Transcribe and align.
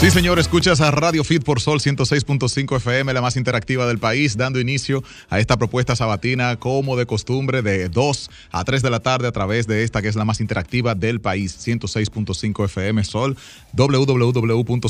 Sí, 0.00 0.10
señor, 0.10 0.38
escuchas 0.38 0.80
a 0.80 0.90
Radio 0.90 1.22
Fit 1.24 1.44
por 1.44 1.60
Sol 1.60 1.78
106.5 1.78 2.78
FM, 2.78 3.12
la 3.12 3.20
más 3.20 3.36
interactiva 3.36 3.86
del 3.86 3.98
país, 3.98 4.38
dando 4.38 4.58
inicio 4.58 5.04
a 5.28 5.40
esta 5.40 5.58
propuesta 5.58 5.94
sabatina 5.94 6.56
como 6.56 6.96
de 6.96 7.04
costumbre 7.04 7.60
de 7.60 7.90
2 7.90 8.30
a 8.50 8.64
3 8.64 8.80
de 8.80 8.88
la 8.88 9.00
tarde 9.00 9.28
a 9.28 9.32
través 9.32 9.66
de 9.66 9.84
esta 9.84 10.00
que 10.00 10.08
es 10.08 10.16
la 10.16 10.24
más 10.24 10.40
interactiva 10.40 10.94
del 10.94 11.20
país, 11.20 11.54
106.5 11.68 12.64
FM 12.64 13.04
Sol, 13.04 13.36
www.solfm.com 13.74 14.88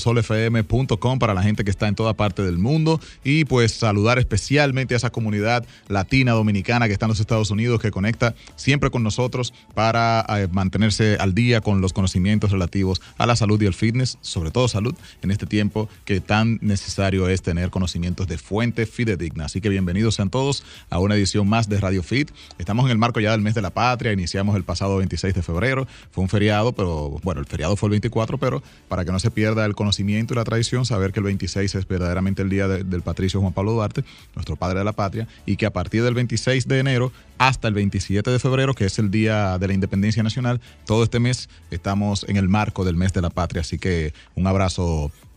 para 1.19 1.35
la 1.35 1.43
gente 1.43 1.65
que 1.65 1.71
está 1.71 1.89
en 1.89 1.97
toda 1.97 2.15
parte 2.15 2.45
del 2.45 2.59
mundo 2.59 3.01
y 3.25 3.47
pues 3.47 3.73
saludar 3.73 4.21
especialmente 4.21 4.95
a 4.95 4.99
esa 4.99 5.11
comunidad 5.11 5.67
latina 5.89 6.35
dominicana 6.35 6.87
que 6.87 6.93
está 6.93 7.07
en 7.07 7.11
los 7.11 7.19
Estados 7.19 7.51
Unidos 7.51 7.81
que 7.81 7.91
conecta 7.91 8.37
siempre 8.55 8.91
con 8.91 9.03
nosotros 9.03 9.55
para 9.75 10.25
eh, 10.29 10.47
mantenerse 10.53 11.17
al 11.19 11.35
día 11.35 11.61
con 11.61 11.81
los 11.81 11.93
conocimientos 11.93 12.53
relativos 12.53 13.03
a 13.19 13.27
la 13.27 13.35
salud 13.35 13.61
y 13.61 13.67
el 13.67 13.75
fitness, 13.75 14.17
sobre 14.21 14.53
todo 14.53 14.69
salud 14.69 14.95
en 15.23 15.31
este 15.31 15.47
tiempo 15.47 15.89
que 16.05 16.21
tan 16.21 16.59
necesario 16.63 17.29
es 17.29 17.43
tener 17.43 17.71
conocimientos 17.71 18.27
de 18.29 18.39
fuente 18.39 18.87
fidedigna. 18.87 19.47
Así 19.47 19.61
que 19.61 19.69
bienvenidos 19.69 20.15
sean 20.15 20.31
todos 20.31 20.65
a 20.89 20.99
una 20.99 21.15
edición 21.15 21.49
más 21.49 21.69
de 21.69 21.81
Radio 21.81 22.03
Fit. 22.03 22.31
Estamos 22.59 22.87
en 22.87 22.93
el 22.93 22.99
marco 22.99 23.21
ya 23.21 23.33
del 23.33 23.41
mes 23.41 23.55
de 23.55 23.63
la 23.63 23.71
patria, 23.71 24.13
iniciamos 24.13 24.57
el 24.57 24.65
pasado 24.65 24.97
26 24.99 25.35
de 25.35 25.43
febrero, 25.43 25.87
fue 26.11 26.23
un 26.23 26.29
feriado, 26.29 26.73
pero 26.73 27.21
bueno, 27.23 27.41
el 27.41 27.47
feriado 27.47 27.77
fue 27.77 27.89
el 27.89 27.93
24, 27.93 28.39
pero 28.39 28.63
para 28.89 29.05
que 29.05 29.13
no 29.13 29.19
se 29.19 29.31
pierda 29.31 29.65
el 29.67 29.75
conocimiento 29.75 30.35
y 30.35 30.37
la 30.37 30.45
tradición, 30.45 30.85
saber 30.85 31.13
que 31.13 31.21
el 31.21 31.25
26 31.25 31.75
es 31.75 31.89
verdaderamente 31.89 32.43
el 32.43 32.49
día 32.49 32.69
del 32.69 33.03
patricio 33.03 33.41
Juan 33.41 33.53
Pablo 33.53 33.73
Duarte, 33.73 34.05
nuestro 34.35 34.57
padre 34.57 34.81
de 34.81 34.85
la 34.85 34.93
patria, 34.93 35.29
y 35.47 35.57
que 35.57 35.67
a 35.67 35.73
partir 35.73 36.03
del 36.03 36.15
26 36.15 36.69
de 36.69 36.79
enero 36.79 37.13
hasta 37.41 37.69
el 37.69 37.75
27 37.75 38.31
de 38.31 38.39
febrero, 38.39 38.75
que 38.75 38.85
es 38.85 38.99
el 38.99 39.11
Día 39.11 39.57
de 39.57 39.67
la 39.67 39.73
Independencia 39.73 40.23
Nacional. 40.23 40.61
Todo 40.85 41.05
este 41.05 41.21
mes 41.21 41.49
estamos 41.71 42.27
en 42.29 42.37
el 42.37 42.51
marco 42.51 42.85
del 42.85 42.97
mes 42.97 43.15
de 43.15 43.23
la 43.23 43.31
patria, 43.31 43.63
así 43.63 43.79
que 43.79 44.13
un 44.35 44.47
abrazo 44.47 44.90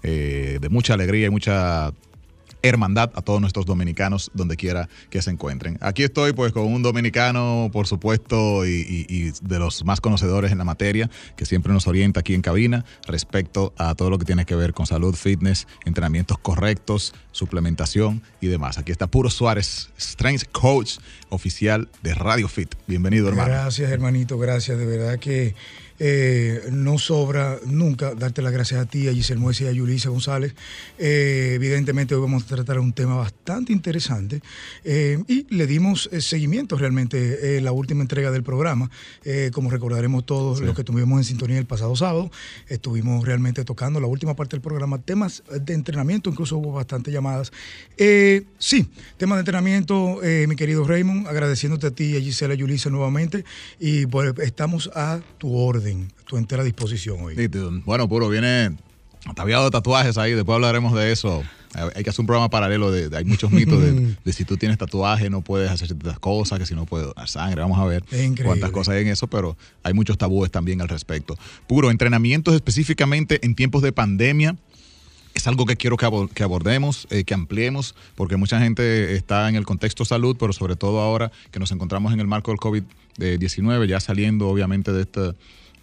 eh, 0.04 0.60
de 0.62 0.70
mucha 0.70 0.94
alegría 0.94 1.28
y 1.28 1.30
mucha 1.30 1.94
hermandad 2.64 3.12
a 3.14 3.22
todos 3.22 3.42
nuestros 3.42 3.66
dominicanos 3.66 4.32
donde 4.34 4.56
quiera 4.56 4.90
que 5.10 5.22
se 5.22 5.30
encuentren. 5.30 5.78
Aquí 5.82 6.04
estoy 6.04 6.32
pues 6.32 6.54
con 6.54 6.66
un 6.66 6.82
dominicano, 6.82 7.70
por 7.72 7.86
supuesto, 7.88 8.66
y, 8.66 9.34
de 9.42 9.60
los 9.60 9.84
más 9.84 10.00
conocedores 10.02 10.52
en 10.52 10.58
la 10.58 10.64
materia, 10.64 11.10
que 11.36 11.46
siempre 11.46 11.74
nos 11.74 11.88
orienta 11.88 12.22
aquí 12.22 12.34
en 12.34 12.42
cabina 12.42 12.86
respecto 13.06 13.74
a 13.78 13.96
todo 13.96 14.10
lo 14.10 14.18
que 14.18 14.26
tiene 14.26 14.46
que 14.46 14.56
ver 14.56 14.74
con 14.74 14.86
salud, 14.86 15.14
fitness, 15.14 15.68
entrenamientos 15.86 16.38
correctos, 16.40 17.14
suplementación 17.32 18.22
y 18.40 18.48
demás. 18.48 18.78
Aquí 18.78 18.92
está 18.92 19.08
Puro 19.08 19.30
Suárez, 19.30 19.90
Strength 20.00 20.46
Coach 20.52 20.98
oficial 21.30 21.90
de 22.02 22.14
Radio 22.14 22.48
Fit. 22.48 22.74
Bienvenido, 22.88 23.28
hermano. 23.28 23.50
Gracias, 23.50 23.92
hermanito, 23.92 24.38
gracias. 24.38 24.78
De 24.78 24.86
verdad 24.86 25.20
que 25.20 25.54
eh, 26.06 26.68
no 26.70 26.98
sobra 26.98 27.60
nunca 27.66 28.14
darte 28.14 28.42
las 28.42 28.52
gracias 28.52 28.82
a 28.82 28.86
ti, 28.86 29.08
a 29.08 29.14
Giselle 29.14 29.40
Moese 29.40 29.64
y 29.64 29.68
a 29.68 29.72
Yulisa 29.72 30.10
González. 30.10 30.54
Eh, 31.00 31.54
evidentemente 31.56 32.14
hoy 32.14 32.20
vamos 32.20 32.44
a 32.44 32.48
tratar 32.48 32.78
un 32.80 32.92
tema 32.92 33.16
bastante 33.16 33.72
interesante 33.72 34.42
eh, 34.84 35.24
y 35.30 35.46
le 35.56 35.66
dimos 35.66 36.10
seguimiento 36.20 36.78
realmente 36.78 37.62
la 37.62 37.72
última 37.72 38.02
entrega 38.02 38.32
del 38.32 38.44
programa. 38.44 38.92
como 39.54 39.70
recordaremos 39.70 40.26
todos 40.26 40.60
los 40.60 40.76
que 40.76 40.84
tuvimos 40.84 41.20
en 41.20 41.24
sintonía 41.24 41.58
el 41.58 41.66
pasado 41.66 41.96
sábado, 41.96 42.30
estuvimos 42.68 43.26
realmente 43.26 43.64
tocando 43.64 44.02
la 44.02 44.08
última 44.08 44.36
parte 44.36 44.58
del 44.58 44.62
programa, 44.62 44.98
temas 44.98 45.42
de 45.58 45.74
entrenamiento, 45.74 46.30
incluso 46.30 46.58
hubo 46.58 46.74
bastantes 46.74 47.14
llamadas. 47.14 47.54
sí, 48.58 48.90
temas 49.16 49.38
de 49.38 49.40
entrenamiento, 49.40 50.20
mi 50.50 50.56
querido 50.58 50.84
Raymond, 50.84 51.28
agradeciéndote 51.28 51.88
a 51.88 51.92
ti 51.92 52.18
a 52.18 52.20
Gisela 52.20 52.56
y 52.56 52.58
Yulisa 52.58 52.90
nuevamente 52.90 53.46
y 53.80 54.06
pues 54.06 54.34
estamos 54.40 54.92
a 54.94 55.22
tu 55.38 55.56
orden 55.56 55.93
tu 56.28 56.38
entera 56.38 56.64
disposición 56.64 57.22
hoy. 57.22 57.36
Bueno, 57.86 58.08
puro, 58.08 58.30
viene 58.30 58.76
ataviado 59.26 59.66
de 59.66 59.72
tatuajes 59.72 60.18
ahí, 60.18 60.34
después 60.34 60.56
hablaremos 60.56 60.94
de 60.94 61.12
eso. 61.12 61.44
Hay 61.96 62.04
que 62.04 62.12
hacer 62.12 62.22
un 62.22 62.28
programa 62.28 62.50
paralelo 62.50 62.92
de, 62.92 63.16
hay 63.18 63.26
muchos 63.26 63.52
mitos 63.52 63.82
de, 64.24 64.34
si 64.34 64.46
tú 64.46 64.58
tienes 64.58 64.78
tatuaje 64.78 65.30
no 65.30 65.42
puedes 65.42 65.72
hacer 65.72 65.88
ciertas 65.88 66.20
cosas, 66.20 66.60
que 66.60 66.66
si 66.66 66.76
no 66.76 66.86
puedes 66.86 67.14
dar 67.16 67.28
sangre, 67.28 67.62
vamos 67.62 67.80
a 67.80 67.86
ver 67.86 68.04
cuántas 68.44 68.72
cosas 68.72 68.96
hay 68.96 69.02
en 69.02 69.08
eso, 69.08 69.28
pero 69.28 69.58
hay 69.82 69.94
muchos 69.94 70.18
tabúes 70.18 70.52
también 70.52 70.82
al 70.82 70.90
respecto. 70.90 71.36
Puro, 71.68 71.90
entrenamientos 71.90 72.54
específicamente 72.54 73.40
en 73.44 73.56
tiempos 73.56 73.82
de 73.82 73.92
pandemia, 73.92 74.56
es 75.34 75.48
algo 75.48 75.66
que 75.66 75.76
quiero 75.78 75.98
que 75.98 76.44
abordemos, 76.44 77.08
eh, 77.10 77.24
que 77.24 77.34
ampliemos, 77.34 77.96
porque 78.16 78.38
mucha 78.38 78.60
gente 78.60 79.16
está 79.16 79.50
en 79.50 79.56
el 79.56 79.66
contexto 79.66 80.06
salud, 80.06 80.36
pero 80.40 80.54
sobre 80.54 80.76
todo 80.76 81.00
ahora 81.00 81.32
que 81.52 81.60
nos 81.60 81.72
encontramos 81.72 82.14
en 82.14 82.20
el 82.20 82.28
marco 82.28 82.52
del 82.52 82.60
COVID-19, 82.60 83.88
ya 83.88 84.00
saliendo 84.00 84.48
obviamente 84.48 84.92
de 84.92 85.02
esta 85.02 85.34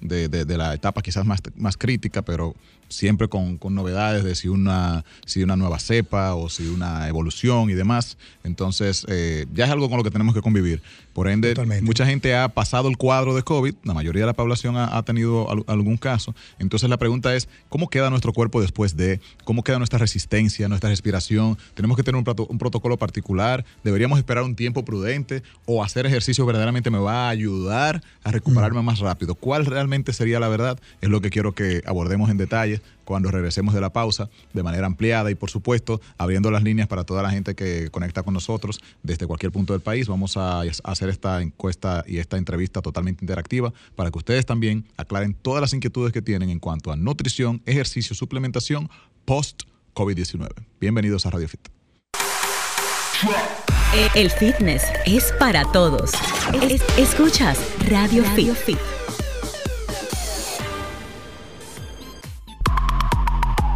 de, 0.00 0.28
de, 0.28 0.56
la 0.56 0.75
etapa 0.75 1.03
quizás 1.03 1.25
más, 1.25 1.41
más 1.56 1.77
crítica, 1.77 2.22
pero 2.22 2.55
siempre 2.90 3.28
con, 3.28 3.58
novedades 3.70 4.24
de 4.24 4.34
si 4.34 4.48
una, 4.48 5.04
si 5.24 5.42
una 5.42 5.56
nueva 5.56 5.78
cepa 5.78 6.34
o 6.34 6.48
si 6.50 6.66
una 6.66 7.08
evolución 7.08 7.70
y 7.70 7.74
demás. 7.74 8.18
Entonces, 8.44 9.06
eh, 9.08 9.46
ya 9.54 9.64
es 9.64 9.70
algo 9.70 9.88
con 9.88 9.96
lo 9.96 10.04
que 10.04 10.10
tenemos 10.10 10.34
que 10.34 10.42
convivir. 10.42 10.82
Por 11.12 11.28
ende, 11.28 11.54
mucha 11.82 12.06
gente 12.06 12.36
ha 12.36 12.48
pasado 12.48 12.88
el 12.88 12.96
cuadro 12.96 13.34
de 13.34 13.42
COVID, 13.42 13.74
la 13.82 13.94
mayoría 13.94 14.22
de 14.22 14.26
la 14.26 14.32
población 14.32 14.76
ha, 14.76 15.02
tenido 15.02 15.48
algún 15.66 15.96
caso. 15.96 16.34
Entonces, 16.58 16.88
la 16.88 16.98
pregunta 16.98 17.34
es, 17.34 17.48
¿cómo 17.68 17.88
queda 17.88 18.10
nuestro 18.10 18.32
cuerpo 18.32 18.60
después 18.60 18.96
de? 18.96 19.20
¿Cómo 19.44 19.64
queda 19.64 19.78
nuestra 19.78 19.98
resistencia, 19.98 20.68
nuestra 20.68 20.90
respiración? 20.90 21.58
¿Tenemos 21.74 21.96
que 21.96 22.04
tener 22.04 22.20
un, 22.20 22.46
un 22.48 22.58
protocolo 22.58 22.96
particular? 22.96 23.64
¿Deberíamos 23.82 24.18
esperar 24.18 24.44
un 24.44 24.54
tiempo 24.54 24.84
prudente? 24.84 25.42
¿O 25.66 25.82
hacer 25.82 26.06
ejercicio 26.06 26.46
verdaderamente 26.46 26.90
me 26.90 26.98
va 26.98 27.26
a 27.26 27.28
ayudar 27.30 28.02
a 28.22 28.30
recuperarme 28.30 28.80
mm. 28.80 28.84
más 28.84 28.98
rápido? 29.00 29.34
¿Cuál 29.34 29.66
realmente 29.66 30.12
sería 30.12 30.38
la 30.38 30.48
verdad? 30.48 30.78
Es 31.00 31.08
lo 31.08 31.20
que 31.20 31.30
quiero 31.30 31.52
que 31.52 31.82
abordemos 31.86 32.30
en 32.30 32.36
detalle 32.36 32.79
cuando 33.04 33.30
regresemos 33.30 33.74
de 33.74 33.80
la 33.80 33.92
pausa 33.92 34.30
de 34.52 34.62
manera 34.62 34.86
ampliada 34.86 35.30
y 35.30 35.34
por 35.34 35.50
supuesto 35.50 36.00
abriendo 36.18 36.50
las 36.50 36.62
líneas 36.62 36.88
para 36.88 37.04
toda 37.04 37.22
la 37.22 37.30
gente 37.30 37.54
que 37.54 37.91
conecta 37.91 38.22
con 38.22 38.34
nosotros 38.34 38.80
desde 39.02 39.26
cualquier 39.26 39.52
punto 39.52 39.72
del 39.72 39.82
país. 39.82 40.08
Vamos 40.08 40.36
a 40.36 40.62
hacer 40.84 41.08
esta 41.08 41.42
encuesta 41.42 42.04
y 42.06 42.19
esta 42.19 42.36
entrevista 42.36 42.82
totalmente 42.82 43.24
interactiva 43.24 43.72
para 43.96 44.10
que 44.10 44.19
ustedes 44.19 44.46
también 44.46 44.84
aclaren 44.96 45.34
todas 45.34 45.60
las 45.60 45.72
inquietudes 45.72 46.12
que 46.12 46.22
tienen 46.22 46.50
en 46.50 46.58
cuanto 46.58 46.92
a 46.92 46.96
nutrición, 46.96 47.62
ejercicio, 47.66 48.14
suplementación 48.14 48.88
post 49.24 49.62
COVID-19. 49.94 50.48
Bienvenidos 50.80 51.26
a 51.26 51.30
Radio 51.30 51.48
Fit. 51.48 51.69
El 54.14 54.30
fitness 54.30 54.84
es 55.04 55.32
para 55.38 55.64
todos. 55.72 56.12
escuchas 56.96 57.58
Radio, 57.88 58.24
Fit. 58.24 59.00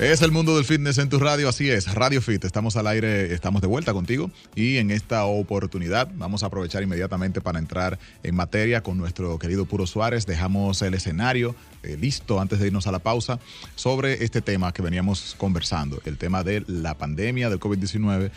Es 0.00 0.22
el 0.22 0.32
mundo 0.32 0.56
del 0.56 0.64
fitness 0.64 0.98
en 0.98 1.08
tu 1.08 1.20
radio, 1.20 1.48
así 1.48 1.70
es, 1.70 1.94
Radio 1.94 2.20
Fit. 2.20 2.44
Estamos 2.44 2.76
al 2.76 2.88
aire, 2.88 3.32
estamos 3.32 3.62
de 3.62 3.68
vuelta 3.68 3.92
contigo 3.92 4.28
y 4.56 4.78
en 4.78 4.90
esta 4.90 5.24
oportunidad 5.24 6.10
vamos 6.16 6.42
a 6.42 6.46
aprovechar 6.46 6.82
inmediatamente 6.82 7.40
para 7.40 7.60
entrar 7.60 8.00
en 8.24 8.34
materia 8.34 8.82
con 8.82 8.98
nuestro 8.98 9.38
querido 9.38 9.66
Puro 9.66 9.86
Suárez. 9.86 10.26
Dejamos 10.26 10.82
el 10.82 10.94
escenario 10.94 11.54
eh, 11.84 11.96
listo 11.96 12.40
antes 12.40 12.58
de 12.58 12.66
irnos 12.66 12.88
a 12.88 12.92
la 12.92 12.98
pausa 12.98 13.38
sobre 13.76 14.24
este 14.24 14.42
tema 14.42 14.72
que 14.72 14.82
veníamos 14.82 15.36
conversando, 15.38 16.02
el 16.04 16.18
tema 16.18 16.42
de 16.42 16.64
la 16.66 16.98
pandemia 16.98 17.48
del 17.48 17.60
COVID-19 17.60 18.32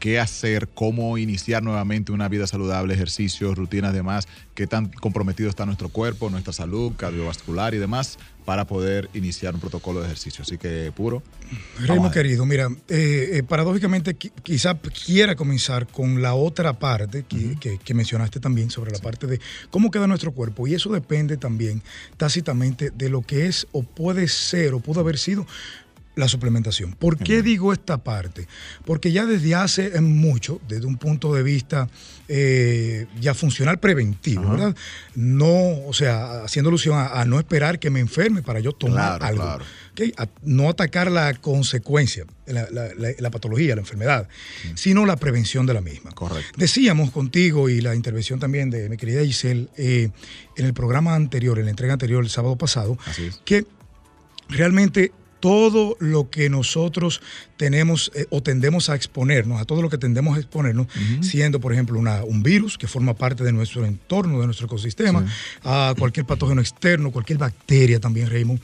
qué 0.00 0.20
hacer, 0.20 0.68
cómo 0.68 1.16
iniciar 1.16 1.62
nuevamente 1.62 2.12
una 2.12 2.28
vida 2.28 2.46
saludable, 2.46 2.92
ejercicios, 2.92 3.56
rutinas, 3.56 3.94
demás, 3.94 4.28
qué 4.54 4.66
tan 4.66 4.88
comprometido 4.88 5.48
está 5.48 5.64
nuestro 5.64 5.88
cuerpo, 5.88 6.28
nuestra 6.28 6.52
salud 6.52 6.92
cardiovascular 6.96 7.74
y 7.74 7.78
demás 7.78 8.18
para 8.46 8.64
poder 8.64 9.10
iniciar 9.12 9.54
un 9.54 9.60
protocolo 9.60 10.00
de 10.00 10.06
ejercicio. 10.06 10.42
Así 10.42 10.56
que 10.56 10.92
puro. 10.94 11.22
Remo 11.80 12.10
querido, 12.12 12.46
mira, 12.46 12.68
eh, 12.88 13.30
eh, 13.32 13.42
paradójicamente 13.42 14.14
quizá 14.14 14.78
quiera 15.04 15.34
comenzar 15.34 15.88
con 15.88 16.22
la 16.22 16.34
otra 16.34 16.72
parte 16.78 17.24
que, 17.28 17.78
que, 17.82 17.94
mencionaste 17.94 18.38
también 18.38 18.70
sobre 18.70 18.92
la 18.92 18.98
parte 18.98 19.26
de 19.26 19.40
cómo 19.70 19.90
queda 19.90 20.06
nuestro 20.06 20.32
cuerpo 20.32 20.66
y 20.66 20.74
eso 20.74 20.90
depende 20.90 21.36
también 21.36 21.82
tácitamente 22.16 22.90
de 22.90 23.08
lo 23.10 23.22
que 23.22 23.46
es 23.46 23.66
o 23.72 23.82
puede 23.82 24.28
ser 24.28 24.74
o 24.74 24.80
pudo 24.80 25.00
haber 25.00 25.18
sido 25.18 25.46
la 26.16 26.28
suplementación. 26.28 26.92
¿Por 26.92 27.18
qué 27.18 27.42
digo 27.42 27.72
esta 27.72 27.98
parte? 27.98 28.48
Porque 28.84 29.12
ya 29.12 29.26
desde 29.26 29.54
hace 29.54 30.00
mucho, 30.00 30.60
desde 30.66 30.86
un 30.86 30.96
punto 30.96 31.34
de 31.34 31.42
vista 31.42 31.88
eh, 32.26 33.06
ya 33.20 33.34
funcional 33.34 33.78
preventivo, 33.78 34.50
¿verdad? 34.50 34.74
No, 35.14 35.86
o 35.86 35.92
sea, 35.92 36.42
haciendo 36.42 36.70
alusión 36.70 36.98
a, 36.98 37.24
no 37.26 37.38
esperar 37.38 37.78
que 37.78 37.90
me 37.90 38.00
enferme 38.00 38.42
para 38.42 38.60
yo 38.60 38.72
tomar 38.72 39.22
algo. 39.22 39.58
no 40.42 40.70
atacar 40.70 41.10
la 41.10 41.34
consecuencia, 41.34 42.24
la, 42.46 43.30
patología, 43.30 43.74
la 43.74 43.82
enfermedad, 43.82 44.26
sino 44.74 45.04
la 45.04 45.16
prevención 45.16 45.66
de 45.66 45.74
la 45.74 45.82
misma. 45.82 46.12
Correcto. 46.12 46.50
Decíamos 46.56 47.10
contigo 47.10 47.68
y 47.68 47.82
la 47.82 47.94
intervención 47.94 48.40
también 48.40 48.70
de 48.70 48.88
mi 48.88 48.96
querida 48.96 49.22
Giselle 49.22 49.68
eh, 49.76 50.08
en 50.56 50.64
el 50.64 50.72
programa 50.72 51.14
anterior, 51.14 51.58
en 51.58 51.66
la 51.66 51.70
entrega 51.70 51.92
anterior, 51.92 52.24
el 52.24 52.30
sábado 52.30 52.56
pasado, 52.56 52.96
que 53.44 53.66
realmente 54.48 55.12
todo 55.40 55.96
lo 56.00 56.30
que 56.30 56.48
nosotros 56.50 57.20
tenemos 57.56 58.10
eh, 58.14 58.26
o 58.30 58.42
tendemos 58.42 58.90
a 58.90 58.94
exponernos, 58.94 59.60
a 59.60 59.64
todo 59.64 59.82
lo 59.82 59.90
que 59.90 59.98
tendemos 59.98 60.36
a 60.36 60.40
exponernos, 60.40 60.86
siendo, 61.20 61.60
por 61.60 61.72
ejemplo, 61.72 61.98
una, 61.98 62.24
un 62.24 62.42
virus 62.42 62.78
que 62.78 62.86
forma 62.86 63.14
parte 63.14 63.44
de 63.44 63.52
nuestro 63.52 63.84
entorno, 63.84 64.40
de 64.40 64.46
nuestro 64.46 64.66
ecosistema, 64.66 65.24
a 65.64 65.94
cualquier 65.98 66.26
patógeno 66.26 66.60
externo, 66.60 67.10
cualquier 67.10 67.38
bacteria 67.38 68.00
también, 68.00 68.30
Raymond, 68.30 68.60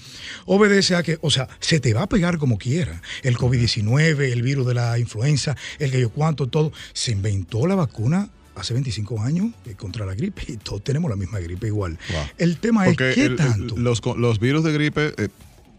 obedece 0.47 0.95
a 0.95 1.03
que, 1.03 1.19
o 1.21 1.31
sea, 1.31 1.49
se 1.61 1.81
te 1.81 1.95
va 1.95 2.03
a 2.03 2.09
pegar 2.09 2.39
como 2.39 2.59
quiera. 2.59 3.01
El 3.23 3.37
COVID-19, 3.37 4.33
el 4.33 4.43
virus 4.43 4.67
de 4.67 4.75
la 4.75 4.99
influenza, 4.99 5.57
el 5.79 5.91
que 5.91 6.01
yo 6.01 6.11
cuánto, 6.11 6.49
todo. 6.49 6.73
Se 6.93 7.13
inventó 7.13 7.67
la 7.67 7.75
vacuna 7.75 8.29
hace 8.55 8.75
25 8.75 9.23
años 9.23 9.51
eh, 9.67 9.75
contra 9.77 10.05
la 10.07 10.15
gripe 10.15 10.43
y 10.49 10.57
todos 10.57 10.83
tenemos 10.85 11.11
la 11.11 11.17
misma 11.17 11.41
gripe 11.41 11.67
igual. 11.67 11.99
El 12.39 12.59
tema 12.59 12.89
es, 12.89 12.97
¿qué 12.97 13.31
tanto? 13.31 13.77
los, 13.77 14.03
los, 14.17 14.39
virus 14.39 14.65
de 14.65 14.73
gripe... 14.73 15.15
Eh, 15.17 15.29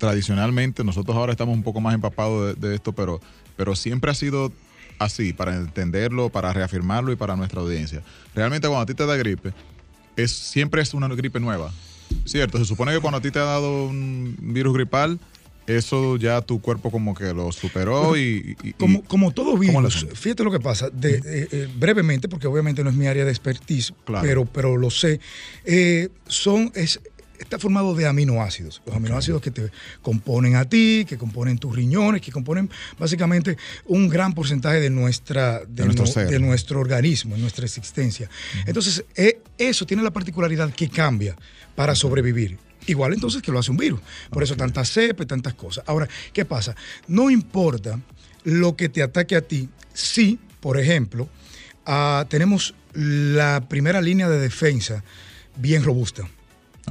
tradicionalmente, 0.03 0.83
nosotros 0.83 1.15
ahora 1.15 1.31
estamos 1.31 1.55
un 1.55 1.63
poco 1.63 1.79
más 1.79 1.95
empapados 1.95 2.59
de, 2.59 2.75
esto, 2.75 2.91
pero, 2.91 3.21
pero 3.55 3.73
siempre 3.73 4.11
ha 4.11 4.13
sido 4.13 4.51
así, 4.99 5.31
para 5.31 5.55
entenderlo, 5.55 6.27
para 6.27 6.51
reafirmarlo 6.51 7.13
y 7.13 7.15
para 7.15 7.37
nuestra 7.37 7.61
audiencia. 7.61 8.01
Realmente 8.35 8.67
cuando 8.67 8.81
a 8.81 8.85
ti 8.85 8.93
te 8.95 9.05
da 9.05 9.15
gripe, 9.15 9.53
es, 10.17 10.31
siempre 10.31 10.81
es 10.81 10.93
una 10.93 11.07
gripe 11.07 11.39
nueva, 11.39 11.71
¿cierto? 12.25 12.57
Se 12.57 12.65
supone 12.65 12.91
que 12.91 12.99
cuando 12.99 13.19
a 13.19 13.21
ti 13.21 13.31
te 13.31 13.39
ha 13.39 13.43
dado 13.43 13.85
un 13.85 14.35
virus 14.41 14.73
gripal, 14.73 15.21
eso 15.67 16.17
ya 16.17 16.41
tu 16.41 16.59
cuerpo 16.59 16.91
como 16.91 17.15
que 17.15 17.33
lo 17.33 17.49
superó 17.53 18.17
y, 18.17 18.57
como, 18.77 19.03
como 19.05 19.31
todo 19.31 19.57
virus, 19.57 20.05
fíjate 20.15 20.43
lo 20.43 20.51
que 20.51 20.59
pasa, 20.59 20.89
de, 20.89 21.15
eh, 21.15 21.47
eh, 21.49 21.69
brevemente, 21.77 22.27
porque 22.27 22.47
obviamente 22.47 22.83
no 22.83 22.89
es 22.89 22.95
mi 22.97 23.07
área 23.07 23.23
de 23.23 23.31
expertise, 23.31 23.93
pero, 24.21 24.43
pero 24.43 24.75
lo 24.75 24.89
sé, 24.89 25.21
eh, 25.63 26.09
son, 26.27 26.73
es, 26.75 26.99
está 27.43 27.59
formado 27.59 27.93
de 27.95 28.07
aminoácidos. 28.07 28.81
Los 28.85 28.95
aminoácidos 28.95 29.41
que 29.41 29.51
te 29.51 29.71
componen 30.01 30.55
a 30.55 30.65
ti, 30.65 31.05
que 31.07 31.17
componen 31.17 31.57
tus 31.57 31.75
riñones, 31.75 32.21
que 32.21 32.31
componen 32.31 32.69
básicamente 32.97 33.57
un 33.85 34.09
gran 34.09 34.33
porcentaje 34.33 34.79
de, 34.79 34.89
nuestra, 34.89 35.63
de, 35.65 35.85
nuestro, 36.39 36.79
organismo, 36.79 37.35
de 37.35 37.41
nuestra 37.41 37.65
existencia. 37.65 38.29
Entonces, 38.65 39.05
eh, 39.15 39.41
eso 39.57 39.85
tiene 39.85 40.03
la 40.03 40.11
particularidad 40.11 40.73
que 40.73 40.89
cambia 40.89 41.35
para 41.75 41.95
sobrevivir. 41.95 42.57
Igual 42.85 43.13
entonces 43.13 43.41
que 43.41 43.51
lo 43.51 43.59
hace 43.59 43.71
un 43.71 43.77
virus. 43.77 44.01
Por 44.29 44.43
eso 44.43 44.55
tantas 44.55 44.89
cepas, 44.89 45.27
tantas 45.27 45.53
cosas. 45.53 45.83
Ahora, 45.87 46.07
¿qué 46.33 46.45
pasa? 46.45 46.75
No 47.07 47.29
importa 47.29 47.99
lo 48.43 48.75
que 48.75 48.89
te 48.89 49.01
ataque 49.01 49.35
a 49.35 49.41
ti, 49.41 49.69
si, 49.93 50.39
por 50.59 50.79
ejemplo, 50.79 51.29
ah, 51.85 52.25
tenemos 52.29 52.75
la 52.93 53.67
primera 53.67 54.01
línea 54.01 54.29
de 54.29 54.39
defensa 54.39 55.03
bien 55.55 55.83
robusta. 55.83 56.27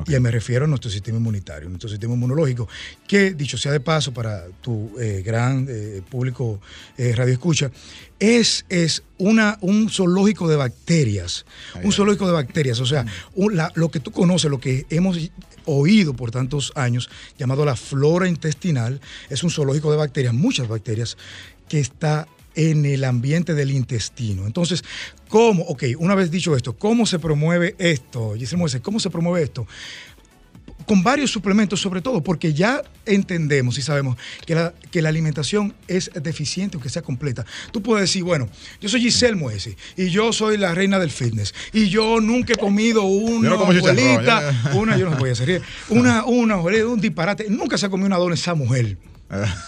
Y 0.07 0.19
me 0.21 0.31
refiero 0.31 0.65
a 0.65 0.69
nuestro 0.69 0.91
sistema 0.91 1.19
inmunitario, 1.19 1.69
nuestro 1.69 1.89
sistema 1.89 2.15
inmunológico, 2.15 2.67
que, 3.07 3.35
dicho 3.35 3.59
sea 3.59 3.73
de 3.73 3.81
paso, 3.81 4.13
para 4.13 4.47
tu 4.63 4.99
eh, 4.99 5.23
gran 5.25 5.67
eh, 5.69 6.01
público 6.09 6.61
eh, 6.97 7.15
radio 7.15 7.35
escucha, 7.35 7.71
es, 8.19 8.65
es 8.71 9.03
una, 9.19 9.59
un 9.61 9.91
zoológico 9.91 10.49
de 10.49 10.57
bacterias. 10.57 11.45
un 11.83 11.93
zoológico 11.93 12.27
de 12.27 12.33
bacterias. 12.33 12.81
O 12.81 12.87
sea, 12.87 13.05
lo 13.75 13.91
que 13.91 14.01
tú 14.01 14.13
conoces, 14.13 14.51
lo 14.51 14.61
que 14.61 14.87
hemos 14.89 15.19
oído 15.67 16.15
por 16.15 16.31
tantos 16.31 16.73
años, 16.75 17.11
llamado 17.39 17.65
la 17.67 17.77
flora 17.77 18.29
intestinal, 18.29 19.01
es 19.29 19.43
un 19.43 19.51
zoológico 19.51 19.91
de 19.91 19.99
bacterias, 19.99 20.33
muchas 20.33 20.69
bacterias, 20.69 21.19
que 21.69 21.81
está 21.81 22.27
en 22.55 22.85
el 22.85 23.05
ambiente 23.05 23.55
del 23.55 23.71
intestino. 23.71 24.47
Entonces, 24.47 24.85
¿cómo? 25.29 25.65
Ok, 25.65 25.85
una 25.99 26.15
vez 26.15 26.31
dicho 26.31 26.57
esto, 26.57 26.75
¿cómo 26.77 27.07
se 27.07 27.19
promueve 27.19 27.75
esto? 27.79 28.35
Giselle 28.37 28.81
¿cómo 28.81 29.01
se 29.01 29.11
promueve 29.11 29.43
esto? 29.43 29.67
Con 30.87 31.03
varios 31.05 31.31
suplementos, 31.31 31.81
sobre 31.81 32.03
todo, 32.03 32.23
porque 32.23 32.53
ya 32.55 32.83
entendemos 33.07 33.79
y 33.79 33.83
sabemos 33.83 34.17
que 34.45 34.57
la, 34.57 34.75
que 34.91 35.01
la 35.01 35.11
alimentación 35.11 35.75
es 35.87 36.11
deficiente, 36.21 36.77
aunque 36.77 36.89
sea 36.89 37.03
completa. 37.03 37.47
Tú 37.71 37.83
puedes 37.83 38.03
decir, 38.03 38.25
bueno, 38.25 38.49
yo 38.81 38.89
soy 38.89 39.01
Giselle 39.01 39.37
Moese 39.37 39.77
y 39.97 40.09
yo 40.09 40.33
soy 40.33 40.57
la 40.57 40.75
reina 40.75 40.99
del 40.99 41.11
fitness 41.11 41.55
y 41.73 41.89
yo 41.89 42.21
nunca 42.21 42.55
he 42.55 42.57
comido 42.57 43.05
una 43.05 43.53
abuelita, 43.53 44.73
una, 44.75 44.97
yo 44.99 45.09
no 45.09 45.17
voy 45.17 45.31
a 45.31 45.33
hacer, 45.33 45.63
una, 45.89 46.25
una, 46.25 46.57
un 46.57 47.01
disparate, 47.01 47.47
nunca 47.49 47.79
se 47.79 47.87
ha 47.87 47.89
comido 47.89 48.09
una 48.09 48.19
dona 48.19 48.35
esa 48.35 48.55
mujer. 48.55 48.99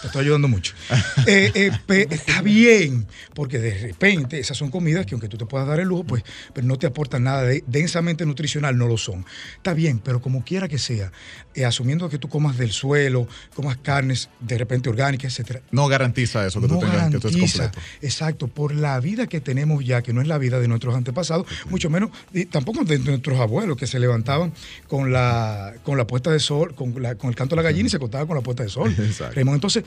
Te 0.01 0.07
estoy 0.07 0.21
ayudando 0.21 0.47
mucho. 0.47 0.73
Eh, 1.27 1.51
eh, 1.55 2.07
está 2.11 2.41
bien, 2.41 3.07
porque 3.33 3.57
de 3.57 3.73
repente 3.79 4.39
esas 4.39 4.57
son 4.57 4.69
comidas 4.69 5.05
que 5.05 5.15
aunque 5.15 5.27
tú 5.27 5.37
te 5.37 5.45
puedas 5.45 5.67
dar 5.67 5.79
el 5.79 5.87
lujo, 5.87 6.03
pues 6.03 6.23
pero 6.53 6.67
no 6.67 6.77
te 6.77 6.85
aportan 6.85 7.23
nada 7.23 7.43
de, 7.43 7.63
densamente 7.65 8.25
nutricional, 8.25 8.77
no 8.77 8.87
lo 8.87 8.97
son. 8.97 9.25
Está 9.55 9.73
bien, 9.73 9.99
pero 9.99 10.21
como 10.21 10.43
quiera 10.43 10.67
que 10.67 10.77
sea, 10.77 11.11
eh, 11.55 11.65
asumiendo 11.65 12.09
que 12.09 12.19
tú 12.19 12.29
comas 12.29 12.57
del 12.57 12.71
suelo, 12.71 13.27
comas 13.55 13.77
carnes 13.77 14.29
de 14.39 14.57
repente 14.57 14.89
orgánicas, 14.89 15.33
etcétera. 15.33 15.61
No 15.71 15.87
garantiza 15.87 16.45
eso 16.45 16.61
que 16.61 16.67
tú 16.67 16.79
tengas, 16.79 17.09
que 17.11 17.19
tú 17.19 17.27
estés 17.27 17.53
completo. 17.53 17.79
Exacto, 18.01 18.47
por 18.47 18.75
la 18.75 18.99
vida 18.99 19.25
que 19.27 19.41
tenemos 19.41 19.83
ya, 19.83 20.01
que 20.03 20.13
no 20.13 20.21
es 20.21 20.27
la 20.27 20.37
vida 20.37 20.59
de 20.59 20.67
nuestros 20.67 20.95
antepasados, 20.95 21.47
mucho 21.69 21.89
menos, 21.89 22.11
y 22.33 22.45
tampoco 22.45 22.83
de 22.83 22.99
nuestros 22.99 23.39
abuelos 23.39 23.77
que 23.77 23.87
se 23.87 23.99
levantaban 23.99 24.53
con 24.87 25.11
la, 25.11 25.73
con 25.83 25.97
la 25.97 26.05
puesta 26.05 26.31
de 26.31 26.39
sol, 26.39 26.75
con, 26.75 26.93
con 26.93 27.29
el 27.29 27.35
canto 27.35 27.55
de 27.55 27.63
la 27.63 27.69
gallina 27.69 27.87
y 27.87 27.89
se 27.89 27.99
contaban 27.99 28.27
con 28.27 28.35
la 28.35 28.43
puesta 28.43 28.63
de 28.63 28.69
sol. 28.69 28.93
Exacto. 28.99 29.33
Entonces, 29.55 29.83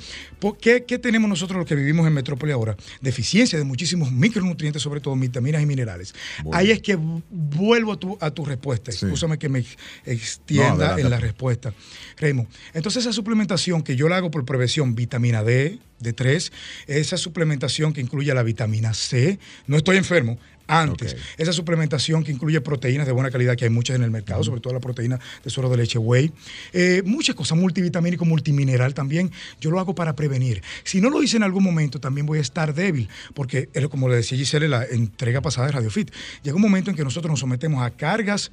¿qué, 0.61 0.85
¿qué, 0.85 0.99
tenemos 0.99 1.29
nosotros 1.29 1.59
los 1.59 1.67
que 1.67 1.75
vivimos 1.75 2.07
en 2.07 2.13
metrópoli 2.13 2.53
ahora? 2.53 2.77
Deficiencia 3.01 3.59
de 3.59 3.65
muchísimos 3.65 4.11
micronutrientes, 4.11 4.83
sobre 4.83 5.01
todo 5.01 5.15
vitaminas 5.17 5.63
y 5.63 5.67
minerales. 5.67 6.15
Ahí 6.53 6.71
es 6.71 6.81
que 6.83 6.99
vuelvo 7.31 7.93
a 7.93 7.97
tu, 7.99 8.19
a 8.21 8.31
tu 8.31 8.45
respuesta. 8.45 8.91
Escúchame 8.91 9.39
que 9.39 9.49
me 9.49 9.65
extienda 10.05 10.99
en 10.99 11.11
la 11.11 11.19
respuesta. 11.19 11.73
Raymond, 12.17 12.49
entonces 12.75 13.05
esa 13.05 13.13
suplementación 13.13 13.83
que 13.83 13.97
yo 13.97 14.09
la 14.09 14.17
hago 14.17 14.31
por 14.31 14.45
prevención, 14.45 14.95
vitamina 14.95 15.43
D, 15.43 15.79
de 16.01 16.13
3, 16.13 16.53
esa 16.87 17.17
suplementación 17.17 17.93
que 17.93 18.01
incluye 18.01 18.33
la 18.33 18.43
vitamina 18.43 18.95
C, 18.95 19.39
no 19.67 19.77
estoy 19.77 19.97
enfermo, 19.97 20.39
antes. 20.69 21.17
Esa 21.37 21.53
suplementación 21.53 22.23
que 22.23 22.31
incluye 22.31 22.61
proteínas 22.61 23.07
de 23.07 23.13
buena 23.13 23.31
calidad, 23.31 23.57
que 23.57 23.65
hay 23.65 23.71
muchas 23.71 23.97
en 23.97 24.03
el 24.03 24.11
mercado, 24.11 24.45
sobre 24.45 24.61
todo 24.61 24.73
la 24.75 24.81
proteína 24.81 25.19
de 25.43 25.51
suero 25.51 25.69
de 25.69 25.79
leche 25.79 25.99
whey. 25.99 26.31
Eh, 26.73 27.03
muchas 27.05 27.35
cosas, 27.35 27.59
multivitamínico, 27.59 28.25
multimineral 28.25 28.95
también. 28.95 29.33
Yo 29.61 29.71
lo 29.71 29.81
hago 29.81 29.95
para 29.95 30.15
prevenir. 30.15 30.63
Si 30.85 31.01
no 31.01 31.11
lo 31.11 31.23
hice 31.23 31.39
en 31.39 31.43
algún 31.43 31.65
momento, 31.65 31.99
también 31.99 32.27
voy 32.27 32.39
a 32.39 32.43
estar 32.43 32.75
débil, 32.75 33.09
porque, 33.35 33.69
como 33.91 34.09
le 34.09 34.17
decía 34.17 34.39
Giselle 34.39 34.67
en 34.67 34.71
la 34.71 34.85
entrega 34.85 35.41
pasada 35.41 35.67
de 35.67 35.73
Radio 35.73 35.91
Fit, 35.91 36.11
llega 36.43 36.55
un 36.55 36.63
momento 36.63 36.91
en 36.91 36.97
que 36.97 37.05
nosotros 37.05 37.31
nos 37.31 37.41
sometemos 37.41 37.83
a 37.83 37.91
cargas 37.91 38.53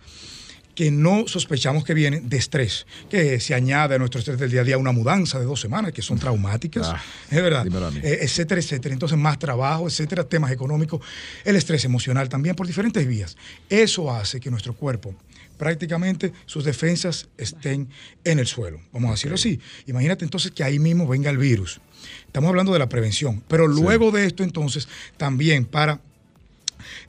que 0.75 0.91
no 0.91 1.27
sospechamos 1.27 1.83
que 1.83 1.93
vienen 1.93 2.29
de 2.29 2.37
estrés, 2.37 2.85
que 3.09 3.39
se 3.39 3.53
añade 3.55 3.95
a 3.95 3.97
nuestro 3.97 4.19
estrés 4.19 4.37
del 4.37 4.51
día 4.51 4.61
a 4.61 4.63
día 4.63 4.77
una 4.77 4.91
mudanza 4.91 5.39
de 5.39 5.45
dos 5.45 5.59
semanas, 5.59 5.93
que 5.93 6.01
son 6.01 6.19
traumáticas, 6.19 6.87
ah, 6.87 7.01
es 7.31 7.41
verdad, 7.41 7.65
eh, 8.03 8.19
etcétera, 8.21 8.59
etcétera. 8.59 8.93
Entonces, 8.93 9.17
más 9.17 9.39
trabajo, 9.39 9.87
etcétera, 9.87 10.25
temas 10.25 10.51
económicos, 10.51 11.01
el 11.43 11.55
estrés 11.55 11.85
emocional 11.85 12.29
también 12.29 12.55
por 12.55 12.67
diferentes 12.67 13.07
vías. 13.07 13.37
Eso 13.69 14.11
hace 14.11 14.39
que 14.39 14.51
nuestro 14.51 14.73
cuerpo 14.73 15.15
prácticamente 15.57 16.33
sus 16.45 16.65
defensas 16.65 17.29
estén 17.37 17.87
en 18.23 18.39
el 18.39 18.47
suelo, 18.47 18.81
vamos 18.91 19.09
a 19.09 19.11
decirlo 19.13 19.35
así. 19.35 19.59
Imagínate 19.87 20.25
entonces 20.25 20.51
que 20.51 20.63
ahí 20.63 20.79
mismo 20.79 21.07
venga 21.07 21.29
el 21.29 21.37
virus. 21.37 21.79
Estamos 22.25 22.49
hablando 22.49 22.73
de 22.73 22.79
la 22.79 22.89
prevención, 22.89 23.41
pero 23.47 23.67
luego 23.67 24.11
de 24.11 24.25
esto 24.25 24.43
entonces 24.43 24.87
también 25.17 25.65
para 25.65 26.01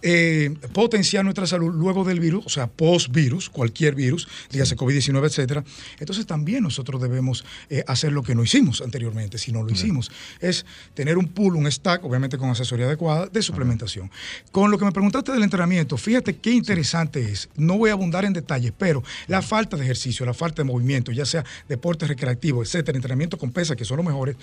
eh, 0.02 0.54
potenciar 0.72 1.24
nuestra 1.24 1.46
salud 1.46 1.74
luego 1.74 2.04
del 2.04 2.20
virus, 2.20 2.46
o 2.46 2.48
sea, 2.48 2.66
post-virus, 2.66 3.48
cualquier 3.50 3.94
virus, 3.94 4.28
dígase 4.50 4.76
COVID-19, 4.76 5.24
etcétera. 5.26 5.64
Entonces 5.98 6.26
también 6.26 6.62
nosotros 6.62 7.00
debemos 7.00 7.44
eh, 7.70 7.84
hacer 7.86 8.12
lo 8.12 8.22
que 8.22 8.34
no 8.34 8.42
hicimos 8.42 8.80
anteriormente, 8.80 9.38
si 9.38 9.52
no 9.52 9.62
lo 9.62 9.70
hicimos, 9.70 10.10
es 10.40 10.64
tener 10.94 11.18
un 11.18 11.28
pool, 11.28 11.56
un 11.56 11.70
stack, 11.70 12.04
obviamente 12.04 12.38
con 12.38 12.50
asesoría 12.50 12.86
adecuada, 12.86 13.26
de 13.26 13.42
suplementación. 13.42 14.10
Con 14.52 14.70
lo 14.70 14.78
que 14.78 14.84
me 14.84 14.92
preguntaste 14.92 15.32
del 15.32 15.42
entrenamiento, 15.42 15.96
fíjate 15.96 16.36
qué 16.36 16.50
interesante 16.50 17.20
es. 17.20 17.48
No 17.56 17.78
voy 17.78 17.90
a 17.90 17.94
abundar 17.94 18.24
en 18.24 18.32
detalles, 18.32 18.72
pero 18.76 19.02
la 19.26 19.42
falta 19.42 19.76
de 19.76 19.84
ejercicio, 19.84 20.26
la 20.26 20.34
falta 20.34 20.62
de 20.62 20.64
movimiento, 20.64 21.12
ya 21.12 21.24
sea 21.24 21.44
deporte 21.68 22.06
recreativo, 22.06 22.62
etcétera, 22.62 22.96
entrenamiento 22.96 23.38
con 23.38 23.50
pesas, 23.50 23.76
que 23.76 23.84
son 23.84 23.98
los 23.98 24.06
mejores, 24.06 24.36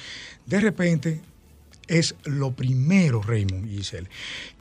de 0.45 0.59
repente 0.59 1.21
es 1.87 2.15
lo 2.25 2.55
primero, 2.55 3.21
Raymond 3.21 3.69
y 3.69 3.77
Giselle, 3.77 4.07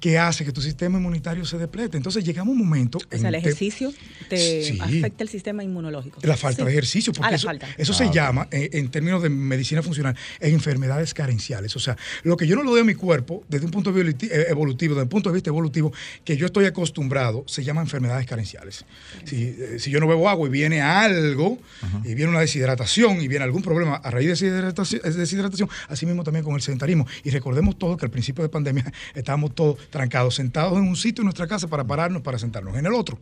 que 0.00 0.18
hace 0.18 0.44
que 0.44 0.52
tu 0.52 0.60
sistema 0.60 0.98
inmunitario 0.98 1.44
se 1.44 1.58
deplete. 1.58 1.96
Entonces 1.96 2.24
llegamos 2.24 2.50
a 2.50 2.52
un 2.52 2.58
momento... 2.58 2.98
O 2.98 3.18
sea, 3.18 3.28
el 3.28 3.34
ejercicio 3.36 3.92
te, 4.28 4.78
afecta 4.80 5.22
el 5.22 5.28
sistema 5.28 5.62
inmunológico. 5.62 6.20
La 6.22 6.36
falta 6.36 6.64
de 6.64 6.70
ejercicio, 6.70 7.12
porque 7.12 7.34
ah, 7.34 7.58
eso, 7.76 7.94
se 7.94 8.04
ah, 8.04 8.10
llama, 8.10 8.48
eh, 8.50 8.70
en 8.72 8.90
términos 8.90 9.22
de 9.22 9.28
medicina 9.28 9.82
funcional, 9.82 10.16
enfermedades 10.40 11.14
carenciales. 11.14 11.76
O 11.76 11.80
sea, 11.80 11.96
lo 12.22 12.36
que 12.36 12.46
yo 12.46 12.56
no 12.56 12.62
lo 12.62 12.70
doy 12.70 12.80
a 12.80 12.84
mi 12.84 12.94
cuerpo, 12.94 13.44
desde 13.48 13.66
un 13.66 13.70
punto 13.70 13.92
de 13.92 14.02
vista 14.02 14.26
eh, 14.26 14.46
evolutivo, 14.48 14.94
desde 14.94 15.04
un 15.04 15.08
punto 15.08 15.30
de 15.30 15.34
vista 15.34 15.50
evolutivo, 15.50 15.92
que 16.24 16.36
yo 16.36 16.46
estoy 16.46 16.64
acostumbrado, 16.66 17.44
se 17.46 17.64
llama 17.64 17.80
enfermedades 17.80 18.26
carenciales. 18.26 18.84
Eh, 19.30 19.76
si, 19.78 19.90
yo 19.90 20.00
no 20.00 20.06
bebo 20.06 20.28
agua 20.28 20.48
y 20.48 20.50
viene 20.50 20.80
algo, 20.80 21.58
y 22.04 22.14
viene 22.14 22.30
una 22.30 22.40
deshidratación, 22.40 23.20
y 23.20 23.28
viene 23.28 23.44
algún 23.44 23.62
problema 23.62 23.96
a 23.96 24.10
raíz 24.10 24.26
de 24.26 24.32
deshidratación, 24.32 25.02
deshidratación 25.04 25.68
así 25.88 26.06
mismo 26.06 26.24
también 26.24 26.44
con 26.44 26.54
el 26.54 26.62
sedentarismo 26.62 27.06
y 27.24 27.30
recordemos 27.30 27.78
todos 27.78 27.96
que 27.96 28.04
al 28.04 28.10
principio 28.10 28.42
de 28.42 28.48
pandemia 28.48 28.92
estábamos 29.14 29.54
todos 29.54 29.78
trancados, 29.90 30.34
sentados 30.34 30.78
en 30.78 30.88
un 30.88 30.96
sitio 30.96 31.22
en 31.22 31.26
nuestra 31.26 31.46
casa 31.46 31.68
para 31.68 31.84
pararnos, 31.84 32.22
para 32.22 32.38
sentarnos 32.38 32.76
en 32.76 32.86
el 32.86 32.94
otro. 32.94 33.18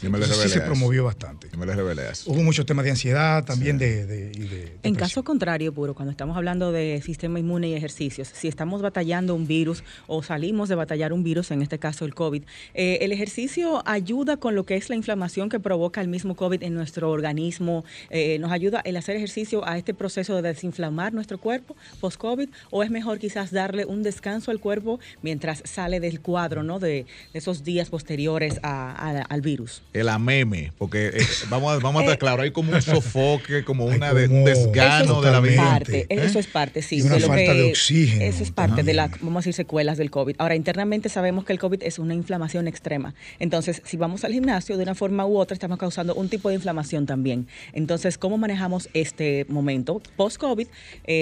Sí 0.00 0.48
se 0.48 0.60
promovió 0.60 1.04
bastante. 1.04 1.48
me 1.56 1.66
revelé 1.66 2.10
eso. 2.10 2.30
Hubo 2.30 2.42
muchos 2.42 2.66
temas 2.66 2.84
de 2.84 2.92
ansiedad 2.92 3.44
también 3.44 3.78
de, 3.78 4.78
En 4.82 4.94
caso 4.94 5.24
contrario, 5.24 5.72
puro, 5.72 5.94
cuando 5.94 6.10
estamos 6.10 6.36
hablando 6.36 6.72
de 6.72 7.00
sistema 7.04 7.38
inmune 7.38 7.68
y 7.68 7.74
ejercicios, 7.74 8.28
si 8.32 8.48
estamos 8.48 8.82
batallando 8.82 9.34
un 9.34 9.46
virus 9.46 9.82
o 10.06 10.22
salimos 10.22 10.68
de 10.68 10.74
batallar 10.74 11.12
un 11.12 11.22
virus, 11.22 11.50
en 11.50 11.62
este 11.62 11.78
caso 11.78 12.04
el 12.04 12.14
COVID, 12.14 12.44
eh, 12.74 12.98
el 13.00 13.12
ejercicio 13.12 13.82
ayuda 13.86 14.36
con 14.36 14.54
lo 14.54 14.64
que 14.64 14.76
es 14.76 14.88
la 14.88 14.96
inflamación 14.96 15.48
que 15.48 15.60
provoca 15.60 16.00
el 16.00 16.08
mismo 16.08 16.36
COVID 16.36 16.62
en 16.62 16.74
nuestro 16.74 17.10
organismo, 17.10 17.84
eh, 18.10 18.38
nos 18.38 18.52
ayuda 18.52 18.80
el 18.84 18.96
hacer 18.96 19.16
ejercicio 19.16 19.66
a 19.66 19.78
este 19.78 19.94
proceso 19.94 20.36
de 20.36 20.42
desinflamar 20.42 21.12
nuestro 21.12 21.38
cuerpo 21.38 21.76
post-COVID 22.00 22.48
o 22.70 22.82
es 22.82 22.90
mejor 22.90 23.18
quizás 23.18 23.50
darle 23.50 23.84
un 23.84 24.02
descanso 24.02 24.50
al 24.50 24.60
cuerpo 24.60 25.00
mientras 25.22 25.62
sale 25.64 26.00
del 26.00 26.20
cuadro, 26.20 26.62
¿no? 26.62 26.78
De, 26.78 27.06
esos 27.32 27.62
días 27.62 27.90
posteriores 27.90 28.58
al 28.62 29.40
virus 29.40 29.82
el 29.92 30.08
ameme, 30.08 30.72
porque 30.76 31.08
eh, 31.08 31.26
vamos, 31.48 31.72
a, 31.72 31.78
vamos 31.78 32.00
a 32.00 32.04
estar 32.04 32.14
eh, 32.16 32.18
claro, 32.18 32.42
hay 32.42 32.50
como 32.50 32.72
un 32.72 32.82
sofoque, 32.82 33.64
como 33.64 33.86
una 33.86 34.12
un 34.12 34.44
desgano 34.44 35.20
de 35.20 35.30
la 35.30 35.40
vida. 35.40 35.80
¿eh? 35.88 36.06
Eso 36.10 36.38
es 36.38 36.46
parte, 36.46 36.82
sí. 36.82 37.00
una 37.02 37.18
falta 37.18 37.54
de 37.54 37.70
oxígeno. 37.70 38.24
Eso 38.24 38.42
es 38.42 38.50
parte 38.50 38.82
de 38.82 38.94
las, 38.94 39.10
vamos 39.20 39.36
a 39.36 39.40
decir, 39.40 39.54
secuelas 39.54 39.98
del 39.98 40.10
COVID. 40.10 40.36
Ahora, 40.38 40.54
internamente 40.54 41.08
sabemos 41.08 41.44
que 41.44 41.52
el 41.52 41.58
COVID 41.58 41.82
es 41.82 41.98
una 41.98 42.14
inflamación 42.14 42.68
extrema. 42.68 43.14
Entonces, 43.38 43.82
si 43.84 43.96
vamos 43.96 44.24
al 44.24 44.32
gimnasio, 44.32 44.76
de 44.76 44.82
una 44.82 44.94
forma 44.94 45.26
u 45.26 45.38
otra, 45.38 45.54
estamos 45.54 45.78
causando 45.78 46.14
un 46.14 46.28
tipo 46.28 46.48
de 46.48 46.56
inflamación 46.56 47.06
también. 47.06 47.46
Entonces, 47.72 48.18
¿cómo 48.18 48.36
manejamos 48.36 48.88
este 48.92 49.46
momento 49.48 50.02
post-COVID, 50.16 50.66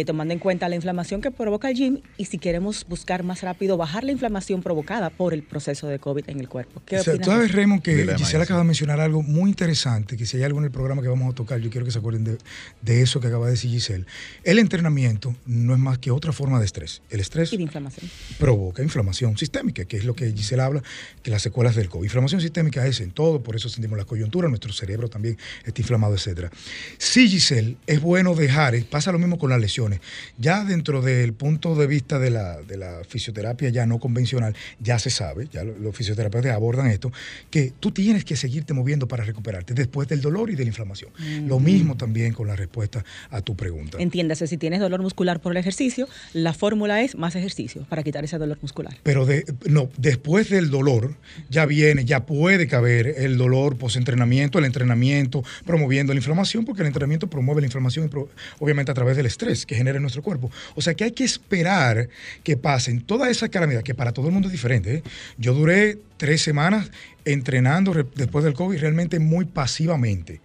tomando 0.06 0.34
en 0.34 0.40
cuenta 0.40 0.68
la 0.68 0.76
inflamación 0.76 1.20
que 1.20 1.30
provoca 1.30 1.70
el 1.70 1.76
gym 1.76 2.00
y 2.16 2.24
si 2.24 2.38
queremos 2.38 2.86
buscar 2.88 3.22
más 3.22 3.42
rápido 3.42 3.76
bajar 3.76 4.04
la 4.04 4.12
inflamación 4.12 4.62
provocada 4.62 5.10
por 5.10 5.34
el 5.34 5.42
proceso 5.42 5.86
de 5.86 5.98
COVID 5.98 6.24
en 6.28 6.40
el 6.40 6.48
cuerpo? 6.48 6.82
¿Qué 6.84 7.00
opinas? 7.00 7.20
Tú 7.20 7.30
Raymond, 7.30 7.82
que 7.82 8.14
Gisela 8.16 8.46
acaba 8.56 8.64
de 8.64 8.68
mencionar 8.68 9.00
algo 9.00 9.22
muy 9.22 9.50
interesante, 9.50 10.16
que 10.16 10.24
si 10.24 10.38
hay 10.38 10.44
algo 10.44 10.58
en 10.58 10.64
el 10.64 10.70
programa 10.70 11.02
que 11.02 11.08
vamos 11.08 11.30
a 11.30 11.34
tocar, 11.34 11.60
yo 11.60 11.68
quiero 11.68 11.84
que 11.84 11.92
se 11.92 11.98
acuerden 11.98 12.24
de, 12.24 13.02
eso 13.02 13.20
que 13.20 13.26
acaba 13.26 13.46
de 13.46 13.52
decir 13.52 13.70
Giselle. 13.70 14.06
El 14.44 14.58
entrenamiento 14.58 15.36
no 15.44 15.74
es 15.74 15.78
más 15.78 15.98
que 15.98 16.10
otra 16.10 16.32
forma 16.32 16.58
de 16.58 16.64
estrés. 16.64 17.02
El 17.10 17.20
estrés 17.20 17.52
y 17.52 17.58
de 17.58 17.64
inflamación. 17.64 18.10
provoca 18.38 18.82
inflamación 18.82 19.36
sistémica, 19.36 19.84
que 19.84 19.98
es 19.98 20.04
lo 20.04 20.14
que 20.14 20.32
Giselle 20.32 20.62
habla, 20.62 20.82
que 21.22 21.30
las 21.30 21.42
secuelas 21.42 21.76
del 21.76 21.90
COVID. 21.90 22.04
Inflamación 22.04 22.40
sistémica 22.40 22.86
es 22.86 23.00
en 23.00 23.10
todo, 23.10 23.42
por 23.42 23.56
eso 23.56 23.68
sentimos 23.68 23.98
la 23.98 24.06
coyuntura, 24.06 24.48
nuestro 24.48 24.72
cerebro 24.72 25.10
también 25.10 25.36
está 25.64 25.82
inflamado, 25.82 26.14
etc. 26.14 26.50
Sí, 26.96 27.28
Giselle, 27.28 27.76
es 27.86 28.00
bueno 28.00 28.34
dejar, 28.34 28.74
eh, 28.74 28.86
pasa 28.88 29.12
lo 29.12 29.18
mismo 29.18 29.38
con 29.38 29.50
las 29.50 29.60
lesiones. 29.60 30.00
Ya 30.38 30.64
dentro 30.64 31.02
del 31.02 31.34
punto 31.34 31.74
de 31.74 31.86
vista 31.86 32.18
de 32.18 32.30
la, 32.30 32.62
de 32.62 32.78
la 32.78 33.02
fisioterapia 33.06 33.68
ya 33.68 33.84
no 33.84 33.98
convencional, 33.98 34.56
ya 34.80 34.98
se 34.98 35.10
sabe, 35.10 35.48
ya 35.52 35.62
los 35.62 35.94
fisioterapeutas 35.94 36.52
abordan 36.52 36.86
esto, 36.86 37.12
que 37.50 37.74
tú 37.78 37.90
tienes 37.90 38.24
que 38.24 38.34
seguir 38.34 38.45
seguirte 38.46 38.74
moviendo 38.74 39.08
para 39.08 39.24
recuperarte 39.24 39.74
después 39.74 40.06
del 40.06 40.20
dolor 40.20 40.50
y 40.50 40.54
de 40.54 40.62
la 40.62 40.68
inflamación. 40.68 41.10
Lo 41.46 41.58
mismo 41.58 41.96
también 41.96 42.32
con 42.32 42.46
la 42.46 42.54
respuesta 42.54 43.04
a 43.30 43.40
tu 43.40 43.56
pregunta. 43.56 43.98
Entiéndase, 44.00 44.46
si 44.46 44.56
tienes 44.56 44.78
dolor 44.78 45.02
muscular 45.02 45.40
por 45.40 45.50
el 45.50 45.58
ejercicio, 45.58 46.08
la 46.32 46.54
fórmula 46.54 47.02
es 47.02 47.16
más 47.16 47.34
ejercicio 47.34 47.84
para 47.88 48.04
quitar 48.04 48.24
ese 48.24 48.38
dolor 48.38 48.58
muscular. 48.62 48.96
Pero 49.02 49.26
de, 49.26 49.44
no, 49.68 49.90
después 49.96 50.48
del 50.48 50.70
dolor 50.70 51.16
ya 51.50 51.66
viene, 51.66 52.04
ya 52.04 52.24
puede 52.24 52.68
caber 52.68 53.14
el 53.16 53.36
dolor 53.36 53.76
post-entrenamiento, 53.76 54.60
el 54.60 54.64
entrenamiento 54.64 55.42
promoviendo 55.64 56.12
la 56.12 56.18
inflamación, 56.18 56.64
porque 56.64 56.82
el 56.82 56.86
entrenamiento 56.86 57.26
promueve 57.26 57.62
la 57.62 57.66
inflamación 57.66 58.08
obviamente 58.60 58.92
a 58.92 58.94
través 58.94 59.16
del 59.16 59.26
estrés 59.26 59.66
que 59.66 59.74
genera 59.74 59.96
en 59.96 60.02
nuestro 60.02 60.22
cuerpo. 60.22 60.52
O 60.76 60.82
sea 60.82 60.94
que 60.94 61.02
hay 61.02 61.10
que 61.10 61.24
esperar 61.24 62.08
que 62.44 62.56
pasen 62.56 63.00
toda 63.00 63.28
esa 63.28 63.48
calamidad, 63.48 63.82
que 63.82 63.94
para 63.94 64.12
todo 64.12 64.28
el 64.28 64.32
mundo 64.32 64.46
es 64.46 64.52
diferente. 64.52 64.94
¿eh? 64.94 65.02
Yo 65.36 65.52
duré 65.52 65.98
tres 66.16 66.42
semanas 66.42 66.90
entrenando 67.26 67.92
después 68.14 68.44
del 68.44 68.54
COVID 68.54 68.78
realmente 68.78 69.18
muy 69.18 69.44
pasivamente. 69.44 70.40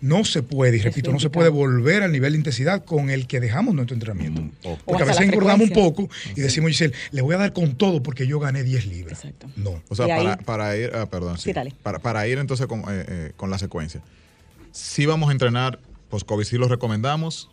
No 0.00 0.24
se 0.24 0.42
puede, 0.42 0.76
y 0.76 0.80
repito, 0.80 1.10
no 1.10 1.18
se 1.18 1.30
puede 1.30 1.48
volver 1.48 2.02
al 2.02 2.12
nivel 2.12 2.32
de 2.32 2.38
intensidad 2.38 2.84
con 2.84 3.10
el 3.10 3.26
que 3.26 3.40
dejamos 3.40 3.74
nuestro 3.74 3.94
entrenamiento. 3.94 4.42
Mm, 4.42 4.76
porque 4.84 5.02
a 5.02 5.06
veces 5.06 5.22
engordamos 5.22 5.68
un 5.68 5.74
poco 5.74 6.08
y 6.36 6.40
decimos, 6.40 6.70
Giselle, 6.70 6.94
le 7.12 7.22
voy 7.22 7.34
a 7.34 7.38
dar 7.38 7.52
con 7.52 7.74
todo 7.76 8.02
porque 8.02 8.26
yo 8.26 8.38
gané 8.38 8.62
10 8.62 8.86
libras. 8.86 9.24
Exacto. 9.24 9.48
No. 9.56 9.82
O 9.88 9.94
sea, 9.94 10.36
para, 10.44 10.76
ir, 10.76 10.90
ah, 10.94 11.06
perdón, 11.06 11.38
sí, 11.38 11.52
Para, 11.82 12.28
ir 12.28 12.38
entonces 12.38 12.66
con, 12.66 12.80
eh, 12.80 12.84
eh, 13.08 13.32
con 13.36 13.50
la 13.50 13.58
secuencia. 13.58 14.02
Si 14.72 15.06
vamos 15.06 15.28
a 15.28 15.32
entrenar 15.32 15.78
post-COVID, 16.10 16.44
sí 16.44 16.58
lo 16.58 16.68
recomendamos 16.68 17.50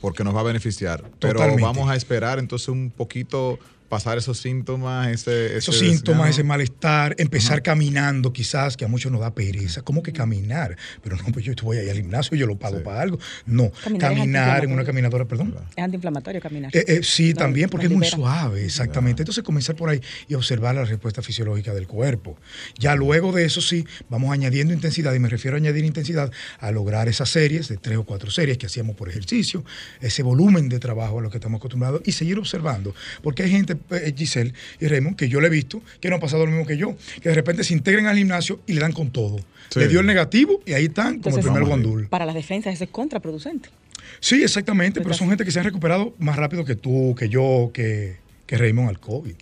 porque 0.00 0.24
nos 0.24 0.34
va 0.34 0.40
a 0.40 0.44
beneficiar. 0.44 1.04
Pero 1.18 1.40
vamos 1.58 1.90
a 1.90 1.96
esperar 1.96 2.38
entonces 2.38 2.68
un 2.68 2.90
poquito 2.90 3.58
pasar 3.88 4.18
esos 4.18 4.38
síntomas, 4.38 5.08
ese, 5.08 5.56
esos 5.56 5.78
síntomas, 5.78 6.30
ese 6.30 6.42
malestar, 6.42 7.14
empezar 7.18 7.62
caminando 7.62 8.32
quizás, 8.32 8.76
que 8.76 8.84
a 8.84 8.88
muchos 8.88 9.10
nos 9.10 9.20
da 9.20 9.34
pereza. 9.34 9.82
¿Cómo 9.82 10.02
que 10.02 10.12
caminar? 10.12 10.76
Pero 11.02 11.16
no, 11.16 11.24
pues 11.32 11.44
yo 11.44 11.54
voy 11.62 11.78
ahí 11.78 11.88
al 11.88 11.96
gimnasio, 11.96 12.36
yo 12.36 12.46
lo 12.46 12.58
pago 12.58 12.82
para 12.82 13.00
algo. 13.00 13.18
No, 13.46 13.70
caminar, 13.98 14.64
en 14.64 14.72
una 14.72 14.84
caminadora, 14.84 15.24
perdón. 15.24 15.54
Es 15.76 15.82
antiinflamatorio 15.82 16.40
caminar. 16.40 16.76
Eh, 16.76 16.84
eh, 16.86 17.00
sí, 17.02 17.34
también, 17.34 17.68
porque 17.68 17.86
es 17.86 17.92
muy 17.92 18.06
suave, 18.06 18.64
exactamente. 18.64 19.22
Entonces 19.22 19.42
comenzar 19.42 19.76
por 19.76 19.88
ahí 19.88 20.00
y 20.28 20.34
observar 20.34 20.74
la 20.74 20.84
respuesta 20.84 21.22
fisiológica 21.22 21.72
del 21.74 21.86
cuerpo. 21.86 22.36
Ya 22.78 22.94
luego 22.94 23.32
de 23.32 23.44
eso 23.44 23.60
sí, 23.60 23.86
vamos 24.08 24.32
añadiendo 24.32 24.74
intensidad, 24.74 25.14
y 25.14 25.18
me 25.18 25.28
refiero 25.28 25.56
a 25.56 25.58
añadir 25.58 25.84
intensidad 25.84 26.30
a 26.58 26.70
lograr 26.70 27.08
esas 27.08 27.30
series 27.30 27.68
de 27.68 27.78
tres 27.78 27.96
o 27.96 28.04
cuatro 28.04 28.30
series 28.30 28.58
que 28.58 28.66
hacíamos 28.66 28.96
por 28.96 29.08
ejercicio, 29.08 29.64
ese 30.00 30.22
volumen 30.22 30.68
de 30.68 30.78
trabajo 30.78 31.20
a 31.20 31.22
lo 31.22 31.30
que 31.30 31.38
estamos 31.38 31.58
acostumbrados 31.58 32.02
y 32.04 32.12
seguir 32.12 32.38
observando. 32.38 32.94
Porque 33.22 33.44
hay 33.44 33.50
gente 33.50 33.77
Giselle 34.16 34.52
y 34.80 34.86
Raymond, 34.86 35.16
que 35.16 35.28
yo 35.28 35.40
le 35.40 35.48
he 35.48 35.50
visto, 35.50 35.82
que 36.00 36.10
no 36.10 36.16
ha 36.16 36.20
pasado 36.20 36.44
lo 36.44 36.50
mismo 36.50 36.66
que 36.66 36.76
yo, 36.76 36.96
que 37.22 37.28
de 37.28 37.34
repente 37.34 37.64
se 37.64 37.74
integran 37.74 38.06
al 38.06 38.16
gimnasio 38.16 38.60
y 38.66 38.74
le 38.74 38.80
dan 38.80 38.92
con 38.92 39.10
todo. 39.10 39.38
Le 39.76 39.88
dio 39.88 40.00
el 40.00 40.06
negativo 40.06 40.60
y 40.64 40.72
ahí 40.72 40.86
están 40.86 41.20
como 41.20 41.36
el 41.36 41.42
primer 41.42 41.64
guandul. 41.64 42.08
Para 42.08 42.26
las 42.26 42.34
defensas 42.34 42.74
eso 42.74 42.84
es 42.84 42.90
contraproducente. 42.90 43.68
Sí, 44.20 44.42
exactamente, 44.42 45.00
pero 45.00 45.14
son 45.14 45.28
gente 45.28 45.44
que 45.44 45.50
se 45.50 45.58
han 45.58 45.64
recuperado 45.64 46.14
más 46.18 46.36
rápido 46.36 46.64
que 46.64 46.74
tú, 46.74 47.14
que 47.16 47.28
yo, 47.28 47.70
que, 47.72 48.16
que 48.46 48.56
Raymond 48.56 48.88
al 48.88 49.00
COVID. 49.00 49.34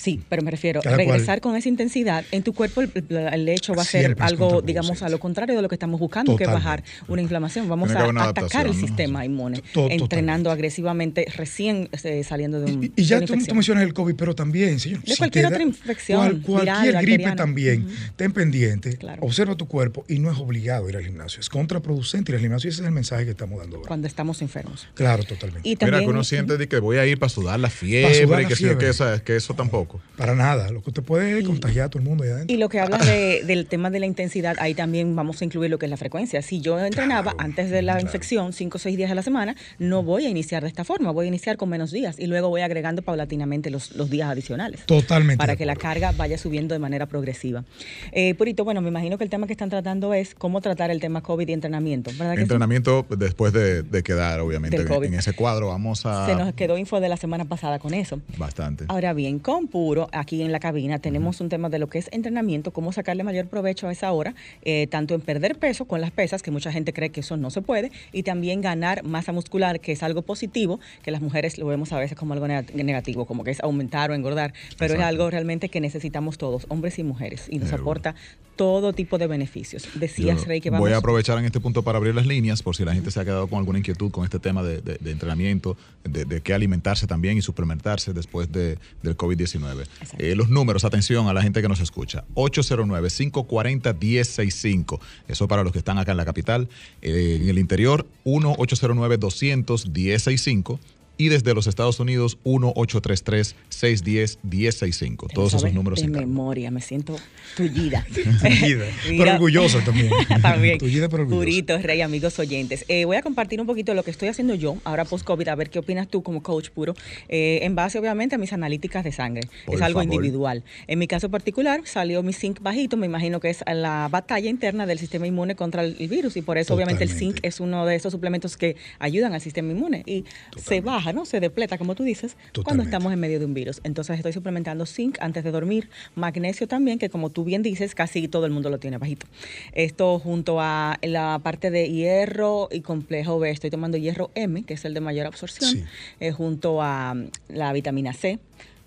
Sí, 0.00 0.18
pero 0.30 0.40
me 0.40 0.50
refiero, 0.50 0.80
a 0.82 0.96
regresar 0.96 1.42
con 1.42 1.56
esa 1.56 1.68
intensidad, 1.68 2.24
en 2.30 2.42
tu 2.42 2.54
cuerpo 2.54 2.80
el, 2.80 3.48
hecho 3.50 3.74
va 3.74 3.82
a 3.82 3.84
ser 3.84 4.16
algo, 4.20 4.62
digamos, 4.62 5.02
a 5.02 5.10
lo 5.10 5.20
contrario 5.20 5.54
de 5.54 5.60
lo 5.60 5.68
que 5.68 5.74
estamos 5.74 6.00
buscando, 6.00 6.36
que 6.36 6.44
es 6.44 6.50
bajar 6.50 6.82
una 7.06 7.20
inflamación. 7.20 7.68
Vamos 7.68 7.90
a 7.90 8.28
atacar 8.28 8.66
el 8.66 8.74
sistema 8.74 9.26
inmune, 9.26 9.62
entrenando 9.74 10.50
agresivamente 10.50 11.26
recién 11.36 11.90
eh, 12.02 12.24
saliendo 12.24 12.60
de 12.60 12.72
un 12.72 12.92
Y, 12.96 13.02
ya 13.02 13.20
tú, 13.20 13.34
mencionas 13.36 13.84
el 13.84 13.92
COVID, 13.92 14.14
pero 14.14 14.34
también, 14.34 14.80
señor. 14.80 15.02
De 15.02 15.18
cualquier 15.18 15.44
otra 15.44 15.62
infección. 15.62 16.40
cualquier 16.40 16.96
gripe 17.02 17.32
también, 17.32 17.86
ten 18.16 18.32
pendiente, 18.32 18.98
observa 19.20 19.54
tu 19.54 19.68
cuerpo 19.68 20.06
y 20.08 20.18
no 20.18 20.32
es 20.32 20.38
obligado 20.38 20.88
ir 20.88 20.96
al 20.96 21.04
gimnasio. 21.04 21.40
Es 21.40 21.50
contraproducente 21.50 22.32
ir 22.32 22.36
al 22.36 22.40
gimnasio 22.40 22.68
y 22.68 22.72
ese 22.72 22.80
es 22.80 22.86
el 22.86 22.94
mensaje 22.94 23.26
que 23.26 23.32
estamos 23.32 23.60
dando 23.60 23.76
ahora. 23.76 23.88
Cuando 23.88 24.06
estamos 24.06 24.40
enfermos. 24.40 24.88
Claro, 24.94 25.24
totalmente. 25.24 25.68
Y 25.68 25.76
también, 25.76 26.00
Mira, 26.00 26.06
que 26.06 26.10
uno 26.10 26.24
siente 26.24 26.56
de 26.56 26.68
que 26.68 26.78
voy 26.78 26.96
a 26.96 27.04
ir 27.04 27.18
para 27.18 27.28
sudar 27.28 27.60
la 27.60 27.68
fiebre, 27.68 28.44
y 28.44 28.46
que, 28.46 29.22
que 29.24 29.36
eso 29.36 29.52
tampoco. 29.52 29.89
Para 30.16 30.34
nada. 30.34 30.70
Lo 30.70 30.82
que 30.82 30.90
usted 30.90 31.02
puede 31.02 31.42
contagiar 31.44 31.86
a 31.86 31.88
todo 31.90 32.02
el 32.02 32.08
mundo 32.08 32.24
adentro. 32.24 32.54
Y 32.54 32.58
lo 32.58 32.68
que 32.68 32.80
hablas 32.80 33.06
del 33.46 33.66
tema 33.66 33.90
de 33.90 34.00
la 34.00 34.06
intensidad, 34.06 34.56
ahí 34.58 34.74
también 34.74 35.14
vamos 35.16 35.40
a 35.40 35.44
incluir 35.44 35.70
lo 35.70 35.78
que 35.78 35.86
es 35.86 35.90
la 35.90 35.96
frecuencia. 35.96 36.42
Si 36.42 36.60
yo 36.60 36.78
entrenaba 36.78 37.34
antes 37.38 37.70
de 37.70 37.82
la 37.82 38.00
infección 38.00 38.52
cinco 38.52 38.76
o 38.76 38.78
seis 38.78 38.96
días 38.96 39.10
a 39.10 39.14
la 39.14 39.22
semana, 39.22 39.56
no 39.78 40.02
voy 40.02 40.26
a 40.26 40.28
iniciar 40.28 40.62
de 40.62 40.68
esta 40.68 40.84
forma. 40.84 41.10
Voy 41.10 41.26
a 41.26 41.28
iniciar 41.28 41.56
con 41.56 41.68
menos 41.68 41.90
días 41.90 42.18
y 42.18 42.26
luego 42.26 42.48
voy 42.48 42.60
agregando 42.62 43.02
paulatinamente 43.02 43.70
los, 43.70 43.94
los 43.96 44.10
días 44.10 44.28
adicionales. 44.28 44.84
Totalmente. 44.86 45.38
Para 45.38 45.56
que 45.56 45.66
la 45.66 45.76
carga 45.76 46.12
vaya 46.12 46.38
subiendo 46.38 46.74
de 46.74 46.78
manera 46.78 47.06
progresiva. 47.06 47.64
Eh, 48.12 48.34
Purito, 48.34 48.64
bueno, 48.64 48.80
me 48.80 48.88
imagino 48.88 49.18
que 49.18 49.24
el 49.24 49.30
tema 49.30 49.46
que 49.46 49.52
están 49.52 49.70
tratando 49.70 50.14
es 50.14 50.34
cómo 50.34 50.60
tratar 50.60 50.90
el 50.90 51.00
tema 51.00 51.22
COVID 51.22 51.48
y 51.48 51.52
entrenamiento. 51.52 52.10
entrenamiento 52.10 53.06
después 53.08 53.52
de, 53.52 54.02
quedar, 54.02 54.40
obviamente, 54.40 54.78
en, 54.78 55.14
ese 55.14 55.34
cuadro. 55.34 55.68
Vamos 55.68 56.06
a. 56.06 56.26
Se 56.26 56.34
nos 56.34 56.54
quedó 56.54 56.78
info 56.78 57.00
de 57.00 57.08
la 57.08 57.16
semana 57.16 57.44
pasada 57.44 57.78
con 57.78 57.94
eso. 57.94 58.20
Bastante. 58.36 58.84
Ahora 58.88 59.12
bien, 59.12 59.38
con 59.38 59.68
aquí 60.12 60.42
en 60.42 60.52
la 60.52 60.60
cabina. 60.60 60.98
Tenemos 60.98 61.40
un 61.40 61.48
tema 61.48 61.68
de 61.68 61.78
lo 61.78 61.88
que 61.88 61.98
es 61.98 62.08
entrenamiento, 62.12 62.72
cómo 62.72 62.92
sacarle 62.92 63.24
mayor 63.24 63.46
provecho 63.46 63.88
a 63.88 63.92
esa 63.92 64.12
hora, 64.12 64.34
eh, 64.62 64.86
tanto 64.88 65.14
en 65.14 65.20
perder 65.20 65.58
peso 65.58 65.86
con 65.86 66.00
las 66.00 66.10
pesas, 66.10 66.42
que 66.42 66.50
mucha 66.50 66.72
gente 66.72 66.92
cree 66.92 67.10
que 67.10 67.20
eso 67.20 67.36
no 67.36 67.50
se 67.50 67.62
puede, 67.62 67.90
y 68.12 68.22
también 68.22 68.60
ganar 68.60 69.02
masa 69.04 69.32
muscular, 69.32 69.80
que 69.80 69.92
es 69.92 70.02
algo 70.02 70.22
positivo, 70.22 70.80
que 71.02 71.10
las 71.10 71.20
mujeres 71.20 71.58
lo 71.58 71.66
vemos 71.66 71.92
a 71.92 71.98
veces 71.98 72.16
como 72.16 72.34
algo 72.34 72.46
negativo, 72.48 73.26
como 73.26 73.44
que 73.44 73.52
es 73.52 73.60
aumentar 73.60 74.10
o 74.10 74.14
engordar, 74.14 74.52
pero 74.78 74.94
es 74.94 75.00
algo 75.00 75.30
realmente 75.30 75.68
que 75.68 75.80
necesitamos 75.80 76.38
todos, 76.38 76.66
hombres 76.68 76.98
y 76.98 77.02
mujeres, 77.02 77.46
y 77.48 77.58
nos 77.58 77.72
aporta 77.72 78.14
todo 78.60 78.92
tipo 78.92 79.16
de 79.16 79.26
beneficios. 79.26 79.88
Decías, 79.94 80.46
Rey, 80.46 80.60
que 80.60 80.68
vamos... 80.68 80.84
Voy 80.84 80.92
a 80.92 80.98
aprovechar 80.98 81.38
en 81.38 81.46
este 81.46 81.60
punto 81.60 81.82
para 81.82 81.96
abrir 81.96 82.14
las 82.14 82.26
líneas, 82.26 82.62
por 82.62 82.76
si 82.76 82.84
la 82.84 82.92
gente 82.92 83.10
se 83.10 83.18
ha 83.18 83.24
quedado 83.24 83.46
con 83.46 83.58
alguna 83.58 83.78
inquietud 83.78 84.10
con 84.10 84.24
este 84.24 84.38
tema 84.38 84.62
de, 84.62 84.98
entrenamiento, 85.10 85.78
de, 86.04 86.42
qué 86.42 86.52
alimentarse 86.52 87.06
también 87.06 87.38
y 87.38 87.40
suplementarse 87.40 88.12
después 88.12 88.52
del 88.52 88.76
COVID-19. 89.02 89.86
Eh, 90.18 90.34
los 90.36 90.50
números, 90.50 90.84
atención 90.84 91.26
a 91.28 91.32
la 91.32 91.40
gente 91.40 91.62
que 91.62 91.68
nos 91.68 91.80
escucha. 91.80 92.26
809-540-1065. 92.34 95.00
Eso 95.26 95.48
para 95.48 95.62
los 95.62 95.72
que 95.72 95.78
están 95.78 95.96
acá 95.96 96.10
en 96.10 96.18
la 96.18 96.26
capital. 96.26 96.68
Eh, 97.00 97.38
en 97.40 97.48
el 97.48 97.58
interior, 97.58 98.06
1-809-200-1065 98.26 100.78
y 101.20 101.28
desde 101.28 101.52
los 101.52 101.66
Estados 101.66 102.00
Unidos 102.00 102.38
1-833-610-1065. 102.44 105.30
Todos 105.34 105.52
esos 105.52 105.74
números. 105.74 106.00
De 106.00 106.08
memoria, 106.08 106.70
me 106.70 106.80
siento 106.80 107.14
tullida. 107.58 108.06
tullida. 108.14 108.86
pero 109.04 109.32
orgullosa 109.32 109.84
también. 109.84 110.10
también. 110.42 110.78
Tullida, 110.78 111.10
pero 111.10 111.24
orgullosa. 111.24 111.44
Puritos, 111.44 111.82
Rey, 111.82 112.00
amigos 112.00 112.38
oyentes. 112.38 112.86
Eh, 112.88 113.04
voy 113.04 113.18
a 113.18 113.22
compartir 113.22 113.60
un 113.60 113.66
poquito 113.66 113.92
lo 113.92 114.02
que 114.02 114.10
estoy 114.10 114.28
haciendo 114.28 114.54
yo 114.54 114.78
ahora 114.84 115.04
post-COVID, 115.04 115.46
a 115.48 115.54
ver 115.56 115.68
qué 115.68 115.80
opinas 115.80 116.08
tú 116.08 116.22
como 116.22 116.42
coach 116.42 116.70
puro, 116.70 116.94
eh, 117.28 117.58
en 117.64 117.74
base 117.74 117.98
obviamente 117.98 118.36
a 118.36 118.38
mis 118.38 118.54
analíticas 118.54 119.04
de 119.04 119.12
sangre. 119.12 119.42
es 119.70 119.82
algo 119.82 120.02
individual. 120.02 120.64
En 120.86 120.98
mi 120.98 121.06
caso 121.06 121.28
particular 121.28 121.82
salió 121.84 122.22
mi 122.22 122.32
zinc 122.32 122.62
bajito, 122.62 122.96
me 122.96 123.04
imagino 123.04 123.40
que 123.40 123.50
es 123.50 123.62
la 123.70 124.08
batalla 124.10 124.48
interna 124.48 124.86
del 124.86 124.98
sistema 124.98 125.26
inmune 125.26 125.54
contra 125.54 125.84
el 125.84 126.08
virus 126.08 126.38
y 126.38 126.40
por 126.40 126.56
eso 126.56 126.74
obviamente 126.74 127.04
el 127.04 127.10
zinc 127.10 127.40
es 127.42 127.60
uno 127.60 127.84
de 127.84 127.96
esos 127.96 128.10
suplementos 128.10 128.56
que 128.56 128.76
ayudan 128.98 129.34
al 129.34 129.42
sistema 129.42 129.72
inmune 129.72 130.02
y 130.06 130.24
se 130.56 130.80
baja, 130.80 131.09
¿no? 131.12 131.24
Se 131.24 131.40
depleta, 131.40 131.78
como 131.78 131.94
tú 131.94 132.02
dices, 132.02 132.36
cuando 132.64 132.82
estamos 132.82 133.12
en 133.12 133.20
medio 133.20 133.38
de 133.38 133.44
un 133.44 133.54
virus. 133.54 133.80
Entonces 133.84 134.16
estoy 134.16 134.32
suplementando 134.32 134.86
zinc 134.86 135.18
antes 135.20 135.44
de 135.44 135.50
dormir, 135.50 135.88
magnesio 136.14 136.68
también, 136.68 136.98
que 136.98 137.10
como 137.10 137.30
tú 137.30 137.44
bien 137.44 137.62
dices, 137.62 137.94
casi 137.94 138.28
todo 138.28 138.46
el 138.46 138.52
mundo 138.52 138.70
lo 138.70 138.78
tiene 138.78 138.98
bajito. 138.98 139.26
Esto 139.72 140.18
junto 140.18 140.60
a 140.60 140.98
la 141.02 141.40
parte 141.42 141.70
de 141.70 141.90
hierro 141.90 142.68
y 142.70 142.80
complejo 142.80 143.38
B, 143.38 143.50
estoy 143.50 143.70
tomando 143.70 143.96
hierro 143.96 144.30
M, 144.34 144.64
que 144.64 144.74
es 144.74 144.84
el 144.84 144.94
de 144.94 145.00
mayor 145.00 145.26
absorción, 145.26 145.84
eh, 146.20 146.32
junto 146.32 146.82
a 146.82 147.14
la 147.48 147.72
vitamina 147.72 148.12
C 148.12 148.38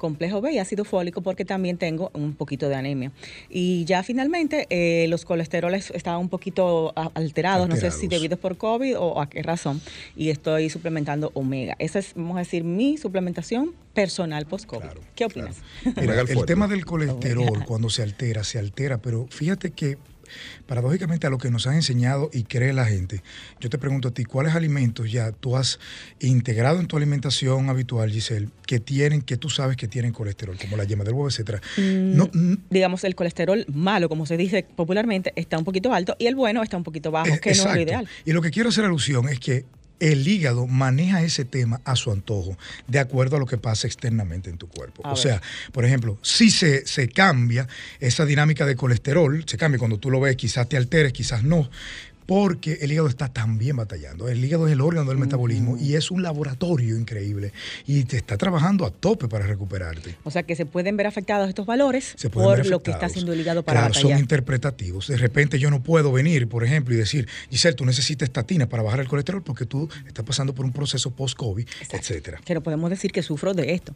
complejo 0.04 0.42
B 0.42 0.52
y 0.52 0.60
ácido 0.60 0.84
fólico 0.84 1.22
porque 1.22 1.46
también 1.46 1.78
tengo 1.78 2.12
un 2.14 2.34
poquito 2.34 2.68
de 2.68 2.76
anemia. 2.76 3.14
Y 3.50 3.86
ya 3.86 4.04
finalmente 4.04 4.68
eh, 4.70 5.08
los 5.08 5.24
colesteroles 5.24 5.92
estaban 5.92 6.20
un 6.20 6.28
poquito 6.28 6.92
alterados, 7.16 7.70
no 7.70 7.78
sé 7.78 7.90
si 7.90 8.10
debido 8.10 8.36
por 8.36 8.58
COVID 8.58 9.00
o 9.00 9.22
a 9.22 9.30
qué 9.30 9.42
razón, 9.42 9.80
y 10.18 10.30
estoy 10.30 10.70
suplementando 10.70 11.32
omega. 11.36 11.78
Esa 11.80 12.00
es, 12.00 12.16
vamos 12.16 12.36
a 12.36 12.40
decir, 12.40 12.66
mi 12.66 12.98
suplementación 12.98 13.74
personal 13.94 14.46
post-COVID. 14.46 14.90
¿Qué 15.16 15.24
opinas? 15.24 15.62
el 15.96 16.46
tema 16.46 16.68
del 16.68 16.86
colesterol 16.94 17.64
cuando 17.66 17.90
se 17.90 18.04
altera, 18.04 18.44
se 18.44 18.60
altera, 18.60 18.98
pero 18.98 19.28
fíjate 19.30 19.72
que 19.72 19.98
paradójicamente 20.66 21.28
a 21.28 21.30
lo 21.30 21.38
que 21.38 21.52
nos 21.52 21.68
han 21.68 21.75
enseñado 21.75 22.30
y 22.34 22.44
cree 22.44 22.74
la 22.74 22.86
gente, 22.86 23.24
yo 23.60 23.70
te 23.70 23.78
pregunto 23.78 24.10
a 24.10 24.12
ti, 24.12 24.24
¿cuáles 24.25 24.56
alimentos 24.56 25.12
ya 25.12 25.32
tú 25.32 25.58
has 25.58 25.80
integrado 26.20 26.80
en 26.80 26.88
tu 26.88 26.98
alimentación 26.98 27.70
habitual, 27.70 28.12
Giselle, 28.12 28.50
que 28.66 28.80
tienen, 28.80 29.22
que 29.22 29.38
tú 29.38 29.50
sabes 29.50 29.78
que 29.78 29.88
tienen 29.88 30.13
colesterol, 30.13 30.58
como 30.58 30.78
la 30.78 30.84
yema 30.84 31.04
del 31.04 31.13
huevo, 31.13 31.28
etcétera? 31.28 31.62
Mm, 31.78 32.56
digamos, 32.70 33.04
el 33.04 33.16
colesterol 33.16 33.66
malo, 33.68 34.10
como 34.10 34.25
se 34.25 34.38
dice 34.38 34.66
popularmente, 34.75 35.34
está 35.36 35.58
un 35.58 35.66
poquito 35.66 35.94
alto 35.94 36.16
y 36.20 36.28
el 36.28 36.36
bueno 36.36 36.63
está 36.63 36.78
un 36.78 36.84
poquito 36.84 37.12
bajo, 37.12 37.40
que 37.40 37.54
no 37.54 37.63
es 37.63 37.66
lo 37.66 37.82
ideal. 37.82 38.08
Y 38.25 38.34
lo 38.34 38.42
que 38.42 38.52
quiero 38.52 38.70
hacer 38.70 38.86
alusión 38.86 39.30
es 39.30 39.40
que 39.40 39.66
el 40.00 40.28
hígado 40.28 40.68
maneja 40.68 41.24
ese 41.24 41.46
tema 41.46 41.82
a 41.86 41.96
su 41.96 42.12
antojo, 42.12 42.58
de 42.88 43.00
acuerdo 43.00 43.38
a 43.38 43.40
lo 43.40 43.46
que 43.46 43.58
pasa 43.58 43.88
externamente 43.88 44.50
en 44.50 44.58
tu 44.58 44.68
cuerpo. 44.68 45.02
o 45.06 45.16
sea, 45.16 45.42
por 45.72 45.86
ejemplo, 45.86 46.18
si 46.22 46.52
se, 46.52 46.86
se 46.86 47.08
cambia 47.08 47.68
esa 48.00 48.26
dinámica 48.26 48.66
de 48.66 48.76
colesterol, 48.76 49.44
se 49.46 49.58
cambia. 49.58 49.80
Cuando 49.80 49.98
tú 49.98 50.12
lo 50.12 50.20
ves, 50.20 50.36
quizás 50.36 50.68
te 50.70 50.78
alteres, 50.78 51.14
quizás 51.14 51.44
no, 51.44 51.70
porque 52.25 52.80
el 52.82 52.92
hígado 52.92 53.08
está 53.08 53.27
también 53.27 53.75
batallando. 53.75 54.27
El 54.27 54.44
hígado 54.44 54.68
es 54.68 54.74
el 54.74 54.82
órgano 54.82 55.10
del 55.10 55.18
metabolismo 55.18 55.77
y 55.77 55.96
es 55.96 56.12
un 56.12 56.24
laboratorio 56.24 56.98
increíble 56.98 57.51
y 57.86 58.03
te 58.03 58.18
está 58.18 58.38
trabajando 58.38 58.86
a 58.86 58.92
tope 58.92 59.27
para 59.27 59.46
recuperarte. 59.46 60.15
O 60.24 60.32
sea 60.32 60.44
que 60.44 60.56
se 60.56 60.65
pueden 60.65 60.98
ver 60.98 61.08
afectados 61.08 61.50
estos 61.50 61.65
valores 61.65 62.15
por 62.32 62.65
lo 62.65 62.82
que 62.82 62.92
está 62.92 63.08
haciendo 63.08 63.34
el 63.34 63.42
hígado 63.42 63.63
para 63.63 63.82
claro, 63.82 63.94
son 63.94 64.18
interpretativos. 64.18 65.08
De 65.08 65.18
repente 65.18 65.60
yo 65.60 65.70
no 65.70 65.82
puedo 65.84 66.12
venir, 66.12 66.48
por 66.48 66.63
ejemplo, 66.63 66.94
y 66.94 66.98
decir, 66.98 67.27
Giselle, 67.50 67.75
tú 67.75 67.86
necesitas 67.86 68.27
estatina 68.27 68.68
para 68.68 68.84
bajar 68.84 69.00
el 69.00 69.08
colesterol 69.08 69.44
porque 69.44 69.65
tú 69.65 69.89
estás 70.08 70.25
pasando 70.25 70.53
por 70.53 70.65
un 70.65 70.72
proceso 70.72 71.12
post-COVID, 71.12 71.68
etcétera. 71.92 72.39
Pero 72.46 72.62
podemos 72.62 72.89
decir 72.89 73.12
que 73.12 73.24
sufro 73.24 73.53
de 73.53 73.74
esto. 73.74 73.94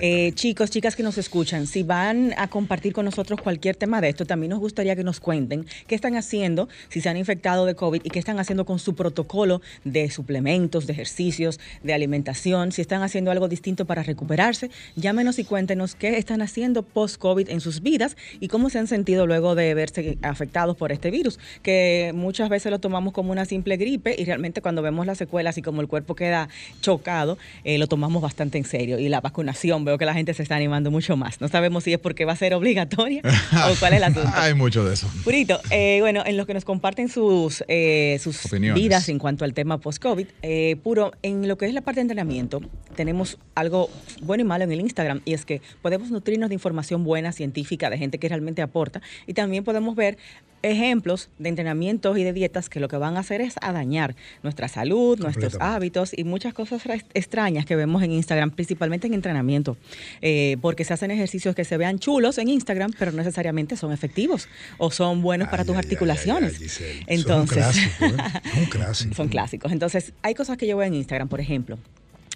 Eh, 0.00 0.32
chicos, 0.34 0.70
chicas 0.70 0.96
que 0.96 1.02
nos 1.02 1.18
escuchan, 1.18 1.66
si 1.66 1.82
van 1.82 2.34
a 2.36 2.48
compartir 2.48 2.92
con 2.92 3.04
nosotros 3.04 3.40
cualquier 3.40 3.76
tema 3.76 4.00
de 4.00 4.08
esto, 4.08 4.24
también 4.26 4.50
nos 4.50 4.60
gustaría 4.60 4.96
que 4.96 5.04
nos 5.04 5.20
cuenten 5.20 5.66
qué 5.86 5.94
están 5.94 6.16
haciendo, 6.16 6.68
si 6.88 7.00
se 7.00 7.08
han 7.08 7.16
infectado 7.16 7.67
de 7.68 7.76
COVID 7.76 8.00
y 8.02 8.10
qué 8.10 8.18
están 8.18 8.40
haciendo 8.40 8.64
con 8.64 8.78
su 8.80 8.94
protocolo 8.94 9.62
de 9.84 10.10
suplementos, 10.10 10.86
de 10.86 10.92
ejercicios, 10.92 11.60
de 11.82 11.94
alimentación, 11.94 12.72
si 12.72 12.82
están 12.82 13.02
haciendo 13.02 13.30
algo 13.30 13.48
distinto 13.48 13.84
para 13.84 14.02
recuperarse. 14.02 14.70
Llámenos 14.96 15.38
y 15.38 15.44
cuéntenos 15.44 15.94
qué 15.94 16.18
están 16.18 16.42
haciendo 16.42 16.82
post-COVID 16.82 17.48
en 17.50 17.60
sus 17.60 17.82
vidas 17.82 18.16
y 18.40 18.48
cómo 18.48 18.70
se 18.70 18.78
han 18.78 18.86
sentido 18.86 19.26
luego 19.26 19.54
de 19.54 19.74
verse 19.74 20.18
afectados 20.22 20.76
por 20.76 20.92
este 20.92 21.10
virus, 21.10 21.38
que 21.62 22.12
muchas 22.14 22.48
veces 22.48 22.70
lo 22.72 22.80
tomamos 22.80 23.12
como 23.12 23.32
una 23.32 23.44
simple 23.44 23.76
gripe 23.76 24.14
y 24.18 24.24
realmente 24.24 24.62
cuando 24.62 24.82
vemos 24.82 25.06
las 25.06 25.18
secuelas 25.18 25.58
y 25.58 25.62
como 25.62 25.80
el 25.80 25.88
cuerpo 25.88 26.14
queda 26.14 26.48
chocado, 26.80 27.38
eh, 27.64 27.78
lo 27.78 27.86
tomamos 27.86 28.22
bastante 28.22 28.58
en 28.58 28.64
serio. 28.64 28.98
Y 28.98 29.08
la 29.08 29.20
vacunación, 29.20 29.84
veo 29.84 29.98
que 29.98 30.04
la 30.04 30.14
gente 30.14 30.34
se 30.34 30.42
está 30.42 30.56
animando 30.56 30.90
mucho 30.90 31.16
más. 31.16 31.40
No 31.40 31.48
sabemos 31.48 31.84
si 31.84 31.92
es 31.92 31.98
porque 31.98 32.24
va 32.24 32.32
a 32.32 32.36
ser 32.36 32.54
obligatoria 32.54 33.22
o 33.24 33.74
cuál 33.78 33.92
es 33.92 33.98
el 33.98 34.04
asunto. 34.04 34.30
Hay 34.34 34.54
mucho 34.54 34.84
de 34.84 34.94
eso. 34.94 35.08
Purito, 35.24 35.60
eh, 35.70 35.98
bueno, 36.00 36.22
en 36.24 36.36
los 36.36 36.46
que 36.46 36.54
nos 36.54 36.64
comparten 36.64 37.08
sus... 37.08 37.57
Eh, 37.68 38.18
sus 38.20 38.50
vidas 38.50 39.08
en 39.08 39.18
cuanto 39.18 39.44
al 39.44 39.54
tema 39.54 39.78
post-COVID. 39.78 40.26
Eh, 40.42 40.76
puro, 40.82 41.12
en 41.22 41.48
lo 41.48 41.58
que 41.58 41.66
es 41.66 41.74
la 41.74 41.80
parte 41.80 41.98
de 41.98 42.02
entrenamiento, 42.02 42.60
tenemos 42.94 43.38
algo 43.54 43.90
bueno 44.22 44.42
y 44.42 44.44
malo 44.44 44.64
en 44.64 44.72
el 44.72 44.80
Instagram 44.80 45.22
y 45.24 45.34
es 45.34 45.44
que 45.44 45.60
podemos 45.82 46.10
nutrirnos 46.10 46.48
de 46.48 46.54
información 46.54 47.04
buena, 47.04 47.32
científica, 47.32 47.90
de 47.90 47.98
gente 47.98 48.18
que 48.18 48.28
realmente 48.28 48.62
aporta 48.62 49.02
y 49.26 49.34
también 49.34 49.64
podemos 49.64 49.96
ver 49.96 50.18
ejemplos 50.62 51.28
de 51.38 51.48
entrenamientos 51.48 52.18
y 52.18 52.24
de 52.24 52.32
dietas 52.32 52.68
que 52.68 52.80
lo 52.80 52.88
que 52.88 52.96
van 52.96 53.16
a 53.16 53.20
hacer 53.20 53.40
es 53.40 53.54
a 53.60 53.72
dañar 53.72 54.16
nuestra 54.42 54.68
salud, 54.68 55.18
nuestros 55.18 55.56
hábitos 55.60 56.12
y 56.16 56.24
muchas 56.24 56.54
cosas 56.54 56.82
extrañas 57.14 57.66
que 57.66 57.76
vemos 57.76 58.02
en 58.02 58.12
Instagram, 58.12 58.50
principalmente 58.50 59.06
en 59.06 59.14
entrenamiento, 59.14 59.76
eh, 60.20 60.56
porque 60.60 60.84
se 60.84 60.94
hacen 60.94 61.10
ejercicios 61.10 61.54
que 61.54 61.64
se 61.64 61.76
vean 61.76 61.98
chulos 61.98 62.38
en 62.38 62.48
Instagram, 62.48 62.92
pero 62.98 63.12
no 63.12 63.18
necesariamente 63.18 63.76
son 63.76 63.92
efectivos 63.92 64.48
o 64.78 64.90
son 64.90 65.22
buenos 65.22 65.48
para 65.48 65.64
tus 65.64 65.76
articulaciones. 65.76 66.60
Entonces, 67.06 67.64
son, 67.98 69.14
son 69.14 69.28
clásicos. 69.28 69.72
Entonces, 69.72 70.12
hay 70.22 70.34
cosas 70.34 70.56
que 70.56 70.66
yo 70.66 70.76
veo 70.76 70.86
en 70.86 70.94
Instagram, 70.94 71.28
por 71.28 71.40
ejemplo, 71.40 71.78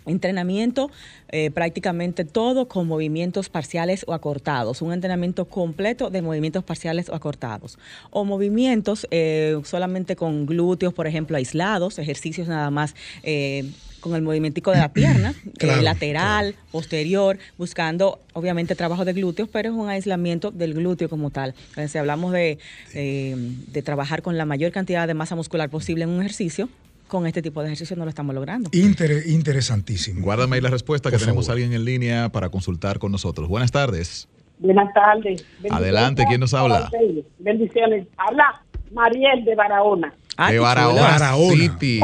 Entrenamiento 0.07 0.91
eh, 1.29 1.51
prácticamente 1.51 2.25
todo 2.25 2.69
con 2.69 2.87
movimientos 2.87 3.49
parciales 3.49 4.05
o 4.07 4.12
acortados, 4.12 4.83
un 4.83 4.93
entrenamiento 4.93 5.47
completo 5.47 6.11
de 6.11 6.21
movimientos 6.21 6.65
parciales 6.65 7.09
o 7.09 7.15
acortados, 7.15 7.79
o 8.11 8.25
movimientos 8.25 9.07
eh, 9.11 9.59
solamente 9.65 10.17
con 10.17 10.45
glúteos, 10.45 10.93
por 10.93 11.07
ejemplo, 11.07 11.37
aislados, 11.37 11.99
ejercicios 11.99 12.49
nada 12.49 12.71
más 12.71 12.95
eh, 13.23 13.71
con 14.01 14.15
el 14.15 14.23
movimiento 14.23 14.73
de 14.73 14.79
la 14.79 14.88
pierna, 14.93 15.35
lateral, 15.81 16.57
posterior, 16.71 17.38
buscando 17.57 18.19
obviamente 18.33 18.75
trabajo 18.75 19.05
de 19.05 19.12
glúteos, 19.12 19.49
pero 19.49 19.71
es 19.71 19.75
un 19.75 19.88
aislamiento 19.88 20.51
del 20.51 20.75
glúteo 20.75 21.09
como 21.09 21.31
tal. 21.31 21.55
Entonces, 21.69 21.93
si 21.93 21.99
hablamos 21.99 22.33
de, 22.33 22.59
de 22.93 23.83
trabajar 23.83 24.21
con 24.23 24.37
la 24.37 24.45
mayor 24.45 24.73
cantidad 24.73 25.07
de 25.07 25.15
masa 25.15 25.37
muscular 25.37 25.71
posible 25.71 26.05
en 26.05 26.11
un 26.11 26.21
ejercicio, 26.21 26.69
con 27.12 27.27
este 27.27 27.42
tipo 27.42 27.61
de 27.61 27.66
ejercicio 27.66 27.94
no 27.94 28.05
lo 28.05 28.09
estamos 28.09 28.35
logrando. 28.35 28.70
interesantísimo. 28.72 30.22
Guárdame 30.22 30.57
ahí 30.57 30.62
la 30.62 30.70
respuesta 30.70 31.11
que 31.11 31.18
tenemos 31.18 31.51
a 31.51 31.53
alguien 31.53 31.75
en 31.75 31.85
línea 31.85 32.31
para 32.31 32.48
consultar 32.48 32.98
con 32.98 33.12
nosotros. 33.12 33.48
Buenas 33.48 33.70
tardes. 33.70 34.31
Buenas 34.59 34.94
tardes. 34.94 35.44
Adelante, 35.70 36.25
¿quién 36.27 36.40
nos 36.40 36.55
habla? 36.55 36.90
Bendiciones. 37.38 38.07
Habla 38.16 38.62
Mariel 38.92 39.44
de 39.44 39.55
Barahona. 39.55 40.14
Ah, 40.37 40.51
de 40.51 40.59
Barahona, 40.59 41.35
City, 41.35 42.01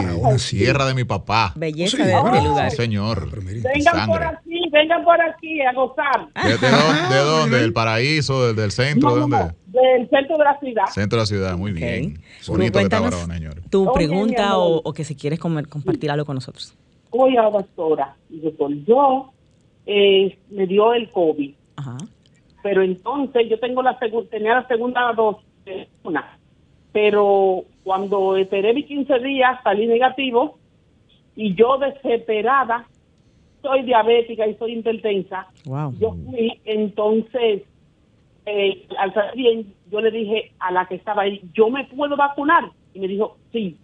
tierra 0.51 0.87
de 0.87 0.95
mi 0.95 1.05
papá. 1.05 1.53
Belleza 1.57 1.97
de 2.05 2.13
este 2.13 2.43
lugar. 2.43 2.71
señor. 2.71 3.43
Vengan 3.43 4.07
por 4.07 4.23
aquí, 4.23 4.61
vengan 4.71 5.05
por 5.05 5.21
aquí 5.21 5.61
a 5.63 5.73
gozar. 5.73 6.29
¿De, 6.61 7.19
dónde? 7.19 7.59
¿Del 7.59 7.73
paraíso? 7.73 8.53
¿Del, 8.53 8.71
centro? 8.71 9.15
¿De 9.15 9.21
dónde? 9.21 9.39
del 9.67 10.09
centro 10.11 10.37
de 10.37 10.45
la 10.45 10.59
ciudad. 10.59 10.87
Centro 10.87 11.17
de 11.17 11.23
la 11.23 11.27
ciudad, 11.27 11.57
muy 11.57 11.73
bien. 11.73 12.21
Bonito 12.47 12.79
que 12.79 12.85
está 12.85 13.01
Barahona, 13.01 13.35
señor. 13.35 13.63
Tu 13.71 13.91
pregunta 13.93 14.59
o, 14.59 14.93
que 14.93 15.05
si 15.05 15.17
quieres 15.17 15.39
compartir 15.39 16.11
algo 16.11 16.27
con 16.27 16.35
nosotros. 16.35 16.77
Oye, 17.11 17.37
doctora, 17.37 18.15
doctor, 18.29 18.71
yo 18.87 19.33
eh, 19.87 20.39
me 20.51 20.67
dio 20.67 20.93
el 20.93 21.11
COVID. 21.11 21.55
Ajá. 21.77 21.97
Pero 22.63 22.83
entonces 22.83 23.49
yo 23.49 23.59
tengo 23.59 23.83
la 23.83 23.99
tenía 24.31 24.57
la 24.57 24.67
segunda 24.67 25.13
dosis, 25.15 25.89
una 26.03 26.38
pero 27.01 27.63
cuando 27.85 28.37
esperé 28.37 28.75
mis 28.75 28.87
15 28.87 29.21
días 29.21 29.61
salí 29.63 29.87
negativo 29.87 30.59
y 31.37 31.55
yo 31.55 31.79
desesperada, 31.79 32.89
soy 33.63 33.83
diabética 33.83 34.45
y 34.49 34.57
soy 34.57 34.73
hipertensa, 34.73 35.47
yo 35.65 36.17
fui 36.27 36.61
entonces, 36.65 37.63
eh, 38.47 38.85
al 38.99 39.15
salir 39.15 39.37
bien, 39.37 39.75
yo 39.93 40.01
le 40.01 40.11
dije 40.11 40.51
a 40.59 40.73
la 40.73 40.87
que 40.87 40.97
estaba 40.97 41.23
ahí, 41.23 41.41
¿yo 41.55 41.71
me 41.71 41.85
puedo 41.85 42.17
vacunar? 42.17 42.69
Y 42.95 42.99
me 42.99 43.07
dijo, 43.07 43.37
sí, 43.53 43.77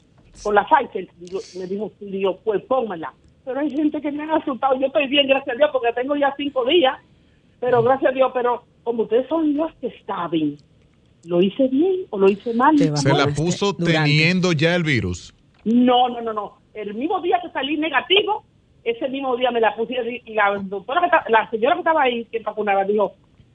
con 0.42 0.56
la 0.56 0.66
Pfizer. 0.66 1.08
me 1.56 1.66
dijo, 1.68 1.92
sí, 2.00 2.06
digo, 2.06 2.40
pues 2.42 2.64
póngala. 2.64 3.14
Pero 3.44 3.60
hay 3.60 3.70
gente 3.70 4.00
que 4.00 4.10
me 4.10 4.24
ha 4.24 4.34
asustado, 4.34 4.74
yo 4.80 4.88
estoy 4.88 5.06
bien, 5.06 5.28
gracias 5.28 5.54
a 5.54 5.58
Dios, 5.58 5.70
porque 5.72 5.92
tengo 5.92 6.16
ya 6.16 6.34
cinco 6.36 6.64
días, 6.64 6.98
pero 7.60 7.80
gracias 7.80 8.10
a 8.10 8.14
Dios, 8.14 8.32
pero 8.34 8.64
como 8.82 9.04
ustedes 9.04 9.28
son 9.28 9.56
los 9.56 9.72
que 9.74 9.94
saben, 10.04 10.58
¿Lo 11.26 11.42
hice 11.42 11.68
bien 11.68 12.06
o 12.10 12.18
lo 12.18 12.28
hice 12.28 12.52
mal? 12.54 12.78
¿Se 12.78 13.12
la 13.12 13.26
puso 13.28 13.74
teniendo 13.74 14.52
ya 14.52 14.74
el 14.74 14.82
virus? 14.82 15.34
No, 15.64 16.08
no, 16.08 16.20
no, 16.20 16.32
no. 16.32 16.58
El 16.74 16.94
mismo 16.94 17.20
día 17.20 17.40
que 17.42 17.50
salí 17.50 17.76
negativo, 17.76 18.44
ese 18.82 19.08
mismo 19.08 19.36
día 19.36 19.50
me 19.50 19.60
la 19.60 19.74
puse 19.74 19.94
y 20.24 20.34
la 20.34 20.58
doctora, 20.62 21.24
la 21.28 21.50
señora 21.50 21.74
que 21.74 21.80
estaba 21.80 22.02
ahí, 22.02 22.26
que 22.26 22.40
vacunaba, 22.40 22.84
dijo, 22.84 23.14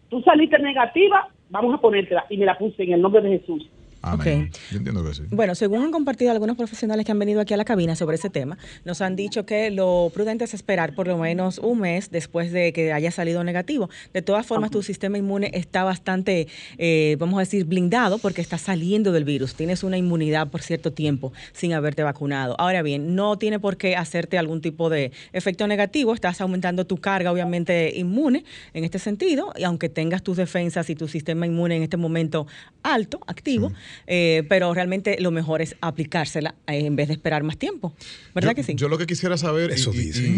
tú 0.10 0.22
saliste 0.22 0.58
negativa, 0.60 1.28
vamos 1.50 1.76
a 1.76 1.82
ponértela. 1.82 2.26
Y 2.30 2.38
me 2.38 2.46
la 2.46 2.58
puse 2.58 2.84
en 2.84 2.94
el 2.94 3.02
nombre 3.02 3.22
de 3.22 3.40
Jesús. 3.40 3.70
Okay. 4.02 4.50
Yo 4.72 4.78
entiendo 4.78 5.04
que 5.04 5.14
sí. 5.14 5.24
Bueno, 5.30 5.56
según 5.56 5.84
han 5.84 5.92
compartido 5.92 6.32
algunos 6.32 6.56
profesionales 6.56 7.06
que 7.06 7.12
han 7.12 7.20
venido 7.20 7.42
aquí 7.42 7.54
a 7.54 7.58
la 7.58 7.66
cabina 7.66 7.96
sobre 7.96 8.16
ese 8.16 8.30
tema, 8.30 8.58
nos 8.86 9.02
han 9.02 9.16
dicho 9.16 9.46
que 9.46 9.72
lo 9.72 10.10
prudente 10.14 10.46
es 10.46 10.54
esperar 10.54 10.96
por 10.96 11.08
lo 11.08 11.18
menos 11.18 11.60
un 11.60 11.82
mes 11.82 12.10
después 12.10 12.52
de 12.52 12.72
que 12.72 12.94
haya 12.94 13.12
salido 13.12 13.44
negativo. 13.44 13.90
De 14.14 14.22
todas 14.22 14.46
formas, 14.46 14.72
tu 14.72 14.84
sistema 14.84 15.18
inmune 15.18 15.52
está 15.54 15.84
bastante, 15.84 16.48
eh, 16.78 17.18
vamos 17.20 17.38
a 17.38 17.42
decir, 17.42 17.66
blindado 17.66 18.20
porque 18.20 18.42
está 18.42 18.58
saliendo 18.58 19.12
del 19.12 19.26
virus. 19.26 19.56
Tienes 19.56 19.84
una 19.84 19.98
inmunidad 19.98 20.48
por 20.48 20.62
cierto 20.62 20.94
tiempo 20.94 21.34
sin 21.52 21.74
haberte 21.74 22.04
vacunado. 22.04 22.56
Ahora 22.58 22.82
bien, 22.82 23.16
no 23.16 23.38
tiene 23.38 23.60
por 23.60 23.78
qué 23.78 23.96
hacerte 23.98 24.38
algún 24.38 24.62
tipo 24.62 24.90
de 24.90 25.12
efecto 25.34 25.68
negativo. 25.68 26.14
Estás 26.14 26.40
aumentando 26.40 26.86
tu 26.86 26.98
carga, 26.98 27.32
obviamente, 27.32 27.94
inmune 27.96 28.46
en 28.74 28.84
este 28.86 29.00
sentido, 29.00 29.52
y 29.58 29.64
aunque 29.64 29.90
tengas 29.90 30.24
tus 30.24 30.38
defensas 30.38 30.90
y 30.90 30.96
tu 30.96 31.08
sistema 31.08 31.46
inmune 31.46 31.76
en 31.76 31.84
este 31.84 31.98
momento 31.98 32.48
alto, 32.84 33.20
activo. 33.28 33.72
Eh, 34.08 34.44
pero 34.50 34.74
realmente 34.74 35.18
lo 35.20 35.32
mejor 35.32 35.62
es 35.62 35.76
aplicársela 35.82 36.56
eh, 36.68 36.86
en 36.86 36.96
vez 36.96 37.08
de 37.08 37.14
esperar 37.14 37.44
más 37.44 37.58
tiempo. 37.58 37.94
¿Verdad 38.34 38.56
que 38.56 38.64
sí? 38.64 38.74
Yo 38.76 38.90
lo 38.90 38.98
que 38.98 39.06
quisiera 39.06 39.38
saber, 39.38 39.72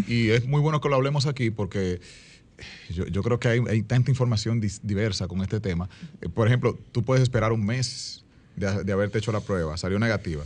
y, 0.08 0.30
es 0.30 0.46
muy 0.46 0.62
bueno 0.62 0.82
que 0.82 0.90
lo 0.90 0.96
hablemos 0.96 1.26
aquí 1.26 1.50
porque 1.50 2.00
yo, 2.90 3.24
creo 3.24 3.40
que 3.40 3.48
hay, 3.48 3.82
tanta 3.84 4.12
información 4.12 4.62
diversa 4.84 5.28
con 5.28 5.42
este 5.42 5.60
tema. 5.60 5.90
Eh, 6.22 6.30
por 6.30 6.48
ejemplo, 6.48 6.78
tú 6.92 7.04
puedes 7.04 7.24
esperar 7.24 7.52
un 7.52 7.66
mes 7.66 8.24
de, 8.56 8.84
de 8.84 8.94
haberte 8.94 9.18
hecho 9.18 9.32
la 9.32 9.40
prueba, 9.40 9.78
salió 9.78 10.00
negativa, 10.00 10.44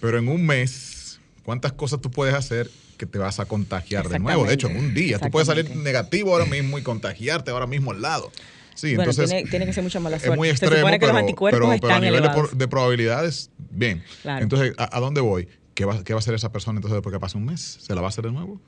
pero 0.00 0.18
en 0.18 0.28
un 0.28 0.46
mes, 0.46 1.20
¿cuántas 1.44 1.72
cosas 1.72 2.00
tú 2.00 2.10
puedes 2.10 2.34
hacer 2.34 2.70
que 2.96 3.06
te 3.06 3.18
vas 3.18 3.40
a 3.40 3.46
contagiar 3.46 4.08
de 4.08 4.18
nuevo? 4.18 4.44
De 4.44 4.54
hecho, 4.54 4.68
en 4.68 4.76
un 4.76 4.94
día, 4.94 5.18
tú 5.18 5.30
puedes 5.30 5.46
salir 5.46 5.74
negativo 5.76 6.32
ahora 6.32 6.46
mismo 6.46 6.78
y 6.78 6.82
contagiarte 6.82 7.50
ahora 7.50 7.66
mismo 7.66 7.92
al 7.92 8.02
lado. 8.02 8.30
Sí, 8.78 8.94
bueno, 8.94 9.10
entonces. 9.10 9.50
Tiene, 9.50 9.66
que 9.66 9.72
ser 9.72 9.82
mucha 9.82 9.98
mala 9.98 10.20
suerte. 10.20 10.34
Es 10.34 10.38
muy 10.38 10.48
extremo. 10.50 10.72
Se 10.72 10.78
supone 10.78 11.00
que 11.00 11.00
pero, 11.00 11.12
los 11.12 11.20
anticuerpos 11.20 11.80
pero, 11.80 11.94
a 11.94 11.98
nivel 11.98 12.22
de, 12.52 12.68
probabilidades, 12.68 13.50
bien. 13.70 14.04
Entonces, 14.22 14.72
¿a, 14.78 15.00
dónde 15.00 15.20
voy? 15.20 15.48
¿Qué 15.74 15.84
va, 15.84 16.04
¿Qué 16.04 16.12
va 16.12 16.18
a 16.18 16.20
hacer 16.20 16.34
esa 16.34 16.52
persona 16.52 16.78
entonces 16.78 16.94
después 16.94 17.12
que 17.12 17.18
pase 17.18 17.36
un 17.36 17.44
mes? 17.44 17.78
¿Se 17.80 17.92
la 17.96 18.00
va 18.00 18.06
a 18.06 18.10
hacer 18.10 18.24
de 18.24 18.30
nuevo? 18.30 18.60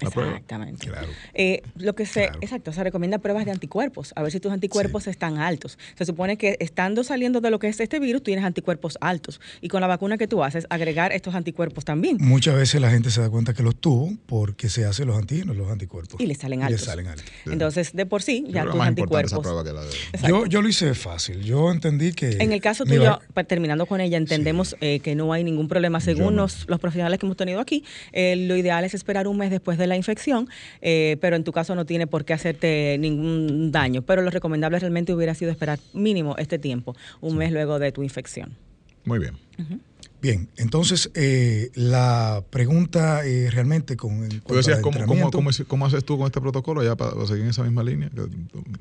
Exactamente. 0.00 0.86
Claro. 0.86 1.08
Eh, 1.34 1.62
lo 1.76 1.94
que 1.94 2.06
se, 2.06 2.24
exacto, 2.40 2.72
se 2.72 2.82
recomienda 2.82 3.18
pruebas 3.18 3.44
de 3.44 3.50
anticuerpos, 3.50 4.12
a 4.16 4.22
ver 4.22 4.32
si 4.32 4.40
tus 4.40 4.52
anticuerpos 4.52 5.06
están 5.06 5.38
altos. 5.38 5.78
Se 5.96 6.04
supone 6.04 6.36
que 6.36 6.56
estando 6.60 7.04
saliendo 7.04 7.40
de 7.40 7.50
lo 7.50 7.58
que 7.58 7.68
es 7.68 7.80
este 7.80 7.98
virus, 7.98 8.22
tienes 8.22 8.44
anticuerpos 8.44 8.98
altos. 9.00 9.40
Y 9.60 9.68
con 9.68 9.80
la 9.80 9.86
vacuna 9.86 10.18
que 10.18 10.26
tú 10.26 10.42
haces, 10.42 10.66
agregar 10.70 11.12
estos 11.12 11.34
anticuerpos 11.34 11.84
también. 11.84 12.18
Muchas 12.20 12.54
veces 12.54 12.80
la 12.80 12.90
gente 12.90 13.10
se 13.10 13.20
da 13.20 13.30
cuenta 13.30 13.54
que 13.54 13.62
los 13.62 13.76
tuvo 13.76 14.12
porque 14.26 14.68
se 14.68 14.84
hacen 14.84 15.06
los 15.06 15.16
antígenos, 15.16 15.56
los 15.56 15.70
anticuerpos. 15.70 16.20
Y 16.20 16.26
le 16.26 16.34
salen 16.34 16.62
altos. 16.62 16.82
salen 16.82 17.06
altos. 17.08 17.26
Entonces, 17.46 17.92
de 17.92 18.06
por 18.06 18.22
sí, 18.22 18.44
ya 18.48 18.64
tus 18.64 18.80
anticuerpos. 18.80 19.42
yo, 20.26 20.46
yo 20.46 20.62
lo 20.62 20.68
hice 20.68 20.94
fácil. 20.94 21.42
Yo 21.42 21.70
entendí 21.70 22.12
que. 22.12 22.30
En 22.40 22.52
el 22.52 22.60
caso 22.60 22.84
tuyo, 22.84 23.20
terminando 23.46 23.86
con 23.86 24.00
ella, 24.00 24.16
entendemos 24.16 24.76
eh, 24.80 25.00
que 25.00 25.14
no 25.14 25.32
hay 25.32 25.44
ningún 25.44 25.68
problema. 25.68 26.00
Según 26.00 26.36
los, 26.36 26.66
profesionales 26.66 27.18
que 27.18 27.26
hemos 27.26 27.36
tenido 27.36 27.60
aquí, 27.60 27.84
eh, 28.12 28.36
lo 28.36 28.56
ideal 28.56 28.84
es 28.84 28.94
esperar 28.94 29.26
un 29.28 29.38
mes 29.38 29.50
después 29.50 29.78
de 29.78 29.85
la 29.86 29.96
infección, 29.96 30.48
eh, 30.80 31.16
pero 31.20 31.36
en 31.36 31.44
tu 31.44 31.52
caso 31.52 31.74
no 31.74 31.84
tiene 31.84 32.06
por 32.06 32.24
qué 32.24 32.34
hacerte 32.34 32.96
ningún 32.98 33.72
daño. 33.72 34.02
Pero 34.02 34.22
lo 34.22 34.30
recomendable 34.30 34.78
realmente 34.78 35.12
hubiera 35.14 35.34
sido 35.34 35.50
esperar 35.50 35.78
mínimo 35.92 36.36
este 36.38 36.58
tiempo, 36.58 36.96
un 37.20 37.36
mes 37.36 37.52
luego 37.52 37.78
de 37.78 37.92
tu 37.92 38.02
infección. 38.02 38.56
Muy 39.04 39.18
bien. 39.18 39.34
Bien, 40.26 40.48
entonces 40.56 41.08
eh, 41.14 41.70
la 41.76 42.42
pregunta 42.50 43.24
eh, 43.24 43.48
realmente 43.48 43.96
con... 43.96 44.28
Tú 44.44 44.56
decías, 44.56 44.80
¿cómo, 44.80 44.98
cómo, 45.06 45.86
haces 45.86 46.04
tú 46.04 46.18
con 46.18 46.26
este 46.26 46.40
protocolo 46.40 46.82
ya 46.82 46.96
para, 46.96 47.12
seguir 47.28 47.44
en 47.44 47.50
esa 47.50 47.62
misma 47.62 47.84
línea? 47.84 48.10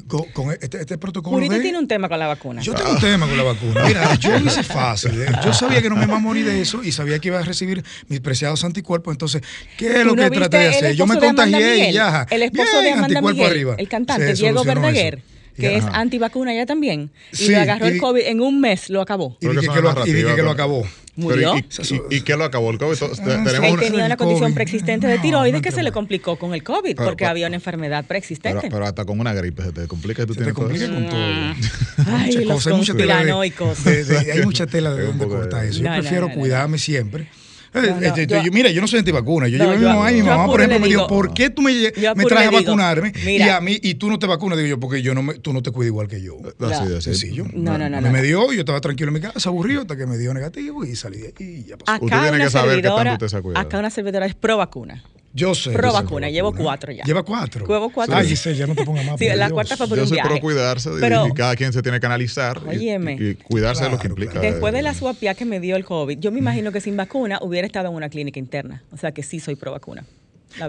Con, 0.08 0.52
este, 0.60 0.80
este, 0.80 0.98
protocolo... 0.98 1.38
Tiene 1.48 1.78
un 1.78 1.88
tema 1.88 2.10
con 2.10 2.18
la 2.18 2.26
vacuna. 2.26 2.64
Yo 2.64 2.74
tengo 2.74 2.94
un 2.94 3.00
tema 3.00 3.28
con 3.28 3.38
la 3.38 3.44
vacuna. 3.44 3.84
Mira, 3.86 4.16
yo 4.20 4.40
lo 4.40 4.44
hice 4.44 4.64
fácil. 4.64 5.22
¿eh? 5.22 5.28
Yo 5.46 5.54
sabía 5.54 5.84
que 5.84 5.90
no 5.92 5.96
me 5.98 6.06
iba 6.06 6.16
a 6.16 6.20
morir 6.20 6.48
de 6.48 6.62
eso 6.62 6.84
y 6.84 6.92
sabía 6.92 7.20
que 7.20 7.28
iba 7.28 7.38
a 7.38 7.44
recibir 7.44 7.84
mis 8.08 8.22
preciados 8.22 8.64
anticuerpos. 8.64 9.14
Entonces, 9.14 9.44
¿qué 9.78 10.00
es 10.00 10.04
lo 10.04 10.16
que 10.16 10.32
traté 10.32 10.58
de 10.58 10.70
hacer? 10.70 10.96
Yo 10.96 11.06
me 11.06 11.20
contagié 11.20 11.92
y 11.92 11.94
ya. 11.94 12.26
El 12.32 12.42
esposo 12.42 12.82
de 12.82 12.92
Amanda 12.92 13.22
Miguel, 13.22 13.68
el 13.78 13.88
cantante 13.88 14.34
Diego 14.34 14.64
Verdaguer 14.64 15.35
que 15.56 15.78
es 15.78 15.86
antivacuna 15.86 16.54
ya 16.54 16.66
también, 16.66 17.12
y 17.38 17.48
le 17.48 17.58
agarró 17.58 17.88
el 17.88 18.00
COVID 18.00 18.22
en 18.22 18.42
un 18.42 18.60
mes, 18.60 18.90
lo 18.90 19.02
acabó. 19.02 19.38
Y 19.40 19.48
dije 19.48 19.62
que, 19.62 19.82
lo, 19.82 20.36
que 20.36 20.44
lo 20.44 20.52
acabó. 20.52 20.86
¿Murió? 21.16 21.56
y, 22.10 22.22
qué 22.22 22.36
lo 22.36 22.44
acabó 22.44 22.72
el 22.72 22.78
COVID? 22.78 22.98
Él 23.64 23.80
tenía 23.80 24.06
una 24.06 24.18
condición 24.18 24.54
preexistente 24.54 25.08
de 25.08 25.18
tiroides 25.20 25.62
que 25.62 25.72
se 25.72 25.82
le 25.82 25.92
complicó 25.92 26.38
con 26.38 26.54
el 26.54 26.64
COVID 26.64 26.96
porque 26.98 27.26
había 27.26 27.48
una 27.48 27.56
enfermedad 27.56 28.06
preexistente. 28.06 28.68
Pero, 28.70 28.86
hasta 28.86 29.06
con 29.06 29.20
una 29.20 29.34
gripe 29.34 29.64
se 29.64 29.72
te 29.72 29.88
complica 29.88 30.24
y 30.24 30.26
tú 30.26 30.34
se 30.34 30.44
te 30.44 30.54
complica 30.54 30.88
con 30.88 31.10
todo. 31.10 31.20
Ay, 32.08 32.44
los 32.44 32.64
conspiranoicos. 32.68 33.86
Hay 33.88 34.44
mucha 34.44 34.68
tela 34.68 34.94
de 34.94 35.06
donde 35.06 35.26
cortar 35.30 35.66
eso. 35.66 35.82
Yo 35.82 35.90
prefiero 35.90 36.30
cuidarme 36.30 36.78
siempre 36.78 37.28
mira, 38.52 38.70
yo 38.70 38.82
no 38.82 38.88
soy 38.88 39.00
antivacuna. 39.00 39.48
Yo 39.48 39.58
llevo 39.58 39.72
a 39.72 39.76
mi 39.76 39.86
mamá 39.86 40.12
y 40.12 40.16
mi 40.16 40.22
mamá, 40.24 40.46
por 40.46 40.62
ejemplo, 40.62 40.80
me 40.80 40.88
dijo, 40.88 41.08
¿por 41.08 41.34
qué 41.34 41.50
tú 41.50 41.62
me, 41.62 41.74
me 42.16 42.26
traes 42.26 42.48
a 42.48 42.52
vacunarme 42.52 43.14
y 43.26 43.42
a 43.42 43.60
mí 43.62 43.78
y 43.82 43.96
tú 43.96 44.10
no 44.10 44.20
te 44.20 44.28
vacunas? 44.28 44.58
Digo 44.58 44.70
yo, 44.70 44.80
porque 44.80 45.02
yo 45.02 45.14
no 45.14 45.24
me, 45.24 45.36
tú 45.36 45.54
no 45.54 45.62
te 45.62 45.72
cuidas 45.72 45.88
igual 45.88 46.08
que 46.08 46.22
yo. 46.22 46.38
Así 46.60 46.88
de 46.88 47.02
sencillo. 47.02 47.46
No, 47.54 47.78
no, 47.78 47.90
no. 47.90 48.02
Me, 48.02 48.22
dio, 48.22 48.52
yo 48.54 48.60
estaba 48.60 48.82
tranquilo 48.82 49.10
en 49.10 49.16
mi 49.16 49.20
casa, 49.20 49.50
aburrido, 49.50 49.82
hasta 49.82 49.98
que 49.98 50.06
me 50.06 50.18
dio 50.18 50.34
negativo 50.34 50.84
y 50.86 50.96
salí 50.96 51.20
de 51.20 51.28
ahí 51.28 51.34
y 51.40 51.64
ya 51.66 51.78
pasó. 51.78 51.92
Acá 51.92 52.06
Usted 52.06 52.30
tiene 52.30 52.44
que 52.44 52.50
saber 52.50 52.82
qué 52.82 52.88
tanto 52.88 53.26
usted 53.26 53.28
se 53.28 53.38
ha 53.38 53.60
Acá 53.60 53.80
una 53.80 53.90
servidora 53.90 54.26
es 54.26 54.36
pro 54.36 54.58
vacuna. 54.58 55.04
Yo 55.36 55.54
sé. 55.54 55.72
Pro 55.72 55.92
vacuna, 55.92 56.30
llevo 56.30 56.54
cuatro 56.56 56.94
ya. 56.94 57.04
¿Lleva 57.04 57.22
cuatro? 57.24 57.68
Llevo 57.68 57.90
cuatro. 57.90 58.16
Ay, 58.16 58.26
Giselle, 58.26 58.56
ya 58.56 58.68
no 58.68 58.74
te 58.74 58.86
pongas 58.86 59.06
más. 59.06 59.20
Sí, 59.20 59.28
la 59.36 59.50
cuarta 59.50 59.76
fue 59.76 59.88
por 59.90 59.98
Yo 59.98 60.08
soy 60.08 60.18
pro 60.20 60.40
cuidarse 60.40 60.90
y 60.98 61.34
cada 61.34 61.58
quien 61.58 61.74
se 61.74 61.82
tiene 61.82 62.00
que 62.00 62.06
analizar 62.06 62.62
y, 62.72 63.36
cuidarse 63.36 63.84
de 63.84 63.90
lo 63.90 64.00
que 64.00 64.08
implica. 64.08 64.40
Después 64.40 64.74
de 64.74 64.82
la 64.82 64.94
suapia 64.94 65.34
que 65.36 65.44
me 65.44 65.60
dio 65.60 65.76
el 65.76 65.84
COVID, 65.84 66.20
yo 66.20 66.32
me 66.32 66.40
imagino 66.40 66.72
que 66.72 66.80
sin 66.80 66.96
vacuna 66.96 67.40
hubiera 67.42 67.68
estado 67.68 67.90
en 67.90 67.96
una 67.96 68.10
clínica 68.10 68.40
interna. 68.40 68.84
O 68.92 68.98
sea 68.98 69.12
que 69.12 69.24
sí 69.24 69.42
soy 69.42 69.56
pro 69.56 69.72
vacuna. 69.72 70.06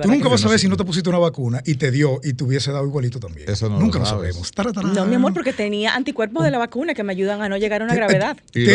Tú 0.02 0.09
nunca 0.09 0.29
vas 0.29 0.40
a 0.40 0.44
saber 0.44 0.59
si 0.59 0.68
no 0.68 0.76
te 0.76 0.85
pusiste 0.85 1.09
una 1.09 1.18
vacuna 1.18 1.62
y 1.64 1.76
te 1.76 1.92
dio 1.92 2.18
y 2.24 2.33
te 2.33 2.42
hubiese 2.42 2.72
dado 2.72 2.87
igualito 2.87 3.20
también. 3.20 3.48
Eso 3.48 3.68
no 3.68 3.79
nunca 3.79 4.00
lo, 4.00 4.07
sabemos. 4.07 4.50
No, 4.94 5.07
mi 5.07 5.14
amor, 5.14 5.33
porque 5.33 5.52
tenía 5.52 5.94
anticuerpos 5.94 6.42
de 6.42 6.50
la 6.50 6.59
vacuna 6.59 6.92
que 6.94 7.05
me 7.05 7.12
ayudan 7.12 7.40
a 7.40 7.48
no 7.48 7.57
llegar 7.57 7.83
a 7.83 7.85
una 7.85 7.94
gravedad. 7.94 8.37
Y, 8.52 8.66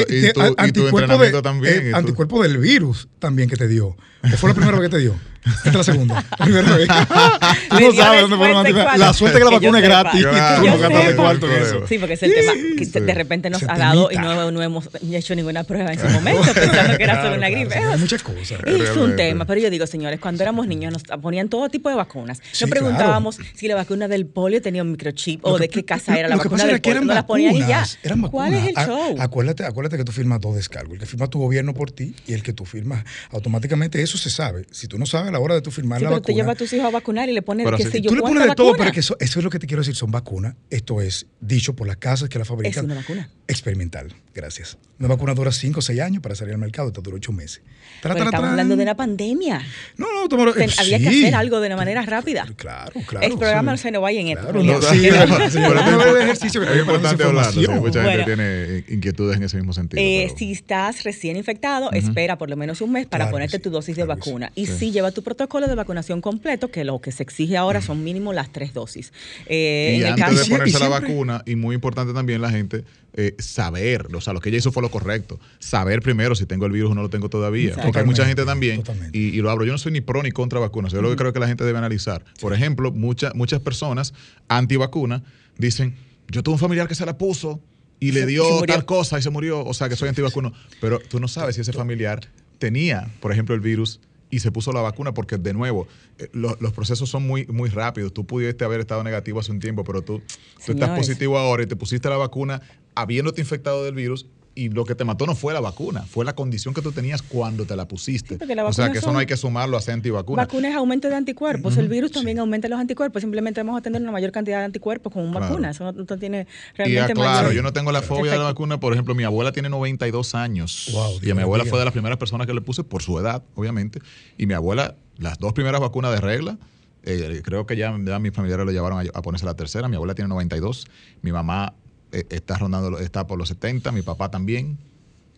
anticuerpos 0.58 1.42
también. 1.42 1.94
anticuerpo 1.94 2.42
del 2.42 2.58
virus 2.60 3.10
también 3.20 3.50
que 3.50 3.58
te 3.58 3.68
dio. 3.68 3.98
¿Qué 4.22 4.38
fue 4.38 4.50
lo 4.50 4.56
primero 4.56 4.80
que 4.80 4.90
te 4.90 5.00
dio? 5.00 5.16
Esta 5.44 5.70
es 5.70 5.76
la 5.76 5.84
segunda. 5.84 6.26
La 6.38 6.46
primera 6.46 6.76
vez. 6.76 6.88
Tú 7.70 7.80
no 7.80 7.92
sabes 7.94 8.22
dónde 8.22 8.38
fueron. 8.38 9.00
La 9.00 9.14
suerte 9.14 9.40
que 9.40 9.46
la 9.46 9.52
vacuna 9.52 9.80
es 9.80 9.84
gratis 9.84 10.22
y 10.22 10.24
tú 10.24 10.68
no 10.68 10.78
gastas 10.78 11.08
de 11.08 11.16
cuarto 11.16 11.48
en 11.48 11.62
eso. 11.64 11.88
Sí, 11.88 11.98
porque 11.98 12.14
es 12.14 12.24
el 12.24 12.34
tema 12.34 12.54
que 12.78 13.02
de 13.02 13.14
repente 13.14 13.50
nos 13.50 13.64
ha 13.64 13.78
dado 13.78 14.12
y 14.12 14.16
no, 14.18 14.52
no 14.52 14.62
hemos 14.62 14.90
hecho 15.12 15.36
ninguna 15.36 15.64
prueba 15.64 15.94
en 15.94 16.00
ese 16.00 16.10
momento 16.10 16.44
pensando 16.54 16.98
que 16.98 17.04
era 17.04 17.22
solo 17.22 17.36
una 17.36 17.50
gripe. 17.50 17.80
Muchas 17.98 18.24
cosas. 18.24 18.60
Es 18.66 18.96
un 18.96 19.16
tema, 19.16 19.46
pero 19.46 19.62
yo 19.62 19.70
digo, 19.70 19.88
señores, 19.88 20.20
cuando 20.20 20.44
éramos 20.44 20.68
niños 20.68 20.94
nos 20.94 21.04
ponían 21.22 21.50
todo 21.50 21.70
tipo 21.70 21.90
de 21.90 21.96
vacunas. 21.96 22.42
Nos 22.60 22.70
preguntábamos 22.70 23.38
si 23.56 23.68
la 23.68 23.76
vacuna 23.76 24.08
del 24.08 24.26
polio 24.26 24.62
tenía 24.62 24.82
un 24.82 24.92
microchip 24.92 25.46
o 25.46 25.58
de 25.58 25.70
qué 25.70 25.84
casa 25.86 26.18
era 26.18 26.28
la 26.28 26.36
vacuna 26.36 26.66
del 26.66 26.82
polio. 26.82 27.02
No 27.02 27.14
la 27.14 27.26
ponían 27.26 27.56
y 27.56 27.60
ya. 27.60 27.86
¿Cuál 28.30 28.54
es 28.54 28.68
el 28.68 28.76
show? 28.76 29.16
Acuérdate, 29.20 29.66
acuérdate 29.66 29.98
que 29.98 30.04
tú 30.04 30.12
firmas 30.12 30.40
dos 30.40 30.56
descargos. 30.56 30.94
El 30.94 31.00
que 31.00 31.06
firma 31.06 31.28
tu 31.28 31.40
gobierno 31.40 31.74
por 31.74 31.92
ti 31.92 32.16
y 32.28 32.34
el 32.34 32.44
que 32.44 32.54
tú 32.54 32.66
firmas 32.66 33.04
automáticamente. 33.32 34.02
Eso 34.02 34.18
se 34.18 34.30
sabe. 34.30 34.66
Si 34.72 34.88
tú 34.88 34.98
no 34.98 35.06
sabes 35.06 35.31
a 35.32 35.40
la 35.40 35.40
hora 35.40 35.56
de 35.56 35.62
tu 35.62 35.72
firmar 35.72 36.02
la 36.02 36.10
pero 36.10 36.20
vacuna. 36.20 36.26
te 36.26 36.34
lleva 36.34 36.52
a 36.52 36.56
tus 36.56 36.72
hijos 36.74 36.86
a 36.86 36.90
vacunar 36.90 37.30
y 37.30 37.34
le 37.34 37.42
pones 37.42 37.68
que 37.76 37.86
si 37.90 38.02
yo 38.02 38.10
Tú 38.10 38.16
le 38.16 38.22
pones 38.22 38.48
de 38.48 38.56
todo, 38.56 38.74
pero 38.78 38.92
que 38.92 39.00
eso, 39.00 39.16
eso, 39.20 39.40
es 39.40 39.44
lo 39.44 39.50
que 39.50 39.60
te 39.60 39.68
quiero 39.68 39.82
decir, 39.82 39.96
son 39.96 40.12
vacunas. 40.12 40.56
Esto 40.70 41.02
es 41.02 41.28
dicho 41.40 41.76
por 41.76 41.88
las 41.88 41.98
casas 41.98 42.30
que 42.30 42.40
la 42.40 42.46
fabrican. 42.46 42.86
Es 42.86 42.92
una 42.92 42.96
vacuna. 42.96 43.30
Experimental, 43.48 44.14
gracias. 44.34 44.78
Una 45.00 45.10
vacuna 45.10 45.34
dura 45.34 45.52
5 45.52 45.80
o 45.80 45.82
6 45.82 46.00
años 46.00 46.22
para 46.22 46.36
salir 46.36 46.54
al 46.54 46.60
mercado, 46.60 46.92
te 46.92 47.02
dura 47.02 47.18
8 47.18 47.32
meses. 47.32 47.62
estamos 48.04 48.34
hablando 48.34 48.76
de 48.76 48.84
una 48.84 48.96
pandemia. 48.96 49.62
No, 49.98 50.08
no, 50.14 50.30
tomar, 50.30 50.50
eh, 50.50 50.68
Había 50.78 51.00
que 51.00 51.10
hacer 51.10 51.36
algo 51.36 51.60
de 51.60 51.68
una 51.68 51.76
manera 51.76 52.02
rápida. 52.04 52.48
Claro, 52.56 52.94
claro. 53.08 53.26
El 53.26 53.38
programa 53.38 53.72
no 53.72 53.78
se 53.78 53.92
nos 53.92 54.02
vaya 54.02 54.22
en 54.22 54.28
esto. 54.30 54.44
Claro, 54.44 54.64
no, 54.64 54.82
sí, 54.82 55.10
pero 55.12 56.18
el 56.18 56.22
ejercicio 56.24 56.62
que 56.62 56.72
es 56.72 56.80
importante 56.80 57.24
hablar. 57.24 57.54
Mucha 57.56 58.04
gente 58.04 58.24
tiene 58.26 58.84
inquietudes 58.90 59.38
en 59.38 59.44
ese 59.44 59.58
mismo 59.58 59.74
sentido. 59.74 60.02
Eh, 60.02 60.32
si 60.38 60.52
estás 60.52 61.04
recién 61.04 61.36
infectado, 61.36 61.92
espera 61.92 62.38
por 62.38 62.50
lo 62.50 62.56
menos 62.56 62.82
un 62.82 62.92
mes 62.92 63.08
para 63.08 63.30
ponerte 63.30 63.60
tu 63.60 63.70
dosis 63.70 63.96
de 63.96 64.04
vacuna. 64.04 64.52
Y 64.56 64.68
si 64.68 64.92
lleva 64.92 65.12
tu 65.22 65.24
protocolo 65.24 65.68
de 65.68 65.76
vacunación 65.76 66.20
completo, 66.20 66.72
que 66.72 66.84
lo 66.84 67.00
que 67.00 67.12
se 67.12 67.22
exige 67.22 67.56
ahora 67.56 67.80
son 67.82 68.04
mínimo 68.04 68.34
las 68.34 68.52
tres 68.52 68.74
dosis. 68.74 69.14
Eh, 69.46 69.98
y 70.00 70.04
antes 70.04 70.50
de 70.50 70.56
ponerse 70.56 70.80
la 70.80 70.88
vacuna, 70.88 71.44
y 71.46 71.56
muy 71.56 71.76
importante 71.76 72.12
también 72.12 72.42
la 72.42 72.50
gente, 72.50 72.84
eh, 73.14 73.36
saber, 73.38 74.08
o 74.16 74.22
sea, 74.22 74.34
lo 74.34 74.40
que 74.40 74.50
ella 74.50 74.58
hizo 74.58 74.72
fue 74.72 74.82
lo 74.82 74.90
correcto. 74.90 75.40
Saber 75.60 76.02
primero 76.02 76.34
si 76.34 76.48
tengo 76.48 76.66
el 76.66 76.72
virus 76.72 76.92
o 76.92 76.96
no 76.96 77.04
lo 77.04 77.10
tengo 77.10 77.30
todavía. 77.30 77.76
Porque 77.76 78.00
hay 78.00 78.06
mucha 78.06 78.26
gente 78.26 78.46
también, 78.46 78.84
y, 79.14 79.40
lo 79.42 79.52
hablo, 79.52 79.64
yo 79.64 79.72
no 79.72 79.78
soy 79.78 79.92
ni 79.92 80.02
pro 80.02 80.24
ni 80.24 80.32
contra 80.32 80.60
vacunas, 80.60 80.92
yo 80.92 81.02
lo 81.02 81.10
que 81.12 81.16
creo 81.18 81.34
que 81.34 81.40
la 81.40 81.48
gente 81.48 81.64
debe 81.64 81.78
analizar. 81.78 82.26
Por 82.40 82.54
ejemplo, 82.54 82.92
muchas 82.92 83.36
muchas 83.36 83.60
personas 83.60 84.14
anti-vacuna 84.48 85.24
dicen, 85.58 85.96
yo 86.30 86.42
tuve 86.42 86.54
un 86.54 86.60
familiar 86.60 86.88
que 86.88 86.96
se 86.96 87.06
la 87.06 87.18
puso 87.18 87.62
y 88.00 88.12
le 88.14 88.26
dio 88.26 88.44
tal 88.66 88.86
cosa 88.86 89.20
y 89.20 89.22
se 89.22 89.30
murió, 89.30 89.64
o 89.64 89.74
sea, 89.76 89.88
que 89.88 89.96
soy 89.96 90.10
antivacuno. 90.10 90.52
Pero 90.80 91.00
tú 91.00 91.20
no 91.20 91.28
sabes 91.28 91.56
si 91.56 91.62
ese 91.62 91.74
familiar 91.74 92.28
tenía, 92.58 93.10
por 93.20 93.32
ejemplo, 93.32 93.54
el 93.54 93.62
virus 93.62 94.00
y 94.32 94.40
se 94.40 94.52
puso 94.52 94.72
la 94.72 94.82
vacuna 94.82 95.14
porque, 95.14 95.38
de 95.38 95.54
nuevo, 95.54 95.88
eh, 96.18 96.30
los 96.34 96.74
procesos 96.74 97.10
son 97.10 97.28
muy, 97.28 97.46
muy 97.48 97.70
rápidos. 97.70 98.14
Tú 98.14 98.26
pudiste 98.26 98.66
haber 98.66 98.80
estado 98.80 99.04
negativo 99.04 99.40
hace 99.40 99.52
un 99.52 99.60
tiempo, 99.60 99.84
pero 99.84 100.02
tú, 100.02 100.22
tú 100.66 100.72
estás 100.72 100.98
positivo 100.98 101.38
ahora 101.38 101.64
y 101.64 101.68
te 101.68 101.76
pusiste 101.76 102.10
la 102.10 102.18
vacuna 102.18 102.62
habiéndote 102.96 103.42
infectado 103.42 103.84
del 103.84 103.94
virus 103.94 104.26
y 104.54 104.70
lo 104.70 104.84
que 104.86 104.96
te 104.96 105.06
mató 105.06 105.26
no 105.26 105.36
fue 105.36 105.54
la 105.54 105.60
vacuna, 105.60 106.02
fue 106.02 106.26
la 106.26 106.34
condición 106.34 106.74
que 106.74 106.82
tú 106.82 106.92
tenías 106.92 107.22
cuando 107.22 107.66
te 107.66 107.76
la 107.76 107.88
pusiste. 107.88 108.38
o 108.66 108.74
sea, 108.74 108.92
que 108.92 108.98
eso 108.98 109.12
no 109.12 109.20
hay 109.20 109.26
que 109.26 109.38
sumarlo 109.38 109.78
a 109.78 109.82
ser 109.82 109.94
antivacuna. 109.94 110.44
Vacuna 110.44 110.70
es 110.70 110.76
aumento 110.76 111.08
de 111.08 111.16
anticuerpos. 111.16 111.78
el 111.78 111.88
virus 111.88 112.12
también 112.12 112.40
aumenta 112.40 112.68
los 112.68 112.80
anticuerpos. 112.80 113.22
Simplemente 113.22 113.62
vamos 113.62 113.80
a 113.80 113.82
tener 113.82 114.02
una 114.02 114.12
mayor 114.12 114.32
cantidad 114.32 114.60
de 114.60 114.66
anticuerpos 114.66 115.14
con 115.14 115.28
una 115.28 115.40
vacuna. 115.40 115.72
Eso 115.72 115.92
no, 115.92 116.06
tiene 116.18 116.48
realmente. 116.76 117.14
Y 117.14 117.16
claro, 117.16 117.52
yo 117.52 117.64
no 117.64 117.72
tengo 117.74 117.92
la 117.92 118.02
fobia 118.02 118.32
de 118.34 118.38
la 118.38 118.44
vacuna. 118.46 118.80
Por 118.80 118.94
ejemplo, 118.94 119.16
mi 119.16 119.24
abuela 119.24 119.52
tiene 119.52 119.70
92 119.70 120.36
años. 120.36 120.94
y 121.22 121.30
a 121.30 121.36
mi 121.36 121.42
abuela 121.42 121.66
fue 121.66 121.80
de 121.80 121.86
las 121.86 121.94
primeras 121.94 122.18
personas 122.18 122.48
que 122.48 122.54
le 122.54 122.62
puse 122.62 122.84
por 122.84 123.02
su 123.02 123.18
edad, 123.20 123.44
obviamente. 123.56 124.00
Y 124.38 124.48
mi 124.48 124.54
abuela, 124.54 124.96
las 125.18 125.40
dos 125.40 125.54
primeras 125.54 125.80
vacunas 125.80 126.12
de 126.12 126.20
regla. 126.20 126.58
Eh, 127.04 127.42
creo 127.44 127.66
que 127.66 127.76
ya, 127.76 127.98
ya, 128.06 128.20
mis 128.20 128.32
familiares 128.32 128.64
lo 128.64 128.72
llevaron 128.72 129.00
a, 129.00 129.10
a 129.18 129.22
ponerse 129.24 129.46
la 129.46 129.56
tercera. 129.56 129.88
Mi 129.88 129.96
abuela 129.96 130.14
tiene 130.14 130.28
92. 130.28 130.86
Mi 131.24 131.32
mamá 131.32 131.74
está 132.12 132.58
rondando, 132.58 133.00
está 133.00 133.28
por 133.28 133.38
los 133.38 133.50
70, 133.50 133.92
mi 133.92 134.02
papá 134.02 134.30
también, 134.32 134.78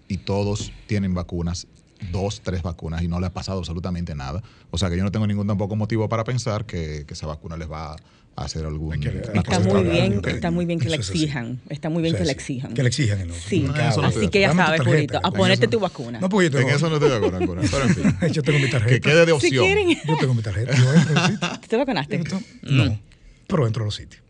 y 0.08 0.18
todos 0.18 0.72
tienen 0.88 1.14
vacunas, 1.14 1.68
dos, 2.12 2.42
tres 2.42 2.62
vacunas, 2.62 3.02
y 3.02 3.08
no 3.08 3.20
le 3.20 3.28
ha 3.28 3.34
pasado 3.34 3.60
absolutamente 3.60 4.16
nada. 4.16 4.44
O 4.72 4.78
sea 4.78 4.90
que 4.90 4.98
yo 4.98 5.04
no 5.04 5.12
tengo 5.12 5.28
ningún 5.28 5.48
tampoco 5.48 5.76
motivo 5.76 6.10
para 6.10 6.24
pensar 6.24 6.66
que, 6.66 7.06
esa 7.08 7.28
vacuna 7.28 7.58
les 7.58 7.72
va 7.72 7.96
a 8.36 8.44
hacer 8.46 8.66
algún 8.66 8.96
está 8.96 9.60
muy 9.60 9.84
bien 9.84 10.20
está 10.26 10.50
muy 10.50 10.66
bien 10.66 10.80
que 10.80 10.90
la 10.90 10.96
exijan 10.96 11.62
está 11.70 11.92
muy 11.92 12.02
bien 12.02 12.16
que 12.16 12.26
la 12.26 12.32
exijan. 12.32 12.74
Que 12.74 12.82
le 12.82 12.90
exijan 12.90 13.20
el 13.22 13.32
sí 13.32 13.68
así 13.76 14.28
que 14.30 14.40
ya 14.40 14.56
sabes 14.56 14.82
Purito 14.82 15.20
a 15.22 15.30
ponerte 15.30 15.68
tu 15.68 15.80
vacuna. 15.80 16.20
No 16.20 16.30
pues 16.30 16.50
yo 16.50 16.58
tengo, 16.58 16.68
en 16.72 16.76
eso 16.76 16.90
no 16.90 16.96
estoy 16.96 17.12
de 17.12 17.18
acuerdo 17.18 17.40
pero 17.40 17.84
en 17.84 17.94
fin. 17.94 18.32
Yo 18.32 18.42
tengo 18.42 18.58
mi 18.58 18.72
tarjeta. 18.72 18.92
Que 18.92 19.02
quede 19.02 19.28
de 19.28 19.32
opción. 19.34 19.64
yo 20.08 20.18
tengo 20.18 20.34
mi 20.34 20.42
tarjeta 20.42 20.76
yo 20.76 20.94
entro 20.96 21.14
los 21.14 21.28
sitios 21.28 21.60
¿te 21.68 21.78
vacunaste? 21.78 22.24
no. 22.64 23.00
pero 23.46 23.68
entro 23.68 23.84
a 23.84 23.86
los 23.86 23.96
sitios 23.96 24.24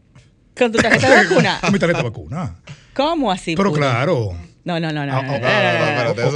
¿Con 0.58 0.72
tu 0.72 0.78
tarjeta 0.80 1.10
de 1.10 1.28
vacuna? 1.28 1.58
Con 1.62 1.72
mi 1.74 1.80
tarjeta 1.80 1.98
de 2.00 2.10
vacuna. 2.10 2.56
¿Cómo 2.94 3.32
así? 3.32 3.56
Pero 3.56 3.72
claro. 3.72 4.38
No, 4.66 4.80
no, 4.80 4.92
no, 4.92 5.06
no. 5.06 5.22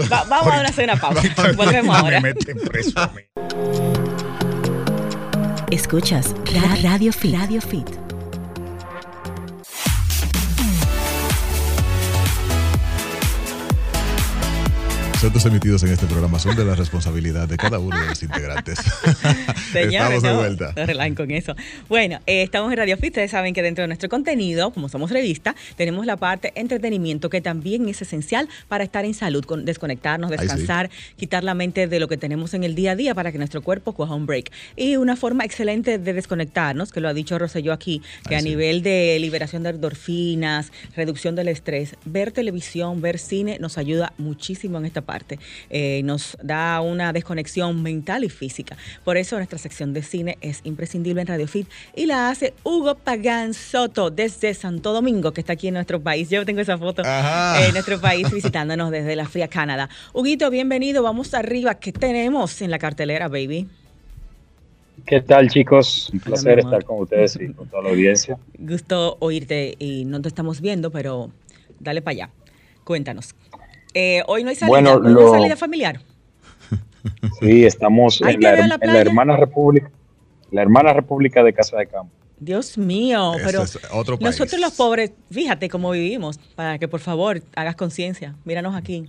Vamos 0.10 0.54
a 0.54 0.62
hacer 0.62 0.84
una 0.90 1.00
pausa. 1.00 1.22
Volvemos 1.56 1.96
ahora. 1.96 2.20
Me 2.20 2.34
meten 2.34 2.58
preso 2.60 3.00
a 3.00 3.08
mí. 3.08 3.22
Escuchas 5.72 6.34
Radio 6.82 7.14
Fit. 7.14 7.36
Radio 7.36 7.62
Fit. 7.62 8.07
Los 15.24 15.46
emitidos 15.46 15.82
en 15.82 15.92
este 15.92 16.06
programa 16.06 16.38
son 16.38 16.56
de 16.56 16.64
la 16.64 16.76
responsabilidad 16.76 17.48
de 17.48 17.58
cada 17.58 17.80
uno 17.80 18.00
de 18.00 18.06
los 18.06 18.22
integrantes. 18.22 18.78
estamos 19.74 20.22
de 20.22 20.34
vuelta. 20.34 20.74
No 21.08 21.16
con 21.16 21.32
eso. 21.32 21.56
Bueno, 21.90 22.20
eh, 22.28 22.44
estamos 22.44 22.72
en 22.72 22.78
Radio 22.78 22.98
Fit. 22.98 23.10
Ustedes 23.10 23.32
saben 23.32 23.54
que 23.54 23.64
dentro 23.64 23.82
de 23.82 23.88
nuestro 23.88 24.10
contenido, 24.10 24.72
como 24.72 24.90
somos 24.90 25.10
revista, 25.10 25.56
tenemos 25.76 26.06
la 26.06 26.18
parte 26.18 26.54
entretenimiento 26.56 27.30
que 27.30 27.42
también 27.42 27.90
es 27.90 28.02
esencial 28.02 28.48
para 28.68 28.84
estar 28.84 29.06
en 29.06 29.16
salud, 29.16 29.44
con 29.44 29.66
desconectarnos, 29.66 30.30
descansar, 30.30 30.92
quitar 31.18 31.44
la 31.44 31.56
mente 31.56 31.88
de 31.88 32.00
lo 32.00 32.08
que 32.08 32.18
tenemos 32.18 32.54
en 32.54 32.64
el 32.64 32.76
día 32.76 32.92
a 32.92 32.96
día 32.96 33.16
para 33.16 33.32
que 33.32 33.40
nuestro 33.40 33.64
cuerpo 33.64 33.94
coja 33.94 34.14
un 34.14 34.28
break. 34.28 34.52
Y 34.76 34.98
una 34.98 35.16
forma 35.16 35.46
excelente 35.46 35.98
de 35.98 36.14
desconectarnos, 36.14 36.92
que 36.92 37.02
lo 37.02 37.10
ha 37.10 37.14
dicho 37.14 37.40
Roselló 37.40 37.74
aquí, 37.74 38.04
que 38.30 38.36
a 38.36 38.42
nivel 38.42 38.84
de 38.84 39.18
liberación 39.20 39.64
de 39.64 39.72
endorfinas, 39.72 40.72
reducción 40.96 41.36
del 41.36 41.48
estrés, 41.48 41.96
ver 42.06 42.32
televisión, 42.32 43.02
ver 43.02 43.18
cine 43.18 43.58
nos 43.60 43.80
ayuda 43.80 44.14
muchísimo 44.18 44.78
en 44.78 44.86
esta 44.86 45.07
parte. 45.08 45.40
Eh, 45.72 46.02
nos 46.04 46.38
da 46.44 46.82
una 46.82 47.12
desconexión 47.14 47.82
mental 47.82 48.24
y 48.24 48.30
física. 48.30 48.78
Por 49.04 49.18
eso 49.18 49.38
nuestra 49.38 49.58
sección 49.58 49.94
de 49.94 50.04
cine 50.04 50.38
es 50.42 50.62
imprescindible 50.66 51.22
en 51.22 51.28
Radio 51.28 51.48
Fit 51.48 51.68
y 51.96 52.06
la 52.06 52.30
hace 52.30 52.54
Hugo 52.64 52.94
Pagán 52.94 53.56
Soto 53.56 54.12
desde 54.12 54.54
Santo 54.54 54.94
Domingo, 54.94 55.32
que 55.32 55.42
está 55.42 55.54
aquí 55.54 55.70
en 55.70 55.74
nuestro 55.74 56.00
país. 56.00 56.30
Yo 56.30 56.46
tengo 56.46 56.62
esa 56.62 56.78
foto 56.78 57.02
en 57.04 57.74
nuestro 57.74 58.00
país 58.00 58.30
visitándonos 58.32 58.92
desde 58.92 59.16
la 59.16 59.26
fría 59.26 59.48
Canadá. 59.48 59.90
Huguito, 60.14 60.52
bienvenido. 60.52 61.02
Vamos 61.02 61.34
arriba. 61.34 61.76
¿Qué 61.76 61.92
tenemos 61.92 62.62
en 62.62 62.70
la 62.70 62.78
cartelera, 62.78 63.28
baby? 63.30 63.68
¿Qué 65.06 65.22
tal, 65.22 65.50
chicos? 65.50 66.10
Un 66.12 66.20
placer 66.20 66.60
estar 66.60 66.84
con 66.84 67.00
ustedes 67.00 67.38
y 67.40 67.54
con 67.54 67.68
toda 67.70 67.84
la 67.84 67.90
audiencia. 67.90 68.38
Gusto 68.58 69.16
oírte 69.20 69.76
y 69.80 70.04
no 70.06 70.22
te 70.22 70.28
estamos 70.28 70.60
viendo, 70.60 70.92
pero 70.92 71.32
dale 71.80 72.02
para 72.02 72.12
allá. 72.12 72.30
Cuéntanos, 72.84 73.34
eh, 74.00 74.24
hoy 74.28 74.44
no 74.44 74.50
hay 74.50 74.56
salida, 74.56 74.98
bueno, 74.98 75.32
salida 75.32 75.56
familiar. 75.56 76.00
Sí, 77.40 77.66
estamos 77.66 78.22
en 78.22 78.42
la, 78.42 79.00
hermana 79.00 79.38
república, 79.38 79.90
la 80.52 80.62
hermana 80.62 80.92
república 80.92 81.42
de 81.42 81.54
Casa 81.54 81.78
de 81.78 81.88
Campo. 81.88 82.12
Dios 82.38 82.78
mío, 82.78 83.34
pero 83.44 83.62
nosotros 84.20 84.60
los 84.60 84.74
pobres, 84.74 85.14
fíjate 85.32 85.70
cómo 85.70 85.92
vivimos, 85.92 86.38
para 86.56 86.78
que 86.78 86.88
por 86.88 87.00
favor 87.00 87.42
hagas 87.56 87.76
conciencia, 87.76 88.36
míranos 88.44 88.76
aquí 88.76 89.06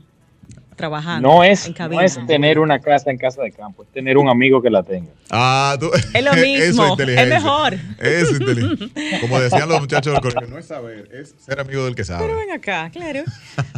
trabajando. 0.79 1.29
No 1.29 1.45
es, 1.45 1.71
no 1.79 2.01
es 2.01 2.19
tener 2.27 2.59
una 2.59 2.79
casa 2.79 3.11
en 3.11 3.19
casa 3.19 3.43
de 3.43 3.53
campo, 3.53 3.83
es 3.83 3.91
tener 3.91 4.17
un 4.17 4.31
amigo 4.31 4.63
que 4.63 4.71
la 4.71 4.83
tenga. 4.83 5.11
Ah, 5.29 5.77
es 6.15 6.25
lo 6.25 6.33
mismo, 6.43 6.97
es, 6.99 7.29
mejor. 7.29 7.75
Es 7.99 8.31
inteligente. 8.31 9.21
Como 9.21 9.39
decían 9.39 9.69
los 9.69 9.81
muchachos 9.81 10.15
del 10.15 10.23
colegio, 10.23 10.49
no 10.49 10.59
es 10.59 10.67
saber, 10.67 11.11
es 11.13 11.35
ser 11.39 11.61
amigo 11.61 11.85
del 11.85 11.95
que 11.95 12.05
sabe. 12.05 12.25
Pero 12.25 12.39
ven 12.39 12.51
acá, 12.51 12.89
claro. 12.91 13.25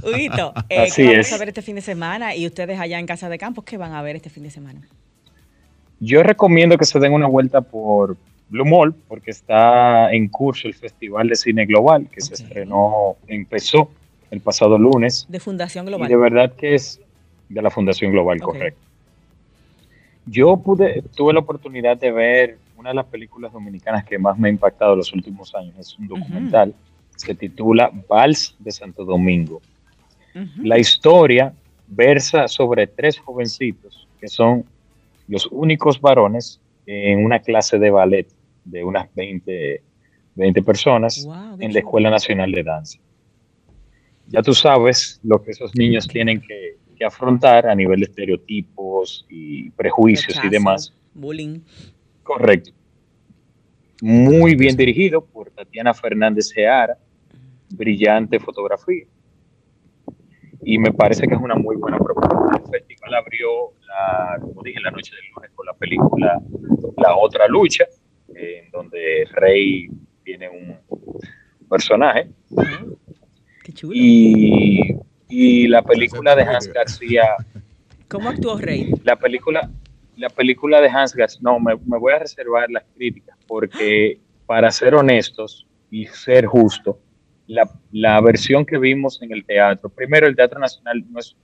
Huguito, 0.04 0.52
eh, 0.68 0.88
¿qué 0.94 1.10
vamos 1.10 1.32
a 1.32 1.38
ver 1.38 1.48
este 1.48 1.62
fin 1.62 1.74
de 1.74 1.82
semana? 1.82 2.36
Y 2.36 2.46
ustedes 2.46 2.78
allá 2.78 3.00
en 3.00 3.06
casa 3.06 3.28
de 3.28 3.38
campo, 3.38 3.62
¿qué 3.62 3.76
van 3.76 3.94
a 3.94 4.02
ver 4.02 4.14
este 4.14 4.30
fin 4.30 4.44
de 4.44 4.50
semana? 4.50 4.82
Yo 5.98 6.22
recomiendo 6.22 6.78
que 6.78 6.84
se 6.84 7.00
den 7.00 7.12
una 7.12 7.26
vuelta 7.26 7.60
por 7.60 8.16
Blue 8.50 8.64
Mall, 8.64 8.94
porque 9.08 9.30
está 9.30 10.12
en 10.12 10.28
curso 10.28 10.68
el 10.68 10.74
Festival 10.74 11.28
de 11.28 11.36
Cine 11.36 11.66
Global, 11.66 12.08
que 12.10 12.20
se 12.20 12.34
estrenó, 12.34 13.16
empezó 13.26 13.90
el 14.31 14.40
pasado 14.40 14.79
lunes. 14.79 15.27
De 15.29 15.40
Fundación 15.40 15.87
Global. 15.87 16.09
Y 16.09 16.12
de 16.12 16.16
verdad 16.16 16.53
que 16.55 16.75
es 16.75 17.01
de 17.49 17.62
la 17.62 17.71
Fundación 17.71 18.12
Global, 18.12 18.40
correcto. 18.40 18.81
Yo 20.27 20.57
pude, 20.57 21.03
tuve 21.16 21.33
la 21.33 21.40
oportunidad 21.40 21.97
de 21.97 22.12
ver 22.12 22.59
una 22.77 22.90
de 22.90 22.95
las 22.95 23.07
películas 23.07 23.53
dominicanas 23.53 24.05
que 24.05 24.19
más 24.19 24.38
me 24.38 24.49
ha 24.49 24.51
impactado 24.51 24.93
en 24.93 24.99
los 24.99 25.12
últimos 25.12 25.55
años. 25.55 25.75
Es 25.79 25.99
un 25.99 26.07
documental. 26.07 26.75
Se 27.16 27.35
titula 27.35 27.90
Vals 28.09 28.55
de 28.59 28.71
Santo 28.71 29.05
Domingo. 29.05 29.61
La 30.59 30.79
historia 30.79 31.53
versa 31.88 32.47
sobre 32.47 32.87
tres 32.87 33.19
jovencitos 33.19 34.07
que 34.21 34.29
son 34.29 34.64
los 35.27 35.49
únicos 35.51 36.01
varones 36.01 36.61
en 36.87 37.25
una 37.25 37.40
clase 37.40 37.79
de 37.79 37.90
ballet 37.90 38.29
de 38.64 38.85
unas 38.85 39.12
20, 39.14 39.83
20 40.37 40.62
personas 40.62 41.27
en 41.59 41.73
la 41.73 41.79
Escuela 41.81 42.11
Nacional 42.11 42.53
de 42.53 42.62
Danza 42.62 42.99
ya 44.31 44.43
tú 44.43 44.55
sabes 44.55 45.21
lo 45.23 45.43
que 45.43 45.51
esos 45.51 45.75
niños 45.75 46.07
tienen 46.07 46.40
que, 46.40 46.79
afrontar 47.03 47.66
a 47.66 47.75
nivel 47.75 48.01
de 48.01 48.05
estereotipos 48.05 49.25
y 49.31 49.71
prejuicios 49.71 50.38
y 50.45 50.51
demás. 50.51 50.93
Bullying. 51.14 51.61
Correcto. 52.23 52.73
Muy 54.03 54.55
bien 54.55 54.77
dirigido 54.77 55.25
por 55.25 55.51
Tatiana 55.51 55.95
Fernández 55.95 56.53
Geara, 56.53 56.99
brillante 57.71 58.38
fotografía. 58.38 59.07
Y 60.62 60.79
me 60.79 60.93
parece 60.93 61.27
que 61.27 61.33
es 61.33 61.40
una 61.40 61.55
muy 61.55 61.77
buena 61.77 61.97
propuesta. 61.97 62.61
El 62.62 62.71
festival 62.71 63.14
abrió, 63.14 63.49
la, 63.88 64.38
como 64.38 64.62
dije, 64.62 64.79
la 64.81 64.90
noche 64.90 65.14
del 65.16 65.25
lunes 65.35 65.51
con 65.55 65.64
la 65.64 65.73
película 65.73 66.38
La 66.99 67.16
Otra 67.16 67.49
Lucha, 67.49 67.87
en 68.35 68.71
donde 68.71 69.27
Rey 69.33 69.88
tiene 70.23 70.51
un 70.51 70.77
personaje. 71.66 72.29
Y, 73.92 74.96
y 75.28 75.68
la 75.68 75.83
película 75.83 76.35
de 76.37 76.42
Hans 76.42 76.68
García. 76.68 77.37
¿Cómo 78.09 78.28
actuó 78.28 78.59
Rey? 78.59 78.92
La 79.04 79.16
película, 79.16 79.70
la 80.16 80.28
película 80.28 80.80
de 80.80 80.88
Hans 80.88 81.14
García, 81.14 81.40
no, 81.42 81.61
me, 81.61 81.74
voy 81.76 82.12
a 82.12 82.18
reservar 82.18 82.70
las 82.70 82.85
críticas, 82.94 83.38
porque 83.46 84.18
para 84.46 84.70
ser 84.70 84.94
honestos 84.94 85.66
y 85.90 86.06
ser 86.06 86.46
justo, 86.46 86.98
la, 87.46 87.70
la, 87.92 88.20
versión 88.20 88.64
que 88.64 88.78
vimos 88.78 89.20
en 89.22 89.33
el 89.33 89.44
teatro, 89.44 89.88
primero, 89.88 90.26
el 90.26 90.37
Teatro 90.37 90.59
Nacional 90.59 91.04
no 91.11 91.18
es 91.18 91.37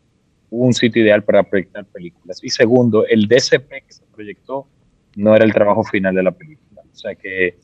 un 0.51 0.73
sitio 0.73 1.03
ideal 1.03 1.25
para 1.25 1.43
proyectar 1.43 1.85
películas, 1.87 2.43
y 2.43 2.49
segundo, 2.49 3.07
el 3.07 3.27
DCP 3.27 3.69
que 3.87 3.93
se 3.93 4.05
proyectó 4.07 4.69
no 5.17 5.35
era 5.35 5.45
el 5.45 5.53
trabajo 5.53 5.83
final 5.83 6.15
de 6.15 6.23
la 6.23 6.31
película. 6.31 6.83
O 6.83 6.95
sea 6.95 7.15
que 7.15 7.59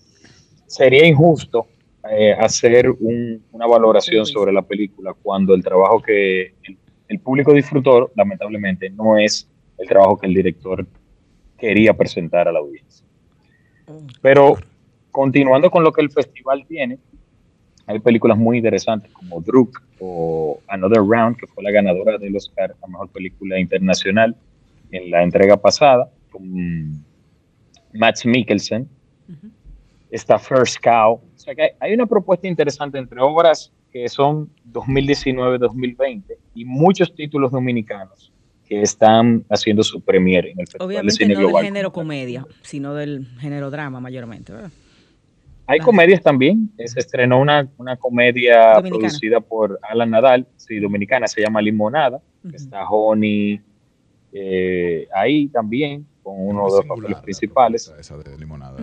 sería 0.67 1.07
injusto 1.07 1.67
eh, 2.11 2.33
hacer 2.33 2.91
una 3.01 3.67
valoración 3.67 4.27
sobre 4.27 4.53
la 4.53 4.63
película 4.63 5.15
cuando 5.23 5.55
el 5.55 5.63
trabajo 5.63 6.03
que 6.03 6.55
el, 7.09 7.21
público 7.21 7.53
disfrutó, 7.53 8.11
lamentablemente, 8.17 8.91
no 8.91 9.17
es 9.19 9.49
el 9.79 9.87
trabajo 9.87 10.19
que 10.19 10.27
el 10.27 10.35
director 10.35 10.87
quería 11.59 11.95
presentar 11.95 12.49
a 12.49 12.53
la 12.53 12.59
audiencia. 12.59 13.07
Pero 14.21 14.57
continuando 15.11 15.71
con 15.71 15.85
lo 15.85 15.93
que 15.93 16.01
el 16.01 16.11
festival 16.11 16.65
tiene, 16.67 16.99
hay 17.87 17.99
películas 17.99 18.39
muy 18.39 18.57
interesantes 18.57 19.13
como 19.13 19.41
Druk 19.41 19.83
o 20.01 20.61
Another 20.69 21.03
Round, 21.03 21.37
que 21.37 21.47
fue 21.47 21.63
la 21.63 21.71
ganadora 21.71 22.19
del 22.19 22.35
Oscar 22.35 22.75
a 22.83 22.87
Mejor 22.87 23.09
Película 23.11 23.59
Internacional 23.59 24.35
en 24.91 25.11
la 25.11 25.23
entrega 25.23 25.57
pasada. 25.57 26.11
con 26.31 27.05
Max 27.93 28.25
Mikkelsen. 28.25 28.89
Está 30.11 30.39
First 30.39 30.79
Cow. 30.83 31.21
O 31.43 31.45
sea 31.45 31.57
que 31.57 31.75
hay 31.81 31.93
una 31.93 32.07
propuesta 32.07 32.47
interesante 32.47 32.99
entre 32.99 33.21
obras 33.21 33.73
que 33.91 34.09
son 34.09 34.49
2019-2020 34.73 36.23
y 36.55 36.65
muchos 36.65 37.13
títulos 37.17 37.51
dominicanos 37.51 38.33
que 38.65 38.81
están 38.81 39.45
haciendo 39.51 39.83
su 39.83 40.01
premier 40.01 40.47
en 40.47 40.61
el 40.61 40.67
Festival 40.69 40.87
Obviamente 40.87 41.13
de 41.13 41.17
Cine 41.17 41.35
no 41.35 41.57
del 41.57 41.65
género 41.65 41.93
comedia, 41.93 42.47
sino 42.63 42.95
del 42.95 43.27
género 43.41 43.73
drama 43.73 43.99
mayormente, 43.99 44.53
¿verdad? 44.53 44.71
Hay 45.67 45.81
comedias 45.81 46.23
también. 46.23 46.71
Se 46.85 47.01
estrenó 47.01 47.41
una, 47.41 47.69
una 47.77 47.97
comedia 47.97 48.81
producida 48.81 49.41
por 49.41 49.81
Alan 49.83 50.11
Nadal, 50.11 50.47
sí, 50.57 50.79
dominicana, 50.79 51.27
se 51.27 51.41
llama 51.41 51.61
Limonada. 51.61 52.23
Está 52.53 52.89
Honey 52.89 53.61
eh, 54.33 55.09
ahí 55.13 55.49
también, 55.49 56.07
con 56.23 56.35
uno 56.39 56.67
de 56.67 56.77
los 56.77 56.87
papeles 56.87 57.19
principales. 57.19 57.93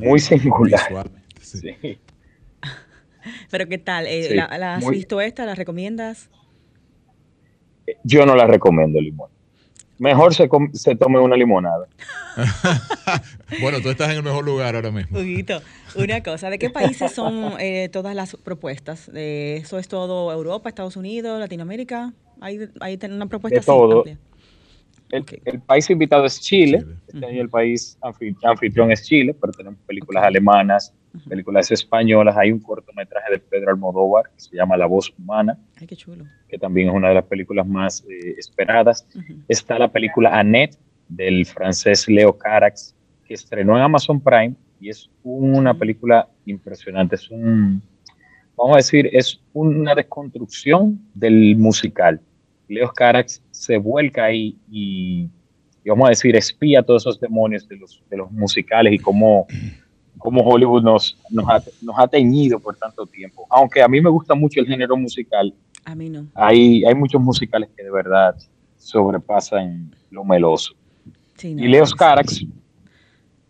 Muy 0.01 0.19
singular. 0.19 1.09
Sí. 1.39 1.97
Pero 3.51 3.67
¿qué 3.67 3.77
tal? 3.77 4.05
Eh, 4.07 4.35
¿la, 4.35 4.75
has 4.75 4.89
visto 4.89 5.21
esta? 5.21 5.45
¿La 5.45 5.55
recomiendas? 5.55 6.29
Yo 8.03 8.25
no 8.25 8.35
la 8.35 8.45
recomiendo, 8.45 9.01
Limón. 9.01 9.29
Mejor 9.97 10.33
se, 10.33 10.47
se 10.73 10.95
tome 10.95 11.19
una 11.19 11.35
limonada. 11.35 11.87
bueno, 13.61 13.81
tú 13.81 13.89
estás 13.89 14.09
en 14.11 14.17
el 14.17 14.23
mejor 14.23 14.45
lugar 14.45 14.75
ahora 14.75 14.91
mismo. 14.91 15.19
una 15.95 16.23
cosa, 16.23 16.49
¿de 16.49 16.57
qué 16.57 16.69
países 16.69 17.11
son 17.11 17.55
eh, 17.59 17.89
todas 17.91 18.15
las 18.15 18.37
propuestas? 18.37 19.09
¿Eso 19.13 19.77
es 19.77 19.87
todo 19.89 20.31
Europa, 20.31 20.69
Estados 20.69 20.95
Unidos, 20.95 21.39
Latinoamérica? 21.39 22.13
¿Hay, 22.39 22.69
hay 22.79 22.99
una 23.03 23.25
propuesta 23.25 23.59
de 23.59 23.65
todo. 23.65 24.05
El, 25.11 25.59
país 25.61 25.89
invitado 25.89 26.25
es 26.25 26.39
Chile. 26.39 26.85
Este 27.07 27.25
año 27.25 27.41
el 27.41 27.49
país 27.49 27.97
anfitrión 28.43 28.91
es 28.91 29.03
Chile, 29.03 29.35
pero 29.39 29.51
tenemos 29.51 29.79
películas 29.85 30.23
alemanas, 30.23 30.93
películas 31.27 31.71
españolas. 31.71 32.35
Hay 32.37 32.51
un 32.51 32.59
cortometraje 32.59 33.31
de 33.31 33.39
Pedro 33.39 33.71
Almodóvar 33.71 34.25
que 34.35 34.41
se 34.41 34.55
llama 34.55 34.77
La 34.77 34.85
voz 34.85 35.13
humana. 35.17 35.57
Ay, 35.79 35.87
qué 35.87 35.95
chulo. 35.95 36.25
Que 36.47 36.57
también 36.57 36.89
es 36.89 36.93
una 36.93 37.09
de 37.09 37.15
las 37.15 37.25
películas 37.25 37.67
más 37.67 38.03
eh, 38.09 38.35
esperadas. 38.37 39.07
Está 39.47 39.79
la 39.79 39.87
película 39.87 40.37
Annette 40.37 40.77
del 41.07 41.45
francés 41.45 42.07
Leo 42.07 42.37
Carax, 42.37 42.95
que 43.25 43.33
estrenó 43.33 43.75
en 43.75 43.83
Amazon 43.83 44.21
Prime 44.21 44.55
y 44.79 44.89
es 44.89 45.09
una 45.23 45.73
película 45.73 46.27
impresionante. 46.45 47.15
Es 47.15 47.29
un, 47.29 47.81
vamos 48.55 48.73
a 48.73 48.77
decir, 48.77 49.09
es 49.11 49.41
una 49.53 49.95
desconstrucción 49.95 50.99
del 51.13 51.55
musical 51.57 52.21
Leo 52.69 52.91
Carax 52.93 53.43
se 53.51 53.77
vuelca 53.77 54.25
ahí 54.25 54.55
y, 54.71 55.27
vamos 55.85 56.05
a 56.05 56.09
decir, 56.09 56.35
espía 56.35 56.83
todos 56.83 57.01
esos 57.01 57.19
demonios 57.19 57.67
de 57.67 57.77
los, 57.77 58.01
de 58.09 58.17
los 58.17 58.31
musicales 58.31 58.93
y 58.93 58.99
cómo, 58.99 59.47
cómo 60.19 60.41
Hollywood 60.41 60.83
nos, 60.83 61.17
nos, 61.31 61.49
ha, 61.49 61.63
nos 61.81 61.95
ha 61.97 62.07
teñido 62.07 62.59
por 62.59 62.75
tanto 62.75 63.07
tiempo. 63.07 63.47
Aunque 63.49 63.81
a 63.81 63.87
mí 63.87 63.99
me 63.99 64.09
gusta 64.09 64.35
mucho 64.35 64.59
el 64.59 64.67
género 64.67 64.95
musical, 64.95 65.53
a 65.85 65.95
mí 65.95 66.09
no. 66.09 66.27
Hay, 66.35 66.83
hay 66.85 66.93
muchos 66.93 67.19
musicales 67.19 67.69
que 67.75 67.83
de 67.83 67.89
verdad 67.89 68.35
sobrepasan 68.77 69.95
lo 70.11 70.23
meloso. 70.23 70.75
y 71.41 71.67
Leo 71.67 71.85
Carax 71.97 72.45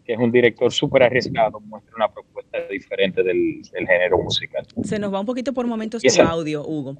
que 0.09 0.13
es 0.13 0.19
un 0.19 0.31
director 0.31 0.73
súper 0.73 1.03
arriesgado, 1.03 1.59
muestra 1.59 1.93
una 1.95 2.07
propuesta 2.07 2.38
diferente 2.69 3.23
del, 3.23 3.61
género 3.71 4.17
musical. 4.17 4.65
Se 4.83 4.99
nos 4.99 5.13
va 5.13 5.19
un 5.19 5.25
poquito 5.25 5.53
por 5.53 5.67
momentos 5.67 6.01
tu 6.01 6.21
audio, 6.21 6.65
Hugo. 6.65 6.97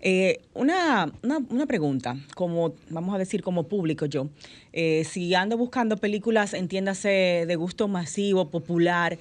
Eh, 0.00 0.40
una, 0.54 1.12
una, 1.22 1.66
pregunta, 1.66 2.16
como 2.34 2.74
vamos 2.88 3.14
a 3.14 3.18
decir 3.18 3.42
como 3.42 3.68
público 3.68 4.06
yo, 4.06 4.28
eh, 4.72 5.04
si 5.04 5.34
ando 5.34 5.56
buscando 5.56 5.96
películas, 5.96 6.54
entiéndase, 6.54 7.44
de 7.46 7.56
gusto 7.56 7.88
masivo, 7.88 8.50
popular, 8.50 9.18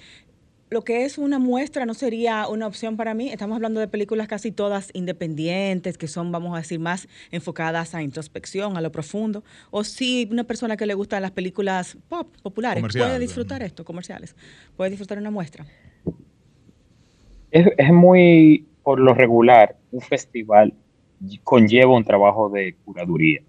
lo 0.69 0.83
que 0.83 1.03
es 1.03 1.17
una 1.17 1.39
muestra 1.39 1.85
no 1.85 1.93
sería 1.93 2.47
una 2.47 2.67
opción 2.67 2.95
para 2.95 3.13
mí. 3.13 3.29
Estamos 3.29 3.55
hablando 3.55 3.79
de 3.79 3.87
películas 3.87 4.27
casi 4.27 4.51
todas 4.51 4.91
independientes, 4.93 5.97
que 5.97 6.07
son, 6.07 6.31
vamos 6.31 6.53
a 6.53 6.57
decir, 6.57 6.79
más 6.79 7.07
enfocadas 7.31 7.95
a 7.95 8.03
introspección, 8.03 8.77
a 8.77 8.81
lo 8.81 8.91
profundo. 8.91 9.43
O 9.71 9.83
si 9.83 10.27
una 10.31 10.43
persona 10.43 10.77
que 10.77 10.85
le 10.85 10.93
gustan 10.93 11.23
las 11.23 11.31
películas 11.31 11.97
pop, 12.07 12.27
populares, 12.43 12.83
puede 12.83 13.19
disfrutar 13.19 13.63
esto, 13.63 13.83
comerciales, 13.83 14.35
puede 14.77 14.91
disfrutar 14.91 15.17
una 15.17 15.31
muestra. 15.31 15.65
Es, 17.51 17.91
muy, 17.91 18.67
por 18.83 18.99
lo 18.99 19.15
regular, 19.15 19.75
un 19.91 20.01
festival 20.01 20.73
conlleva 21.43 21.95
un 21.95 22.03
trabajo 22.03 22.47
de 22.49 22.75
curaduría, 22.85 23.41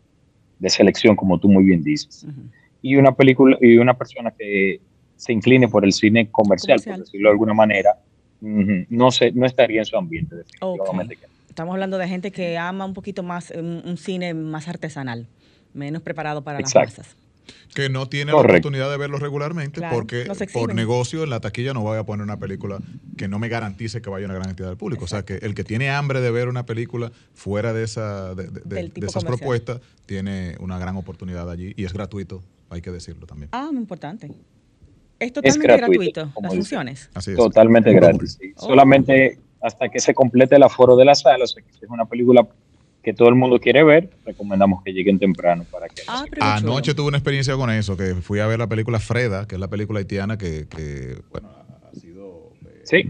de 0.59 0.71
selección, 0.71 1.17
como 1.17 1.39
tú 1.39 1.51
muy 1.51 1.65
bien 1.65 1.83
dices. 1.83 2.27
Y 2.81 2.97
una 2.97 3.15
película, 3.15 3.59
y 3.61 3.77
una 3.77 3.93
persona 3.93 4.31
que 4.31 4.81
se 5.21 5.35
incline 5.35 5.69
por 5.69 5.85
el 5.85 5.93
cine 5.93 6.31
comercial, 6.31 6.81
por 6.83 6.99
decirlo 6.99 7.29
de 7.29 7.33
alguna 7.33 7.53
manera, 7.53 7.91
no, 8.41 9.11
se, 9.11 9.33
no 9.33 9.45
estaría 9.45 9.81
en 9.81 9.85
su 9.85 9.97
ambiente, 9.99 10.35
definitivamente. 10.35 11.19
Estamos 11.47 11.75
hablando 11.75 11.99
de 11.99 12.09
gente 12.09 12.31
que 12.31 12.57
ama 12.57 12.87
un 12.87 12.95
poquito 12.95 13.23
más 13.23 13.51
un, 13.51 13.99
cine 13.99 14.33
más 14.33 14.67
artesanal, 14.67 15.27
menos 15.75 16.01
preparado 16.01 16.43
para 16.43 16.61
las 16.61 16.75
masas. 16.75 17.17
Que 17.75 17.91
no 17.91 18.09
tiene 18.09 18.33
la 18.33 18.39
oportunidad 18.39 18.91
de 18.91 18.97
verlo 18.97 19.19
regularmente 19.19 19.83
porque 19.91 20.27
por 20.55 20.75
negocio 20.75 21.23
en 21.23 21.31
la 21.31 21.41
taquilla 21.41 21.75
no 21.75 21.83
voy 21.83 21.99
a 21.99 22.05
poner 22.05 22.23
una 22.23 22.39
película 22.39 22.79
que 23.19 23.29
no 23.29 23.39
me 23.39 23.49
garantice 23.49 24.01
que 24.01 24.09
vaya 24.09 24.25
a 24.25 24.29
una 24.29 24.35
gran 24.35 24.47
cantidad 24.47 24.69
del 24.69 24.79
público. 24.79 25.05
O 25.05 25.09
sea, 25.09 25.25
que 25.25 25.35
el 25.35 25.55
que 25.55 25.65
tiene 25.65 25.91
hambre 25.91 26.21
de 26.21 26.31
ver 26.31 26.49
una 26.49 26.65
película 26.65 27.13
fuera 27.35 27.73
de, 27.75 27.85
esa, 27.85 28.35
de, 28.35 28.47
de 28.47 29.07
esas 29.07 29.25
propuestas 29.25 29.81
tiene 30.07 30.57
una 30.61 30.79
gran 30.79 30.97
oportunidad 30.97 31.51
allí 31.51 31.75
y 31.77 31.85
es 31.85 31.93
gratuito, 31.93 32.43
hay 32.71 32.81
que 32.81 32.91
decirlo 32.91 33.27
también. 33.27 33.51
Ah, 33.53 33.69
muy 33.71 33.81
importante. 33.81 34.31
Es 35.21 35.33
totalmente 35.35 35.77
gratuito, 35.77 36.33
las 36.43 36.55
funciones. 36.55 37.11
Totalmente 37.37 37.93
gratis. 37.93 38.39
Oh. 38.57 38.69
Solamente 38.69 39.39
hasta 39.61 39.91
que 39.91 40.01
se 40.01 40.15
complete 40.15 40.57
el 40.57 40.63
aforo 40.63 40.97
de 40.97 41.05
la 41.05 41.15
sala, 41.15 41.45
o 41.45 41.47
sea 41.47 41.63
que 41.63 41.71
si 41.73 41.85
es 41.85 41.91
una 41.91 42.07
película 42.07 42.49
que 43.03 43.13
todo 43.13 43.29
el 43.29 43.35
mundo 43.35 43.61
quiere 43.61 43.85
ver, 43.85 44.11
recomendamos 44.25 44.83
que 44.83 44.93
lleguen 44.93 45.19
temprano 45.19 45.65
para 45.71 45.89
que... 45.89 46.03
Ah, 46.09 46.25
Anoche 46.57 46.95
tuve 46.95 47.09
una 47.09 47.19
experiencia 47.19 47.55
con 47.57 47.71
eso, 47.71 47.97
que 47.97 48.15
fui 48.15 48.41
a 48.41 48.47
ver 48.47 48.59
la 48.59 48.67
película 48.67 48.99
Freda, 48.99 49.47
que 49.47 49.57
es 49.57 49.61
la 49.61 49.69
película 49.69 49.99
haitiana 49.99 50.39
que, 50.39 50.67
que 50.69 51.21
bueno, 51.31 51.51
ha 51.51 51.95
sido... 51.95 52.53
Eh, 52.65 52.81
sí. 52.85 53.05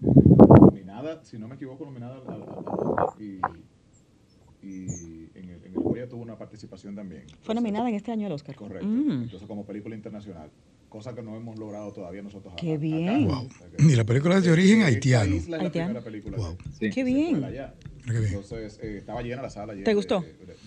Nominada, 0.00 1.20
si 1.24 1.38
no 1.38 1.46
me 1.46 1.56
equivoco, 1.56 1.84
nominada 1.84 2.22
a, 2.26 3.14
y, 3.20 3.40
y 4.62 5.30
en 5.34 5.50
el, 5.50 5.64
en 5.64 5.74
el 5.74 6.08
tuvo 6.08 6.22
una 6.22 6.36
participación 6.36 6.94
también. 6.94 7.24
Fue 7.42 7.54
nominada 7.54 7.88
en 7.90 7.94
este 7.94 8.12
año 8.12 8.26
al 8.26 8.32
Oscar. 8.32 8.54
Correcto. 8.56 8.86
Mm. 8.86 9.24
Entonces, 9.24 9.46
como 9.46 9.66
película 9.66 9.94
internacional 9.94 10.50
cosa 10.90 11.14
que 11.14 11.22
no 11.22 11.36
hemos 11.36 11.58
logrado 11.58 11.92
todavía 11.92 12.20
nosotros. 12.20 12.52
Qué 12.58 12.76
bien. 12.76 13.30
Y 13.78 13.94
la 13.94 14.04
película 14.04 14.36
es 14.36 14.44
de 14.44 14.52
origen 14.52 14.82
haitiano. 14.82 15.36
haitiano. 15.58 16.02
Película 16.02 16.36
wow. 16.36 16.58
Qué 16.78 17.02
bien. 17.02 17.42
Entonces, 18.06 18.78
eh, 18.82 18.98
estaba 18.98 19.22
llena 19.22 19.40
la 19.40 19.50
sala. 19.50 19.72
¿Te 19.82 19.94
gustó? 19.94 20.22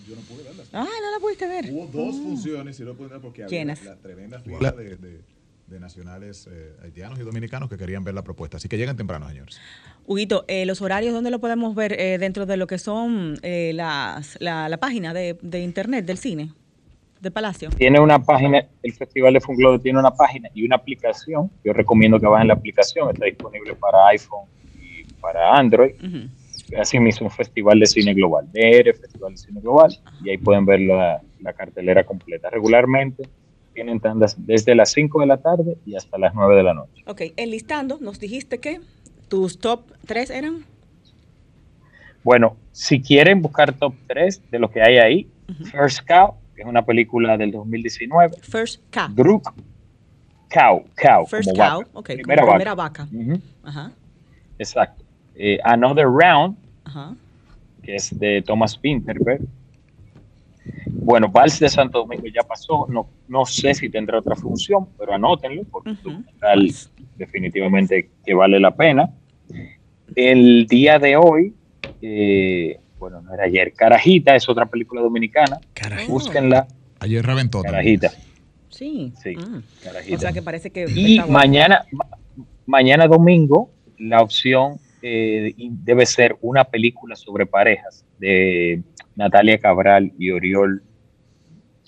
yo 0.08 0.16
no 0.16 0.22
pude 0.22 0.42
verla. 0.42 0.64
Ah, 0.72 0.84
no 0.84 1.10
la 1.12 1.20
pudiste 1.20 1.46
ver. 1.46 1.70
Hubo 1.70 1.86
dos 1.86 2.16
ah. 2.18 2.22
funciones 2.22 2.80
y 2.80 2.82
no 2.82 2.94
pude 2.94 3.08
ver 3.08 3.20
porque 3.20 3.44
había 3.44 3.64
la 3.64 3.96
tremenda 3.96 4.40
fila 4.40 4.72
de, 4.72 4.96
de, 4.96 5.80
nacionales 5.80 6.48
eh, 6.50 6.72
haitianos 6.82 7.18
y 7.18 7.22
dominicanos 7.22 7.68
que 7.68 7.76
querían 7.76 8.02
ver 8.02 8.14
la 8.14 8.22
propuesta. 8.22 8.56
Así 8.56 8.68
que 8.68 8.78
lleguen 8.78 8.96
temprano, 8.96 9.28
señores. 9.28 9.60
Huguito, 10.06 10.44
eh, 10.48 10.64
los 10.64 10.80
horarios, 10.80 11.12
¿dónde 11.12 11.30
lo 11.30 11.40
podemos 11.40 11.74
ver 11.74 11.96
dentro 12.18 12.46
de 12.46 12.56
lo 12.56 12.66
que 12.66 12.78
son 12.78 13.38
las, 13.42 14.38
la, 14.40 14.68
la 14.68 14.76
página 14.78 15.12
de, 15.12 15.38
de 15.42 15.60
internet 15.60 16.06
del 16.06 16.18
cine? 16.18 16.52
De 17.24 17.30
Palacio? 17.30 17.70
Tiene 17.70 17.98
una 17.98 18.22
página, 18.22 18.64
el 18.82 18.92
Festival 18.92 19.34
de 19.34 19.40
Funglobe 19.40 19.80
tiene 19.80 19.98
una 19.98 20.12
página 20.12 20.48
y 20.54 20.64
una 20.64 20.76
aplicación. 20.76 21.50
Yo 21.64 21.72
recomiendo 21.72 22.20
que 22.20 22.26
bajen 22.26 22.48
la 22.48 22.54
aplicación, 22.54 23.10
está 23.10 23.24
disponible 23.24 23.74
para 23.74 24.06
iPhone 24.08 24.46
y 24.80 25.04
para 25.20 25.56
Android. 25.56 25.94
Así 26.78 26.98
mismo, 26.98 27.26
un 27.26 27.32
Festival 27.32 27.80
de 27.80 27.86
Cine 27.86 28.14
Global, 28.14 28.46
DR, 28.52 28.94
Festival 28.94 29.32
de 29.32 29.38
Cine 29.38 29.60
Global, 29.60 29.98
y 30.22 30.30
ahí 30.30 30.38
pueden 30.38 30.64
ver 30.64 30.80
la, 30.80 31.20
cartelera 31.56 32.04
completa. 32.04 32.48
Regularmente 32.48 33.28
tienen 33.74 34.00
tandas 34.00 34.34
desde 34.38 34.74
las 34.74 34.92
5 34.92 35.20
de 35.20 35.26
la 35.26 35.36
tarde 35.36 35.76
y 35.84 35.94
hasta 35.94 36.16
las 36.16 36.34
9 36.34 36.56
de 36.56 36.62
la 36.62 36.74
noche. 36.74 37.02
Ok, 37.06 37.22
enlistando, 37.36 37.98
nos 38.00 38.18
dijiste 38.18 38.60
que 38.60 38.80
tus 39.28 39.58
top 39.58 39.90
3 40.06 40.30
eran. 40.30 40.64
Bueno, 42.22 42.56
si 42.72 43.02
quieren 43.02 43.42
buscar 43.42 43.74
top 43.74 43.94
3 44.06 44.50
de 44.50 44.58
lo 44.58 44.70
que 44.70 44.80
hay 44.80 44.96
ahí, 44.96 45.28
First 45.70 46.06
Cow, 46.08 46.36
que 46.54 46.62
es 46.62 46.68
una 46.68 46.84
película 46.84 47.36
del 47.36 47.50
2019. 47.52 48.36
First 48.42 48.82
Cow. 48.90 49.08
Druk 49.14 49.52
Cow, 50.50 50.84
Cow. 50.94 51.26
First 51.26 51.50
Cow, 51.56 51.78
vaca. 51.80 51.90
ok, 51.94 52.06
primera, 52.06 52.42
como 52.42 52.52
primera 52.52 52.74
vaca. 52.74 53.08
Ajá. 53.64 53.92
Exacto. 54.58 55.04
Eh, 55.34 55.58
Another 55.64 56.06
Round, 56.06 56.56
Ajá. 56.84 57.16
que 57.82 57.96
es 57.96 58.16
de 58.18 58.42
Thomas 58.42 58.78
Winterberg. 58.82 59.40
Bueno, 60.86 61.28
Vals 61.28 61.58
de 61.60 61.68
Santo 61.68 61.98
Domingo 61.98 62.26
ya 62.28 62.42
pasó, 62.42 62.86
no, 62.88 63.08
no 63.28 63.44
sé 63.44 63.74
si 63.74 63.90
tendrá 63.90 64.18
otra 64.18 64.34
función, 64.36 64.88
pero 64.96 65.12
anótenlo, 65.12 65.64
porque 65.70 65.94
es 66.64 66.90
definitivamente 67.16 68.10
que 68.24 68.34
vale 68.34 68.58
la 68.60 68.74
pena. 68.74 69.10
El 70.14 70.66
día 70.66 70.98
de 70.98 71.16
hoy, 71.16 71.52
eh, 72.00 72.80
bueno, 73.04 73.20
no 73.20 73.34
era 73.34 73.44
ayer. 73.44 73.74
Carajita 73.74 74.34
es 74.34 74.48
otra 74.48 74.64
película 74.64 75.02
dominicana. 75.02 75.60
Carajita. 75.74 76.10
Búsquenla. 76.10 76.66
Ayer 77.00 77.24
reventó. 77.24 77.60
Carajita. 77.60 78.10
Sí. 78.70 79.12
Sí. 79.22 79.36
Mm. 79.36 80.14
O 80.14 80.18
sea 80.18 80.32
que 80.32 80.40
parece 80.40 80.70
que. 80.70 80.86
Y 80.88 81.20
mañana, 81.28 81.84
mañana 82.64 83.06
domingo, 83.06 83.70
la 83.98 84.22
opción 84.22 84.78
eh, 85.02 85.54
debe 85.58 86.06
ser 86.06 86.38
una 86.40 86.64
película 86.64 87.14
sobre 87.14 87.44
parejas 87.44 88.06
de 88.18 88.82
Natalia 89.16 89.58
Cabral 89.58 90.10
y 90.18 90.30
Oriol, 90.30 90.82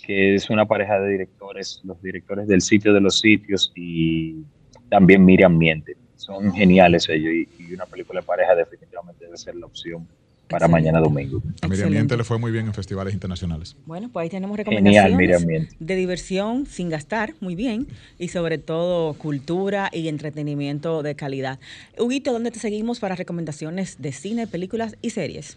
que 0.05 0.35
es 0.35 0.51
una 0.51 0.67
pareja 0.67 1.01
de 1.01 1.13
directores, 1.13 1.81
los 1.83 2.03
directores 2.03 2.47
del 2.47 2.61
sitio 2.61 2.93
de 2.93 3.01
los 3.01 3.21
sitios 3.21 3.73
y 3.75 4.43
también 4.91 5.25
Miriam 5.25 5.57
Miente. 5.57 5.97
Son 6.17 6.53
geniales 6.53 7.09
ellos 7.09 7.49
y, 7.59 7.73
una 7.73 7.87
película 7.87 8.21
de 8.21 8.27
pareja 8.27 8.55
definitivamente 8.55 9.25
debe 9.25 9.39
ser 9.39 9.55
la 9.55 9.65
opción 9.65 10.07
para 10.49 10.69
mañana 10.69 11.01
domingo. 11.01 11.43
A 11.63 11.69
Miriam 11.69 11.91
Miente 11.91 12.17
le 12.17 12.25
fue 12.25 12.39
muy 12.39 12.53
bien 12.53 12.67
en 12.67 12.75
festivales 12.75 13.15
internacionales. 13.15 13.77
Bueno, 13.87 14.09
pues 14.13 14.25
ahí 14.25 14.31
tenemos 14.31 14.57
recomendaciones 14.57 15.69
de 15.79 15.97
diversión 15.97 16.67
sin 16.67 16.89
gastar, 16.89 17.35
muy 17.41 17.55
bien, 17.55 17.89
y 18.19 18.29
sobre 18.29 18.59
todo 18.59 19.15
cultura 19.15 19.91
y 19.93 20.09
entretenimiento 20.09 21.03
de 21.03 21.15
calidad. 21.17 21.59
Huguito, 21.99 22.33
¿dónde 22.33 22.51
te 22.51 22.59
seguimos 22.59 23.01
para 23.01 23.17
recomendaciones 23.17 24.01
de 24.01 24.13
cine, 24.13 24.47
películas 24.47 24.97
y 25.03 25.11
series? 25.11 25.57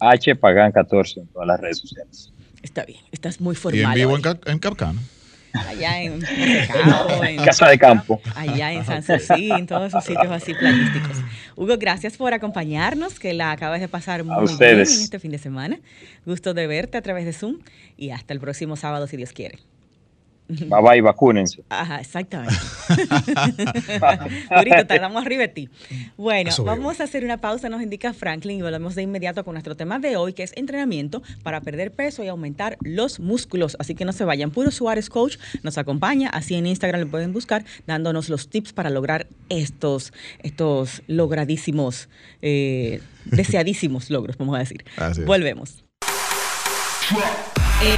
H 0.00 0.34
Pagan 0.36 0.72
14 0.72 1.20
en 1.20 1.26
todas 1.28 1.46
las 1.46 1.60
redes 1.60 1.78
sociales. 1.78 2.32
Está 2.62 2.84
bien, 2.84 3.00
estás 3.12 3.40
muy 3.40 3.54
formal. 3.54 3.96
Y 3.96 4.02
en 4.02 4.08
vivo 4.08 4.16
en, 4.16 4.40
en 4.46 4.58
Capcana 4.58 5.00
allá 5.54 6.02
en, 6.02 6.20
Casa 7.44 7.68
de 7.68 7.78
Campo. 7.78 8.20
Allá 8.34 8.72
en 8.72 8.84
San 8.84 9.02
Susi, 9.02 9.50
en 9.50 9.66
todos 9.66 9.88
esos 9.88 10.04
sitios 10.04 10.30
así 10.30 10.54
playísticos. 10.54 11.18
Hugo, 11.56 11.76
gracias 11.78 12.16
por 12.16 12.32
acompañarnos, 12.32 13.18
que 13.18 13.34
la 13.34 13.52
acabas 13.52 13.80
de 13.80 13.88
pasar 13.88 14.24
muy 14.24 14.46
bien 14.56 14.70
en 14.70 14.80
este 14.80 15.18
fin 15.18 15.30
de 15.30 15.38
semana. 15.38 15.78
Gusto 16.24 16.54
de 16.54 16.66
verte 16.66 16.98
a 16.98 17.02
través 17.02 17.24
de 17.24 17.32
Zoom 17.32 17.58
y 17.96 18.10
hasta 18.10 18.32
el 18.32 18.40
próximo 18.40 18.76
sábado, 18.76 19.06
si 19.06 19.16
Dios 19.16 19.32
quiere. 19.32 19.58
Bye 20.58 20.82
bye, 20.82 21.00
vacúnense. 21.00 21.62
Ajá, 21.68 22.00
exactamente. 22.00 22.54
Ahorita 24.50 24.86
tardamos 24.86 25.24
arriba 25.24 25.42
de 25.42 25.48
ti. 25.48 25.68
Bueno, 26.16 26.50
vamos 26.64 27.00
a 27.00 27.04
hacer 27.04 27.24
una 27.24 27.38
pausa, 27.38 27.68
nos 27.68 27.82
indica 27.82 28.12
Franklin, 28.12 28.58
y 28.58 28.62
volvemos 28.62 28.94
de 28.94 29.02
inmediato 29.02 29.44
con 29.44 29.54
nuestro 29.54 29.76
tema 29.76 29.98
de 29.98 30.16
hoy, 30.16 30.32
que 30.32 30.42
es 30.42 30.52
entrenamiento 30.56 31.22
para 31.42 31.60
perder 31.60 31.92
peso 31.92 32.22
y 32.24 32.28
aumentar 32.28 32.76
los 32.82 33.20
músculos. 33.20 33.76
Así 33.78 33.94
que 33.94 34.04
no 34.04 34.12
se 34.12 34.24
vayan. 34.24 34.50
Puro 34.50 34.70
Suárez 34.70 35.08
Coach 35.08 35.38
nos 35.62 35.78
acompaña, 35.78 36.28
así 36.28 36.54
en 36.54 36.66
Instagram 36.66 37.02
lo 37.02 37.08
pueden 37.08 37.32
buscar, 37.32 37.64
dándonos 37.86 38.28
los 38.28 38.48
tips 38.48 38.72
para 38.72 38.90
lograr 38.90 39.26
estos, 39.48 40.12
estos 40.42 41.02
logradísimos, 41.06 42.08
eh, 42.42 43.00
deseadísimos 43.24 44.10
logros, 44.10 44.36
vamos 44.36 44.56
a 44.56 44.58
decir. 44.60 44.84
Volvemos. 45.24 45.84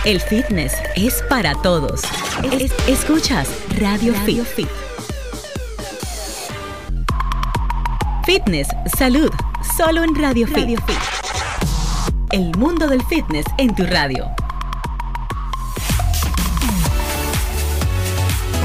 El 0.06 0.18
fitness 0.18 0.72
es 0.96 1.22
para 1.28 1.54
todos. 1.60 2.00
escuchas 2.88 3.48
Radio, 3.78 4.14
Fit. 4.24 4.68
Fitness, 8.24 8.68
salud, 8.96 9.30
solo 9.76 10.02
en 10.02 10.14
Radio, 10.14 10.46
Radio 10.46 10.80
Fit. 10.86 10.96
El 12.32 12.56
mundo 12.56 12.86
del 12.86 13.02
fitness 13.04 13.44
en 13.58 13.74
tu 13.74 13.84
radio. 13.84 14.26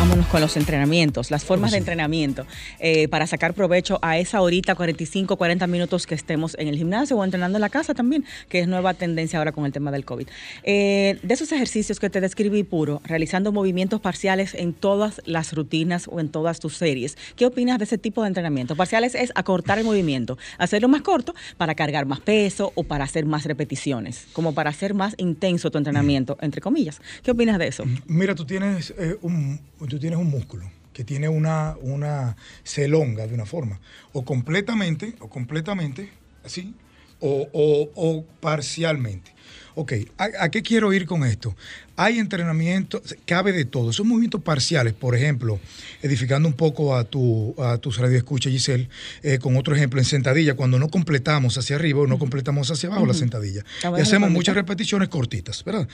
Vámonos 0.10 0.32
con 0.32 0.42
los 0.42 0.58
entrenamientos, 0.58 1.30
las 1.30 1.46
formas 1.46 1.70
de 1.70 1.78
entrenamiento 1.78 2.48
eh, 2.80 3.08
para 3.10 3.28
sacar 3.28 3.54
provecho 3.54 4.00
a 4.02 4.18
esa 4.18 4.42
horita, 4.42 4.74
45, 4.74 5.38
40 5.38 5.68
minutos 5.68 6.08
que 6.08 6.16
estemos 6.16 6.56
en 6.58 6.68
el 6.68 6.78
gimnasio 6.78 7.16
o 7.16 7.24
entrenando 7.24 7.60
en 7.60 7.62
la 7.62 7.70
casa 7.70 7.94
también, 7.94 8.26
que 8.48 8.60
es 8.60 8.68
nueva 8.68 8.96
tendencia 8.96 9.38
ahora 9.38 9.52
con 9.52 9.68
el 9.68 9.72
tema 9.72 9.92
del 9.92 10.06
COVID. 10.06 10.28
Eh, 10.64 11.20
de 11.22 11.34
esos 11.36 11.52
ejercicios 11.52 12.00
que 12.00 12.10
te 12.10 12.22
describí 12.22 12.64
puro, 12.64 13.04
realizando 13.06 13.52
movimientos 13.52 14.02
parciales 14.02 14.56
en 14.56 14.74
todas 14.74 15.22
las 15.26 15.54
rutinas 15.54 16.08
o 16.12 16.20
en 16.20 16.30
todas 16.30 16.60
tus 16.60 16.76
series, 16.76 17.16
¿qué 17.36 17.46
opinas 17.46 17.78
de 17.78 17.84
ese 17.84 18.00
tipo 18.00 18.24
de 18.24 18.30
entrenamiento? 18.30 18.76
Parciales 18.76 19.14
es 19.14 19.32
acortar 19.36 19.78
el 19.78 19.86
movimiento, 19.86 20.40
hacerlo 20.58 20.88
más 20.88 21.04
corto 21.04 21.36
para 21.58 21.76
cargar 21.76 22.08
más 22.08 22.20
peso 22.20 22.72
o 22.74 22.84
para 22.84 23.04
hacer 23.04 23.28
más 23.28 23.46
repeticiones, 23.46 24.26
como 24.34 24.56
para 24.56 24.72
hacer 24.72 24.96
más 24.96 25.14
intenso 25.20 25.70
tu 25.70 25.78
entrenamiento, 25.78 26.36
entre 26.42 26.62
comillas. 26.62 27.00
¿Qué 27.22 27.30
opinas 27.30 27.60
de 27.60 27.68
eso? 27.68 27.84
Mira, 28.08 28.34
tú 28.34 28.44
tienes 28.44 28.92
eh, 28.98 29.16
un 29.22 29.60
tú 29.88 29.99
tienes 30.00 30.20
un 30.20 30.30
músculo 30.30 30.70
que 30.94 31.04
tiene 31.06 31.30
una, 31.30 31.78
una 31.82 32.36
se 32.64 32.86
elonga 32.86 33.26
de 33.26 33.34
una 33.34 33.46
forma, 33.46 33.80
o 34.12 34.26
completamente, 34.26 35.16
o 35.20 35.30
completamente, 35.30 36.10
así, 36.44 36.74
o, 37.22 38.26
parcialmente. 38.42 39.32
Ok, 39.76 39.94
¿a, 40.18 40.50
qué 40.50 40.62
quiero 40.62 40.92
ir 40.92 41.06
con 41.06 41.24
esto? 41.24 41.56
Hay 41.96 42.20
entrenamiento, 42.20 43.02
cabe 43.26 43.54
de 43.54 43.64
todo. 43.64 43.94
Son 43.94 44.08
movimientos 44.08 44.42
parciales, 44.42 44.94
por 44.94 45.16
ejemplo, 45.16 45.60
edificando 46.02 46.50
un 46.50 46.54
poco 46.54 46.96
a, 46.96 47.06
tu, 47.06 47.56
a 47.62 47.78
tus 47.78 47.98
radioescuchas, 47.98 48.52
Giselle, 48.52 48.90
eh, 49.24 49.40
con 49.40 49.56
otro 49.56 49.76
ejemplo, 49.76 50.02
en 50.02 50.06
sentadilla, 50.06 50.56
cuando 50.56 50.80
no 50.80 50.90
completamos 50.90 51.58
hacia 51.58 51.78
arriba 51.78 52.02
o 52.02 52.08
no 52.08 52.20
completamos 52.20 52.70
hacia 52.72 52.90
abajo 52.90 53.06
la 53.06 53.14
sentadilla. 53.14 53.64
Y 53.98 54.02
hacemos 54.02 54.30
muchas 54.32 54.56
repeticiones 54.56 55.08
cortitas, 55.08 55.64
¿verdad? 55.64 55.88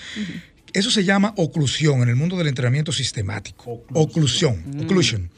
Eso 0.76 0.92
se 0.92 1.04
llama 1.06 1.34
oclusión 1.38 2.02
en 2.02 2.10
el 2.10 2.16
mundo 2.16 2.38
del 2.38 2.48
entrenamiento 2.48 2.92
sistemático. 2.92 3.86
Oclusión, 3.94 4.62
oclusion 4.84 5.30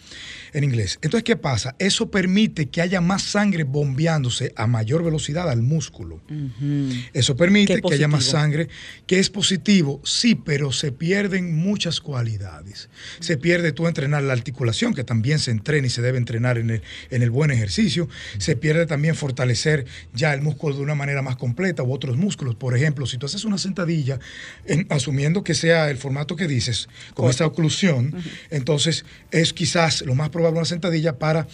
en 0.57 0.63
inglés. 0.63 0.97
Entonces, 1.03 1.23
¿qué 1.23 1.35
pasa? 1.35 1.75
Eso 1.77 2.09
permite 2.09 2.69
que 2.69 2.81
haya 2.81 2.99
más 2.99 3.21
sangre 3.21 3.63
bombeándose 3.63 4.53
a 4.55 4.65
mayor 4.65 5.03
velocidad 5.03 5.47
al 5.51 5.61
músculo. 5.61 6.19
Eso 7.13 7.35
permite 7.35 7.79
que 7.79 7.93
haya 7.93 8.07
más 8.07 8.25
sangre, 8.25 8.67
que 9.05 9.19
es 9.19 9.29
positivo, 9.29 10.01
sí, 10.03 10.33
pero 10.33 10.71
se 10.71 10.91
pierden 10.91 11.55
muchas 11.55 12.01
cualidades. 12.01 12.89
Se 13.19 13.37
pierde 13.37 13.71
tú 13.71 13.85
entrenar 13.87 14.23
la 14.23 14.33
articulación, 14.33 14.95
que 14.95 15.03
también 15.03 15.37
se 15.37 15.51
entrena 15.51 15.85
y 15.85 15.91
se 15.91 16.01
debe 16.01 16.17
entrenar 16.17 16.57
en 16.57 16.71
el, 16.71 16.81
en 17.11 17.21
el 17.21 17.29
buen 17.29 17.51
ejercicio. 17.51 18.09
Se 18.39 18.55
pierde 18.55 18.87
también 18.87 19.13
fortalecer 19.13 19.85
ya 20.13 20.33
el 20.33 20.41
músculo 20.41 20.75
de 20.75 20.81
una 20.81 20.95
manera 20.95 21.21
más 21.21 21.35
completa 21.35 21.83
u 21.83 21.93
otros 21.93 22.17
músculos. 22.17 22.55
Por 22.55 22.75
ejemplo, 22.75 23.05
si 23.05 23.19
tú 23.19 23.27
haces 23.27 23.45
una 23.45 23.59
sentadilla, 23.59 24.17
asumiendo 24.89 25.43
que 25.43 25.53
sea 25.53 25.91
el 25.91 25.97
formato 25.97 26.35
que 26.35 26.47
dices, 26.47 26.89
con 27.13 27.29
esta 27.29 27.45
oclusión, 27.45 28.15
entonces 28.49 29.05
es 29.29 29.53
quizás 29.53 30.01
lo 30.01 30.15
más 30.15 30.29
probable 30.29 30.46
una 30.55 30.65
sentadilla 30.65 31.17
para 31.17 31.47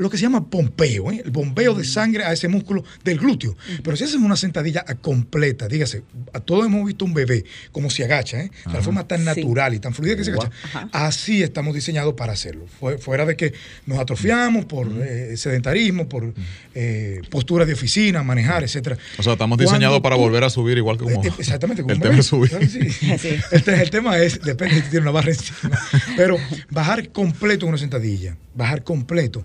lo 0.00 0.08
que 0.08 0.16
se 0.16 0.22
llama 0.22 0.48
pompeo, 0.48 1.12
¿eh? 1.12 1.22
el 1.24 1.30
bombeo 1.30 1.74
de 1.74 1.84
sangre 1.84 2.24
a 2.24 2.32
ese 2.32 2.48
músculo 2.48 2.82
del 3.04 3.18
glúteo. 3.18 3.54
Pero 3.82 3.96
si 3.98 4.04
haces 4.04 4.16
una 4.16 4.34
sentadilla 4.34 4.82
completa, 5.02 5.68
dígase, 5.68 6.02
a 6.32 6.40
todos 6.40 6.64
hemos 6.64 6.86
visto 6.86 7.04
un 7.04 7.12
bebé 7.12 7.44
como 7.70 7.90
se 7.90 8.04
agacha, 8.04 8.40
¿eh? 8.40 8.50
de 8.72 8.80
forma 8.80 9.06
tan 9.06 9.24
natural 9.24 9.74
y 9.74 9.78
tan 9.78 9.92
fluida 9.92 10.16
que 10.16 10.24
se 10.24 10.30
agacha. 10.30 10.50
Así 10.90 11.42
estamos 11.42 11.74
diseñados 11.74 12.14
para 12.14 12.32
hacerlo. 12.32 12.66
Fuera 12.98 13.26
de 13.26 13.36
que 13.36 13.52
nos 13.84 13.98
atrofiamos 13.98 14.64
por 14.64 14.88
eh, 14.90 15.36
sedentarismo, 15.36 16.08
por 16.08 16.32
eh, 16.74 17.20
posturas 17.28 17.66
de 17.66 17.74
oficina, 17.74 18.22
manejar, 18.22 18.64
etcétera. 18.64 18.96
O 19.18 19.22
sea, 19.22 19.34
estamos 19.34 19.58
diseñados 19.58 20.00
para 20.00 20.16
volver 20.16 20.44
a 20.44 20.50
subir 20.50 20.78
igual 20.78 20.96
que 20.96 21.04
como 21.04 21.22
Exactamente, 21.22 21.82
como 21.82 21.94
el 21.94 22.00
tema 22.00 22.18
es 22.18 22.26
subir. 22.26 22.50
El, 23.50 23.90
tema 23.90 24.18
es, 24.18 24.40
depende 24.40 24.76
si 24.76 24.82
tiene 24.82 25.00
una 25.00 25.10
barra 25.10 25.30
encima. 25.30 25.78
Pero 26.16 26.38
bajar 26.70 27.10
completo 27.10 27.66
una 27.66 27.76
sentadilla, 27.76 28.36
bajar 28.54 28.82
completo 28.82 29.44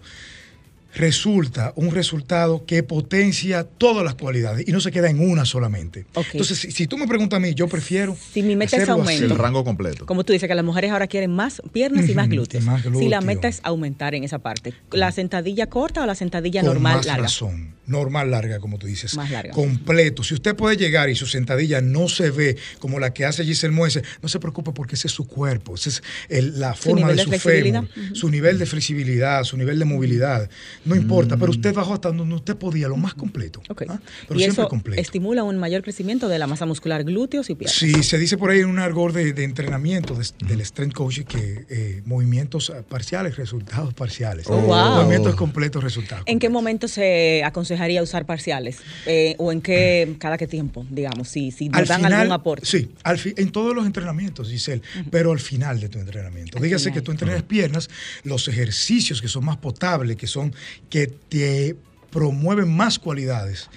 resulta 0.95 1.73
un 1.75 1.91
resultado 1.91 2.65
que 2.65 2.81
potencia 2.83 3.63
todas 3.63 4.03
las 4.03 4.15
cualidades 4.15 4.67
y 4.67 4.71
no 4.71 4.79
se 4.79 4.91
queda 4.91 5.09
en 5.09 5.19
una 5.19 5.45
solamente. 5.45 6.05
Entonces, 6.15 6.73
si, 6.73 6.87
tú 6.87 6.97
me 6.97 7.07
preguntas 7.07 7.37
a 7.37 7.39
mí, 7.39 7.53
yo 7.53 7.67
prefiero. 7.67 8.17
Si 8.33 8.41
mi 8.41 8.55
meta 8.55 8.77
es 8.77 8.87
aumento. 8.89 9.25
El 9.25 9.37
rango 9.37 9.63
completo. 9.63 10.05
Como 10.05 10.23
tú 10.23 10.33
dices, 10.33 10.47
que 10.47 10.55
las 10.55 10.65
mujeres 10.65 10.91
ahora 10.91 11.07
quieren 11.07 11.31
más 11.31 11.61
piernas 11.71 12.09
y 12.09 12.13
más 12.13 12.29
glúteos. 12.29 12.63
Si 12.97 13.09
la 13.09 13.21
meta 13.21 13.47
es 13.47 13.59
aumentar 13.63 14.15
en 14.15 14.23
esa 14.23 14.39
parte. 14.39 14.73
¿La 14.91 15.11
sentadilla 15.11 15.67
corta 15.67 16.03
o 16.03 16.05
la 16.05 16.15
sentadilla 16.15 16.63
normal 16.63 16.97
más 16.97 17.05
larga? 17.05 17.23
razón. 17.23 17.75
Normal 17.87 18.31
larga, 18.31 18.59
como 18.59 18.79
tú 18.79 18.87
dices. 18.87 19.15
Más 19.15 19.29
larga. 19.29 19.51
Completo. 19.53 20.23
Si 20.23 20.33
usted 20.33 20.55
puede 20.55 20.75
llegar 20.75 21.09
y 21.09 21.15
su 21.15 21.27
sentadilla 21.27 21.81
no 21.81 22.07
se 22.07 22.31
ve 22.31 22.57
como 22.79 22.99
la 22.99 23.13
que 23.13 23.25
hace 23.25 23.43
Giselle 23.43 23.73
Muese, 23.73 24.01
no 24.21 24.29
se 24.29 24.39
preocupe 24.39 24.71
porque 24.71 24.95
ese 24.95 25.07
es 25.07 25.13
su 25.13 25.27
cuerpo, 25.27 25.75
esa 25.75 25.89
es 25.89 26.01
la 26.29 26.73
forma 26.73 27.11
de, 27.11 27.23
su 27.23 27.31
fémur, 27.31 27.87
su 28.13 28.29
nivel 28.29 28.57
de 28.57 28.65
flexibilidad, 28.65 29.43
su 29.43 29.57
nivel 29.57 29.77
de 29.77 29.85
movilidad. 29.85 30.49
No 30.85 30.95
importa, 30.95 31.37
pero 31.37 31.51
usted 31.51 31.73
bajó 31.73 31.93
hasta 31.93 32.11
donde 32.11 32.35
usted 32.35 32.55
podía, 32.55 32.87
lo 32.87 32.97
más 32.97 33.13
completo. 33.13 33.61
¿ah? 33.69 33.99
Pero 34.27 34.39
y 34.39 34.43
eso 34.43 34.69
estimula 34.95 35.43
un 35.43 35.57
mayor 35.57 35.81
crecimiento 35.81 36.27
de 36.27 36.39
la 36.39 36.47
masa 36.47 36.65
muscular 36.65 37.03
glúteos 37.03 37.49
y 37.49 37.55
piernas. 37.55 37.77
Sí, 37.77 38.03
se 38.03 38.17
dice 38.17 38.37
por 38.37 38.51
ahí 38.51 38.59
en 38.59 38.67
un 38.67 38.79
argor 38.79 39.11
de, 39.13 39.43
entrenamiento 39.43 40.15
del 40.15 40.65
strength 40.65 40.93
coaching 40.93 41.23
que 41.23 41.65
eh, 41.69 42.01
movimientos 42.05 42.71
parciales, 42.87 43.35
resultados 43.35 43.93
parciales. 43.93 44.45
Oh, 44.47 44.59
movimientos 44.61 45.35
completos, 45.35 45.83
resultados. 45.83 46.23
¿En 46.27 46.39
qué 46.39 46.49
momento 46.49 46.87
se 46.87 47.43
aconsejaría 47.43 48.01
usar 48.01 48.25
parciales? 48.25 48.77
Eh, 49.05 49.35
¿O 49.37 49.51
en 49.51 49.61
qué, 49.61 50.15
cada 50.19 50.37
qué 50.37 50.47
tiempo, 50.47 50.85
digamos, 50.89 51.29
si, 51.29 51.51
si 51.51 51.69
dan 51.69 52.05
algún 52.05 52.31
aporte? 52.31 52.65
Sí, 52.65 52.91
en 53.37 53.51
todos 53.51 53.75
los 53.75 53.85
entrenamientos, 53.85 54.49
Giselle, 54.49 54.81
pero 55.09 55.31
al 55.31 55.39
final 55.39 55.79
de 55.79 55.89
tu 55.89 55.99
entrenamiento. 55.99 56.59
Dígase 56.59 56.91
que 56.91 57.01
tú 57.01 57.11
entrenas 57.11 57.43
piernas, 57.43 57.89
los 58.23 58.47
ejercicios 58.47 59.21
que 59.21 59.27
son 59.27 59.45
más 59.45 59.57
potables, 59.57 60.15
que 60.17 60.27
son 60.27 60.53
que 60.89 61.07
te 61.07 61.75
promueven 62.11 62.73
más 62.73 62.97
cualidades 62.97 63.69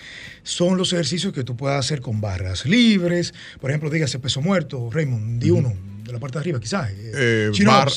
son 0.49 0.79
los 0.79 0.93
ejercicios 0.93 1.33
que 1.33 1.45
tú 1.45 1.57
puedas 1.57 1.85
hacer 1.85 2.01
con 2.01 2.21
barras 2.21 2.65
libres. 2.65 3.35
Por 3.61 3.71
ejemplo, 3.71 3.91
dígase 3.91 4.19
peso 4.19 4.41
muerto, 4.41 4.89
Raymond, 4.91 5.43
di 5.43 5.51
uno, 5.51 5.75
de 6.05 6.13
la 6.13 6.19
parte 6.19 6.39
de 6.39 6.41
arriba, 6.41 6.59
quizás. 6.59 6.91
Eh, 6.91 7.51
bar, 7.67 7.89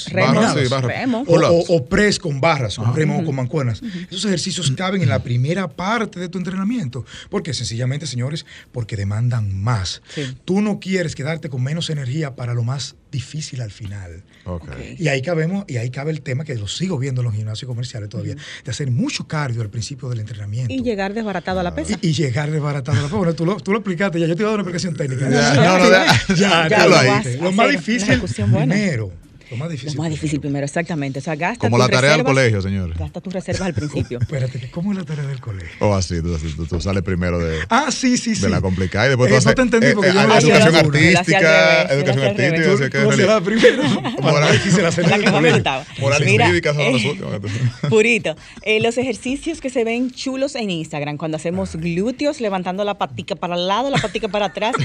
o, 1.28 1.86
press 1.86 2.20
con 2.20 2.42
barras, 2.42 2.78
o 2.78 2.92
remo 2.92 3.24
con 3.24 3.36
mancuernas. 3.36 3.82
Esos 4.10 4.26
ejercicios 4.26 4.70
caben 4.72 5.02
en 5.02 5.10
la 5.10 5.24
primera 5.24 5.70
parte 5.70 6.20
de 6.20 6.28
tu 6.28 6.38
entrenamiento. 6.38 7.06
¿Por 7.30 7.42
qué? 7.42 7.54
Sencillamente, 7.54 8.06
señores, 8.06 8.46
porque 8.74 8.98
demandan 8.98 9.62
más. 9.62 10.02
Tú 10.44 10.62
no 10.62 10.80
quieres 10.80 11.16
quedarte 11.16 11.50
con 11.50 11.64
menos 11.64 11.90
energía 11.90 12.36
para 12.36 12.54
lo 12.54 12.64
más 12.64 12.96
difícil 13.12 13.62
al 13.62 13.72
final. 13.72 14.24
Y 14.98 15.08
ahí 15.08 15.22
cabemos, 15.22 15.66
y 15.68 15.78
ahí 15.78 15.90
cabe 15.90 16.12
el 16.12 16.22
tema 16.22 16.44
que 16.44 16.56
lo 16.56 16.68
sigo 16.68 16.98
viendo 16.98 17.22
en 17.22 17.26
los 17.26 17.36
gimnasios 17.36 17.68
comerciales 17.68 18.10
todavía, 18.10 18.36
de 18.64 18.72
hacer 18.72 18.90
mucho 18.90 19.28
cardio 19.28 19.62
al 19.62 19.70
principio 19.70 20.10
del 20.10 20.22
entrenamiento. 20.22 20.74
Y 20.74 20.82
llegar 20.82 21.14
desbaratado 21.14 21.60
a 21.60 21.64
la 21.64 21.76
pesa. 21.76 21.98
Y, 22.02 22.14
llegar 22.14 22.50
desbaratado 22.50 22.98
a 22.98 23.02
la 23.02 23.08
pesa. 23.08 23.18
Bueno, 23.18 23.34
tú 23.34 23.46
lo, 23.46 23.58
tú 23.58 23.72
lo 23.72 23.80
explicaste, 23.80 24.20
ya 24.20 24.28
yo 24.28 24.36
te 24.36 24.42
iba 24.42 24.50
a 24.50 24.58
dar 24.58 24.62
una 24.62 24.70
explicación 24.70 24.96
técnica. 24.96 25.30
Ya, 25.30 25.54
no, 25.56 25.78
no, 25.78 26.36
ya, 26.36 26.68
ya, 26.68 26.88
lo, 26.88 27.44
lo 27.44 27.52
más 27.52 27.70
difícil 27.72 28.22
primero 28.22 29.12
lo 29.52 29.58
más 29.58 29.70
difícil. 29.70 29.98
Lo 29.98 30.04
más 30.04 30.12
difícil 30.12 30.40
primero, 30.40 30.64
exactamente. 30.64 31.20
O 31.20 31.22
sea, 31.22 31.36
gasta 31.36 31.68
Como 31.68 31.78
la 31.78 31.90
tarea 31.90 32.12
del 32.14 32.24
colegio, 32.24 32.62
señores. 32.62 32.98
Gasta 32.98 33.20
tus 33.20 33.34
reservas 33.34 33.64
al 33.64 33.74
principio. 33.74 34.18
Espérate, 34.22 34.72
¿cómo 34.72 34.94
es 34.94 34.98
la 34.98 35.04
tarea 35.04 35.26
del 35.26 35.42
colegio? 35.42 35.76
O 35.80 35.90
oh, 35.90 35.94
así, 35.94 36.22
tú, 36.22 36.66
tú, 36.66 36.80
sales 36.80 37.04
primero 37.04 37.38
de. 37.38 37.60
Ah, 37.68 37.92
sí, 37.92 38.18
sí, 38.18 38.34
sí. 38.34 38.44
De 38.44 38.50
la 38.50 38.62
complicada 38.62 39.08
y 39.08 39.10
después 39.10 39.28
tú 39.28 39.36
eh, 39.36 39.38
haces. 39.40 39.48
No 39.48 39.56
te 39.56 39.62
entendí 39.62 39.88
eh, 39.88 39.94
porque 39.94 40.10
eh, 40.10 40.14
yo 40.14 40.26
no 40.26 40.38
Educación 40.38 40.76
artística, 40.76 41.82
educación 41.84 42.26
artística. 42.28 43.04
Tú, 43.04 43.10
tú 43.10 43.18
la 43.18 43.42
primero. 43.42 43.84
Moral 44.22 44.52
difícil 44.54 44.86
hacer 44.86 45.10
la 45.10 45.20
que 45.20 45.32
más 45.32 45.42
me 45.42 45.52
gustaba. 45.52 45.86
Moral 46.00 46.24
y 46.30 46.38
jurídica 46.38 46.74
son 46.74 46.94
los 46.94 47.04
últimos. 47.04 47.42
Purito. 47.90 48.36
los 48.80 48.98
ejercicios 48.98 49.60
que 49.60 49.70
se 49.70 49.84
ven 49.84 50.12
chulos 50.12 50.56
en 50.56 50.70
Instagram, 50.70 51.18
cuando 51.18 51.36
hacemos 51.36 51.76
glúteos, 51.76 52.40
levantando 52.40 52.86
la 52.86 52.98
patica 52.98 53.36
para 53.36 53.56
el 53.56 53.68
lado, 53.68 53.90
la 53.90 53.98
patica 53.98 54.30
para 54.30 54.46
atrás, 54.46 54.76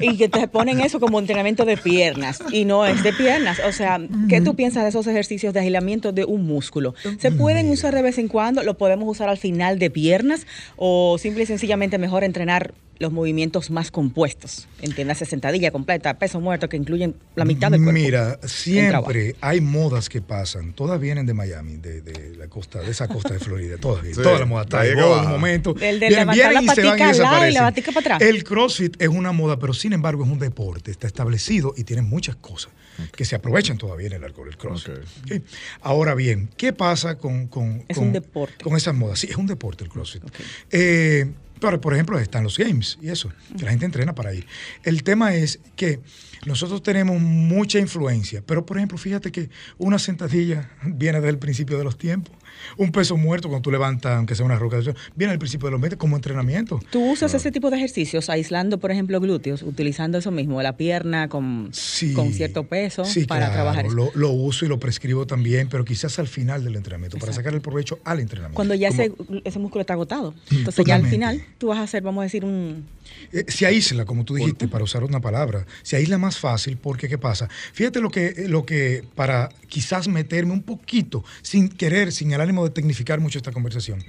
y 0.00 0.16
que 0.16 0.30
te 0.30 0.48
ponen 0.48 0.80
eso 0.80 1.00
como 1.00 1.18
entrenamiento 1.18 1.66
de 1.66 1.76
piernas. 1.76 2.38
Y 2.50 2.64
no 2.64 2.86
es 2.86 3.02
de 3.02 3.12
piernas. 3.12 3.60
O 3.66 3.72
sea, 3.72 4.00
¿qué 4.28 4.40
tú 4.40 4.54
piensas 4.54 4.82
de 4.82 4.90
esos 4.90 5.06
ejercicios 5.06 5.54
de 5.54 5.60
aislamiento 5.60 6.12
de 6.12 6.24
un 6.24 6.46
músculo. 6.46 6.94
Se 7.18 7.30
pueden 7.30 7.70
usar 7.70 7.94
de 7.94 8.02
vez 8.02 8.18
en 8.18 8.28
cuando, 8.28 8.62
lo 8.62 8.76
podemos 8.76 9.08
usar 9.08 9.28
al 9.28 9.38
final 9.38 9.78
de 9.78 9.90
piernas 9.90 10.46
o 10.76 11.16
simple 11.18 11.44
y 11.44 11.46
sencillamente 11.46 11.98
mejor 11.98 12.24
entrenar 12.24 12.74
los 12.98 13.12
movimientos 13.12 13.70
más 13.70 13.90
compuestos. 13.90 14.68
Entiéndase 14.80 15.26
sentadilla 15.26 15.70
completa, 15.70 16.18
peso 16.18 16.40
muerto, 16.40 16.68
que 16.68 16.76
incluyen 16.76 17.14
la 17.34 17.44
mitad 17.44 17.70
del 17.70 17.82
cuerpo. 17.82 18.00
Mira, 18.00 18.38
siempre 18.44 19.36
hay 19.40 19.60
modas 19.60 20.08
que 20.08 20.22
pasan. 20.22 20.72
Todas 20.72 21.00
vienen 21.00 21.26
de 21.26 21.34
Miami, 21.34 21.76
de, 21.76 22.34
la 22.38 22.48
costa, 22.48 22.80
de 22.80 22.90
esa 22.90 23.08
costa 23.08 23.34
de 23.34 23.38
Florida. 23.38 23.76
Todas 23.78 24.02
vienen. 24.02 24.22
Todas 24.22 24.40
las 24.40 24.48
modas. 24.48 24.66
Está 24.66 24.86
en 24.86 24.98
un 24.98 25.28
momento. 25.28 25.74
El 25.80 26.00
de 26.00 26.10
levantar 26.10 26.52
la 26.52 26.62
patica 26.62 27.10
al 27.10 27.18
lado 27.18 27.46
y 27.46 27.52
la 27.52 27.60
patica 27.60 27.92
para 27.92 28.16
atrás. 28.16 28.22
El 28.22 28.44
CrossFit 28.44 29.00
es 29.00 29.08
una 29.08 29.32
moda, 29.32 29.58
pero 29.58 29.74
sin 29.74 29.92
embargo 29.92 30.24
es 30.24 30.30
un 30.30 30.38
deporte. 30.38 30.90
Está 30.90 31.06
establecido 31.06 31.74
y 31.76 31.84
tiene 31.84 32.02
muchas 32.02 32.36
cosas 32.36 32.72
que 33.14 33.24
se 33.24 33.36
aprovechan 33.36 33.78
todavía 33.78 34.08
en 34.08 34.14
el 34.14 34.24
alcohol, 34.24 34.48
el 34.48 34.56
CrossFit. 34.56 35.44
Ahora 35.80 36.14
bien, 36.14 36.48
¿qué 36.56 36.72
pasa 36.72 37.16
con, 37.16 37.48
con, 37.48 37.84
es 37.88 37.96
un 37.96 38.12
deporte. 38.12 38.64
con 38.64 38.76
esas 38.76 38.94
modas? 38.94 39.18
Sí, 39.18 39.28
es 39.30 39.36
un 39.36 39.46
deporte 39.46 39.84
el 39.84 39.90
CrossFit. 39.90 40.22
Eh, 40.70 41.26
pero, 41.60 41.80
por 41.80 41.94
ejemplo, 41.94 42.18
están 42.18 42.44
los 42.44 42.58
games 42.58 42.98
y 43.00 43.08
eso, 43.08 43.32
que 43.56 43.64
la 43.64 43.70
gente 43.70 43.86
entrena 43.86 44.14
para 44.14 44.34
ir. 44.34 44.46
El 44.82 45.02
tema 45.02 45.34
es 45.34 45.58
que 45.74 46.00
nosotros 46.44 46.82
tenemos 46.82 47.20
mucha 47.20 47.78
influencia, 47.78 48.42
pero, 48.44 48.66
por 48.66 48.76
ejemplo, 48.76 48.98
fíjate 48.98 49.32
que 49.32 49.48
una 49.78 49.98
sentadilla 49.98 50.70
viene 50.82 51.18
desde 51.18 51.30
el 51.30 51.38
principio 51.38 51.78
de 51.78 51.84
los 51.84 51.96
tiempos 51.96 52.34
un 52.76 52.92
peso 52.92 53.16
muerto 53.16 53.48
cuando 53.48 53.62
tú 53.62 53.70
levantas, 53.70 54.16
aunque 54.16 54.34
sea 54.34 54.44
una 54.44 54.58
roca, 54.58 54.78
viene 55.14 55.32
al 55.32 55.38
principio 55.38 55.66
de 55.66 55.72
los 55.72 55.80
meses 55.80 55.98
como 55.98 56.16
entrenamiento. 56.16 56.80
¿Tú 56.90 57.12
usas 57.12 57.34
ese 57.34 57.50
tipo 57.50 57.70
de 57.70 57.76
ejercicios 57.76 58.30
aislando, 58.30 58.78
por 58.78 58.90
ejemplo, 58.90 59.20
glúteos, 59.20 59.62
utilizando 59.62 60.18
eso 60.18 60.30
mismo, 60.30 60.62
la 60.62 60.76
pierna 60.76 61.28
con, 61.28 61.70
con 62.14 62.32
cierto 62.32 62.64
peso 62.64 63.04
para 63.28 63.52
trabajar? 63.52 63.86
Lo, 63.86 64.10
lo, 64.14 64.30
uso 64.30 64.64
y 64.64 64.68
lo 64.68 64.78
prescribo 64.78 65.26
también, 65.26 65.68
pero 65.68 65.84
quizás 65.84 66.18
al 66.18 66.28
final 66.28 66.64
del 66.64 66.76
entrenamiento, 66.76 67.18
para 67.18 67.32
sacar 67.32 67.54
el 67.54 67.60
provecho 67.60 67.98
al 68.04 68.20
entrenamiento. 68.20 68.56
Cuando 68.56 68.74
ya 68.74 68.88
ese, 68.88 69.12
ese, 69.44 69.58
músculo 69.58 69.80
está 69.80 69.94
agotado. 69.94 70.34
Entonces 70.50 70.84
ya 70.84 70.96
al 70.96 71.06
final 71.06 71.42
tú 71.58 71.68
vas 71.68 71.78
a 71.78 71.82
hacer, 71.82 72.02
vamos 72.02 72.22
a 72.22 72.24
decir, 72.24 72.44
un... 72.44 72.84
Eh, 73.32 73.44
se 73.48 73.66
aísla, 73.66 74.04
como 74.04 74.24
tú 74.24 74.34
dijiste, 74.34 74.68
para 74.68 74.84
usar 74.84 75.04
una 75.04 75.20
palabra, 75.20 75.66
se 75.82 75.96
aísla 75.96 76.18
más 76.18 76.38
fácil 76.38 76.76
porque, 76.76 77.08
¿qué 77.08 77.18
pasa? 77.18 77.48
Fíjate 77.72 78.00
lo 78.00 78.10
que, 78.10 78.46
lo 78.48 78.64
que 78.64 79.04
para 79.14 79.48
quizás 79.68 80.08
meterme 80.08 80.52
un 80.52 80.62
poquito, 80.62 81.24
sin 81.42 81.68
querer, 81.68 82.12
sin 82.12 82.32
el 82.32 82.40
ánimo 82.40 82.64
de 82.64 82.70
tecnificar 82.70 83.20
mucho 83.20 83.38
esta 83.38 83.52
conversación. 83.52 84.04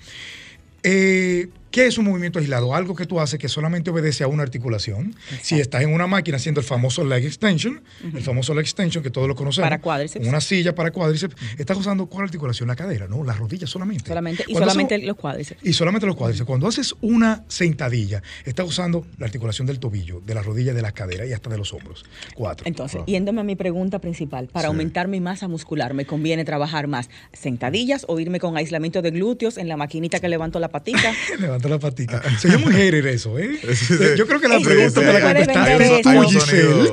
Eh, 0.84 1.50
¿Qué 1.72 1.86
es 1.86 1.98
un 1.98 2.06
movimiento 2.06 2.40
aislado? 2.40 2.74
Algo 2.74 2.96
que 2.96 3.06
tú 3.06 3.20
haces 3.20 3.40
que 3.40 3.50
solamente 3.50 3.90
obedece 3.90 4.24
a 4.24 4.28
una 4.28 4.44
articulación. 4.44 5.16
Si 5.42 5.60
estás 5.60 5.84
en 5.84 5.94
una 5.94 6.08
máquina 6.08 6.38
haciendo 6.38 6.62
el 6.62 6.66
famoso 6.66 7.04
leg 7.04 7.26
extension, 7.26 7.82
el 8.14 8.24
famoso 8.24 8.54
leg 8.54 8.64
extension 8.64 9.04
que 9.04 9.10
todos 9.10 9.28
lo 9.28 9.36
conocemos. 9.36 9.66
Para 9.66 9.80
cuádriceps. 9.80 10.28
Una 10.28 10.42
silla 10.42 10.74
para 10.74 10.92
cuádriceps. 10.92 11.36
Estás 11.58 11.78
usando 11.78 12.06
cuál 12.08 12.26
articulación? 12.26 12.68
La 12.68 12.76
cadera, 12.76 13.08
¿no? 13.08 13.24
Las 13.24 13.38
rodillas 13.38 13.70
solamente. 13.70 14.08
Solamente, 14.08 14.46
y 14.48 14.54
solamente 14.54 14.98
los 15.00 15.18
cuádriceps. 15.18 15.64
Y 15.64 15.74
solamente 15.74 16.08
los 16.08 16.16
cuádriceps. 16.16 16.48
Cuando 16.48 16.68
haces 16.68 16.96
una 17.02 17.44
sentadilla, 17.48 18.24
estás 18.46 18.68
usando 18.68 19.06
la 19.18 19.26
articulación 19.26 19.68
del 19.68 19.80
tobillo, 19.80 20.22
de 20.26 20.34
la 20.34 20.42
rodilla, 20.42 20.74
de 20.74 20.82
la 20.82 20.92
cadera 20.92 21.26
y 21.26 21.34
hasta 21.34 21.50
de 21.50 21.58
los 21.58 21.74
hombros. 21.74 22.06
Cuatro. 22.34 22.66
Entonces, 22.68 23.02
yéndome 23.06 23.42
a 23.42 23.44
mi 23.44 23.56
pregunta 23.56 24.00
principal, 24.00 24.48
para 24.48 24.70
aumentar 24.70 25.08
mi 25.08 25.20
masa 25.20 25.48
muscular, 25.48 25.94
¿me 25.94 26.06
conviene 26.06 26.46
trabajar 26.46 26.88
más 26.88 27.10
sentadillas 27.34 28.06
o 28.08 28.20
irme 28.20 28.40
con 28.40 28.58
aislamiento 28.58 29.02
de 29.02 29.12
glúteos 29.12 29.58
en 29.58 29.68
la 29.68 29.78
maquinita 29.78 30.20
que 30.20 30.30
levanto 30.30 30.60
la 30.60 30.70
patita? 30.70 31.14
levanto 31.58 31.70
la 31.70 31.80
patica. 31.80 32.22
Se 32.40 32.50
llama 32.50 32.68
un 32.68 32.74
hater 32.74 33.08
eso, 33.08 33.38
¿eh? 33.40 33.60
Yo 34.18 34.28
creo 34.28 34.40
que 34.40 34.48
la 34.48 34.60
pregunta 34.60 35.02
me 35.02 35.14
la 35.14 35.22
contestaste 35.22 36.02
tú, 36.04 36.22
Giselle. 36.24 36.90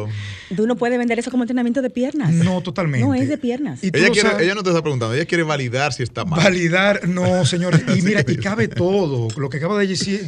Tú 0.54 0.66
no 0.66 0.76
puedes 0.76 0.98
vender 0.98 1.18
eso 1.18 1.30
como 1.30 1.42
entrenamiento 1.42 1.82
de 1.82 1.90
piernas. 1.90 2.32
No, 2.32 2.60
totalmente. 2.60 3.06
No 3.06 3.14
es 3.14 3.28
de 3.28 3.38
piernas. 3.38 3.82
ella, 3.82 4.10
quiere, 4.10 4.30
ella 4.40 4.54
no 4.54 4.62
te 4.62 4.70
está 4.70 4.82
preguntando, 4.82 5.14
ella 5.14 5.24
quiere 5.24 5.42
validar 5.42 5.92
si 5.92 6.02
está 6.02 6.24
mal. 6.24 6.42
Validar, 6.42 7.08
no, 7.08 7.44
señores. 7.44 7.82
Y 7.94 8.02
mira, 8.02 8.24
y 8.26 8.36
cabe 8.36 8.66
todo. 8.66 9.28
Lo 9.36 9.48
que 9.48 9.58
acaba 9.58 9.78
de 9.78 9.86
decir, 9.86 10.20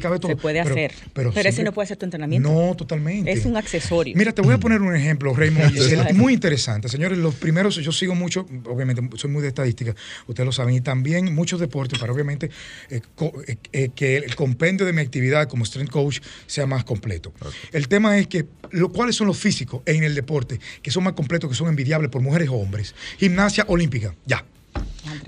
cabe 0.00 0.18
todo. 0.18 0.30
Se 0.30 0.36
puede 0.36 0.60
hacer. 0.60 0.92
Pero, 1.12 1.30
ese 1.34 1.62
no 1.62 1.72
puede 1.72 1.88
ser 1.88 1.96
tu 1.96 2.06
entrenamiento. 2.06 2.50
No, 2.50 2.74
totalmente. 2.74 3.30
Es 3.30 3.44
un 3.44 3.56
accesorio. 3.56 4.14
Mira, 4.16 4.32
te 4.32 4.40
voy 4.40 4.54
a 4.54 4.58
poner 4.58 4.80
un 4.80 4.94
ejemplo, 4.94 5.34
Raymond. 5.34 5.76
es 5.76 6.14
muy 6.14 6.32
interesante. 6.32 6.88
Señores, 6.88 7.18
los 7.18 7.34
primeros, 7.34 7.76
yo 7.76 7.92
sigo 7.92 8.14
mucho, 8.14 8.46
obviamente, 8.64 9.02
soy 9.16 9.30
muy 9.30 9.42
de 9.42 9.48
estadística, 9.48 9.94
ustedes 10.26 10.46
lo 10.46 10.52
saben, 10.52 10.74
y 10.74 10.80
también 10.80 11.34
muchos 11.34 11.60
deportes 11.60 11.98
para 11.98 12.12
obviamente 12.12 12.50
eh, 12.90 13.00
eh, 13.46 13.56
eh, 13.72 13.90
que 13.94 14.16
el 14.16 14.34
compendio 14.34 14.86
de 14.86 14.92
mi 14.92 15.00
actividad 15.00 15.48
como 15.48 15.64
strength 15.64 15.90
coach 15.90 16.20
sea 16.46 16.66
más 16.66 16.84
completo. 16.84 17.32
El 17.72 17.88
tema 17.88 18.18
es 18.18 18.26
que, 18.26 18.46
lo, 18.70 18.90
¿cuáles 18.90 19.16
son 19.16 19.26
los 19.26 19.38
físicos 19.38 19.82
en 19.86 20.04
el 20.04 20.14
deporte 20.14 20.60
que 20.82 20.90
son 20.90 21.04
más 21.04 21.14
completos, 21.14 21.50
que 21.50 21.56
son 21.56 21.68
envidiables 21.68 22.10
por 22.10 22.22
mujeres 22.22 22.48
o 22.48 22.54
hombres? 22.54 22.94
Gimnasia 23.18 23.64
olímpica, 23.68 24.14
ya. 24.26 24.44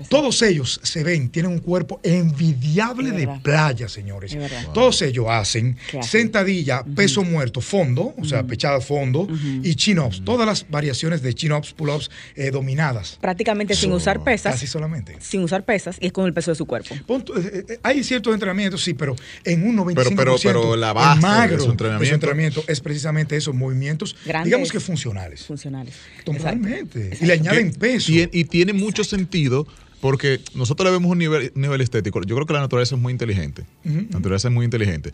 Todos 0.09 0.41
ellos 0.41 0.79
se 0.83 1.03
ven, 1.03 1.29
tienen 1.29 1.51
un 1.51 1.59
cuerpo 1.59 1.99
envidiable 2.03 3.11
de, 3.11 3.27
playa, 3.41 3.87
señores. 3.87 4.37
Todos 4.73 5.01
ellos 5.01 5.25
hacen 5.29 5.77
sentadilla, 6.01 6.83
peso 6.83 7.23
muerto, 7.23 7.61
fondo, 7.61 8.13
o 8.17 8.25
sea, 8.25 8.43
pechada 8.43 8.81
fondo, 8.81 9.27
y 9.63 9.75
chin-ups. 9.75 10.23
Todas 10.23 10.47
las 10.47 10.69
variaciones 10.69 11.21
de 11.21 11.33
chin-ups, 11.33 11.73
pull-ups 11.73 12.09
eh, 12.35 12.51
dominadas. 12.51 13.17
Prácticamente 13.21 13.75
sin 13.75 13.91
usar 13.91 14.23
pesas. 14.23 14.53
Casi 14.53 14.67
solamente. 14.67 15.17
Sin 15.19 15.43
usar 15.43 15.63
pesas 15.63 15.97
y 15.99 16.07
es 16.07 16.13
con 16.13 16.25
el 16.25 16.33
peso 16.33 16.51
de 16.51 16.55
su 16.55 16.65
cuerpo. 16.65 16.95
Eh, 16.95 17.65
eh, 17.69 17.79
hay 17.83 18.03
ciertos 18.03 18.33
entrenamientos, 18.33 18.83
sí, 18.83 18.93
pero 18.93 19.15
en 19.43 19.67
un 19.67 19.77
95%. 19.77 20.15
Pero, 20.15 20.35
pero, 20.41 20.75
la 20.75 20.93
base 20.93 21.21
magro 21.21 21.57
de 21.57 21.63
su 21.63 21.71
entrenamiento. 21.71 22.15
entrenamiento 22.15 22.63
es 22.67 22.79
precisamente 22.79 23.35
esos 23.35 23.53
movimientos, 23.53 24.15
digamos 24.43 24.71
que 24.71 24.79
funcionales. 24.79 25.45
Funcionales. 25.45 25.95
Totalmente. 26.23 27.17
Y 27.19 27.25
le 27.25 27.33
añaden 27.33 27.73
peso. 27.73 28.11
y 28.11 28.43
tiene 28.45 28.73
mucho 28.73 29.03
sentido 29.03 29.67
porque 30.05 30.39
nosotros 30.53 30.85
le 30.85 30.91
vemos 30.91 31.11
un 31.11 31.17
nivel, 31.17 31.51
nivel 31.55 31.81
estético. 31.81 32.21
Yo 32.21 32.35
creo 32.35 32.45
que 32.45 32.53
la 32.53 32.59
naturaleza 32.59 32.93
es 32.93 33.01
muy 33.01 33.11
inteligente. 33.11 33.65
La 33.83 34.19
naturaleza 34.19 34.49
es 34.49 34.53
muy 34.53 34.63
inteligente. 34.63 35.11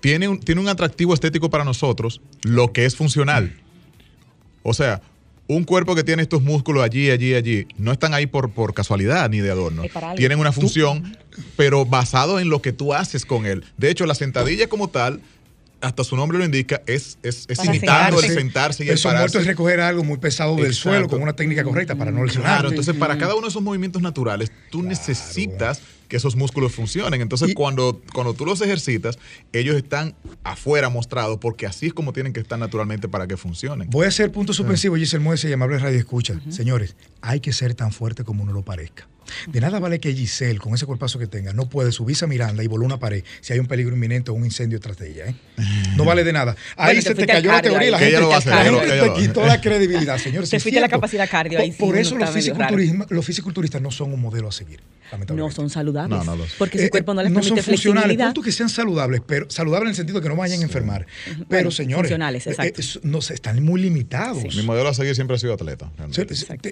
Tiene 0.00 0.28
un, 0.28 0.38
tiene 0.38 0.60
un 0.60 0.68
atractivo 0.68 1.12
estético 1.12 1.50
para 1.50 1.64
nosotros 1.64 2.20
lo 2.44 2.72
que 2.72 2.84
es 2.84 2.94
funcional. 2.94 3.52
O 4.62 4.74
sea, 4.74 5.02
un 5.48 5.64
cuerpo 5.64 5.96
que 5.96 6.04
tiene 6.04 6.22
estos 6.22 6.40
músculos 6.40 6.84
allí, 6.84 7.10
allí, 7.10 7.34
allí, 7.34 7.66
no 7.78 7.90
están 7.90 8.14
ahí 8.14 8.28
por, 8.28 8.52
por 8.52 8.74
casualidad 8.74 9.28
ni 9.28 9.40
de 9.40 9.50
adorno. 9.50 9.82
Tienen 10.14 10.38
una 10.38 10.52
función, 10.52 11.16
pero 11.56 11.84
basado 11.84 12.38
en 12.38 12.48
lo 12.48 12.62
que 12.62 12.72
tú 12.72 12.94
haces 12.94 13.26
con 13.26 13.44
él. 13.44 13.64
De 13.76 13.90
hecho, 13.90 14.06
la 14.06 14.14
sentadilla 14.14 14.68
como 14.68 14.86
tal 14.86 15.20
hasta 15.80 16.04
su 16.04 16.16
nombre 16.16 16.38
lo 16.38 16.44
indica, 16.44 16.82
es, 16.86 17.18
es, 17.22 17.46
es 17.48 17.64
imitando 17.64 18.20
el 18.20 18.30
sentarse 18.30 18.84
y 18.84 18.88
el 18.88 18.94
Eso 18.94 19.10
muerto 19.10 19.38
es 19.38 19.46
recoger 19.46 19.80
algo 19.80 20.02
muy 20.04 20.18
pesado 20.18 20.56
del 20.56 20.74
suelo 20.74 21.08
con 21.08 21.22
una 21.22 21.34
técnica 21.34 21.62
correcta 21.64 21.94
para 21.94 22.10
no 22.10 22.24
lesionarlo. 22.24 22.56
Claro, 22.56 22.68
entonces 22.70 22.94
para 22.96 23.16
cada 23.18 23.34
uno 23.34 23.42
de 23.42 23.50
esos 23.50 23.62
movimientos 23.62 24.02
naturales, 24.02 24.50
tú 24.70 24.82
necesitas 24.82 25.80
que 26.08 26.16
esos 26.16 26.34
músculos 26.34 26.72
funcionen. 26.72 27.20
Entonces, 27.20 27.54
cuando, 27.54 28.00
cuando 28.12 28.34
tú 28.34 28.46
los 28.46 28.60
ejercitas, 28.60 29.18
ellos 29.52 29.76
están 29.76 30.14
afuera 30.42 30.88
mostrados 30.88 31.38
porque 31.38 31.66
así 31.66 31.86
es 31.86 31.92
como 31.92 32.12
tienen 32.12 32.32
que 32.32 32.40
estar 32.40 32.58
naturalmente 32.58 33.08
para 33.08 33.26
que 33.26 33.36
funcionen. 33.36 33.90
Voy 33.90 34.06
a 34.06 34.08
hacer 34.08 34.32
punto 34.32 34.52
suspensivo, 34.52 34.96
Giselle 34.96 35.22
Muese 35.22 35.48
y 35.48 35.52
amable 35.52 35.78
radio 35.78 35.98
escucha. 35.98 36.40
Señores, 36.48 36.96
hay 37.20 37.40
que 37.40 37.52
ser 37.52 37.74
tan 37.74 37.92
fuerte 37.92 38.24
como 38.24 38.42
uno 38.42 38.52
lo 38.52 38.62
parezca. 38.62 39.06
De 39.46 39.60
nada 39.60 39.78
vale 39.78 40.00
que 40.00 40.12
Giselle, 40.14 40.58
con 40.58 40.74
ese 40.74 40.86
cuerpazo 40.86 41.18
que 41.18 41.26
tenga, 41.26 41.52
no 41.52 41.68
puede 41.68 41.92
subirse 41.92 42.24
a 42.24 42.28
Miranda 42.28 42.62
y 42.62 42.66
volar 42.66 42.86
una 42.86 42.98
pared 42.98 43.24
si 43.40 43.52
hay 43.52 43.58
un 43.58 43.66
peligro 43.66 43.94
inminente 43.94 44.30
o 44.30 44.34
un 44.34 44.44
incendio 44.44 44.80
tras 44.80 44.96
de 44.98 45.10
ella. 45.10 45.26
¿eh? 45.26 45.34
No 45.96 46.04
vale 46.04 46.24
de 46.24 46.32
nada. 46.32 46.56
Ahí 46.76 47.02
se 47.02 47.14
te 47.14 47.26
cayó 47.26 47.52
la 47.52 47.62
teoría 47.62 47.88
y 47.88 47.90
la 47.90 47.98
gente, 47.98 48.18
te 48.18 49.20
quitó 49.20 49.46
la 49.46 49.60
credibilidad, 49.60 50.18
señor. 50.18 50.46
Se 50.46 50.60
fuiste 50.60 50.80
la 50.80 50.88
capacidad 50.88 51.28
cardio 51.28 51.58
ahí. 51.58 51.72
Por, 51.72 51.96
eso 51.96 52.16
los, 52.16 53.10
los 53.10 53.26
fisiculturistas 53.26 53.82
no 53.82 53.90
son 53.90 54.12
un 54.12 54.20
modelo 54.20 54.48
a 54.48 54.52
seguir. 54.52 54.80
No 55.34 55.50
son 55.50 55.70
saludables. 55.70 56.20
porque 56.58 56.78
su 56.78 56.84
eh, 56.84 56.90
cuerpo 56.90 57.14
no 57.14 57.22
les 57.22 57.32
no 57.32 57.40
permite 57.40 57.62
son 57.62 57.72
funcionales. 57.72 58.16
Punto 58.16 58.42
que 58.42 58.52
sean 58.52 58.68
saludables, 58.68 59.22
pero 59.26 59.48
saludables 59.50 59.86
en 59.86 59.90
el 59.90 59.96
sentido 59.96 60.20
de 60.20 60.22
que 60.22 60.28
no 60.28 60.36
vayan 60.36 60.60
a 60.60 60.64
enfermar. 60.64 61.06
Pero, 61.48 61.70
señores, 61.70 62.02
funcionales, 62.02 62.46
eh, 62.46 62.50
exacto. 62.50 62.82
no, 63.04 63.18
están 63.18 63.62
muy 63.64 63.80
limitados. 63.80 64.54
Mi 64.54 64.62
modelo 64.62 64.88
a 64.88 64.94
seguir 64.94 65.14
siempre 65.14 65.36
ha 65.36 65.38
sido 65.38 65.54
atleta. 65.54 65.90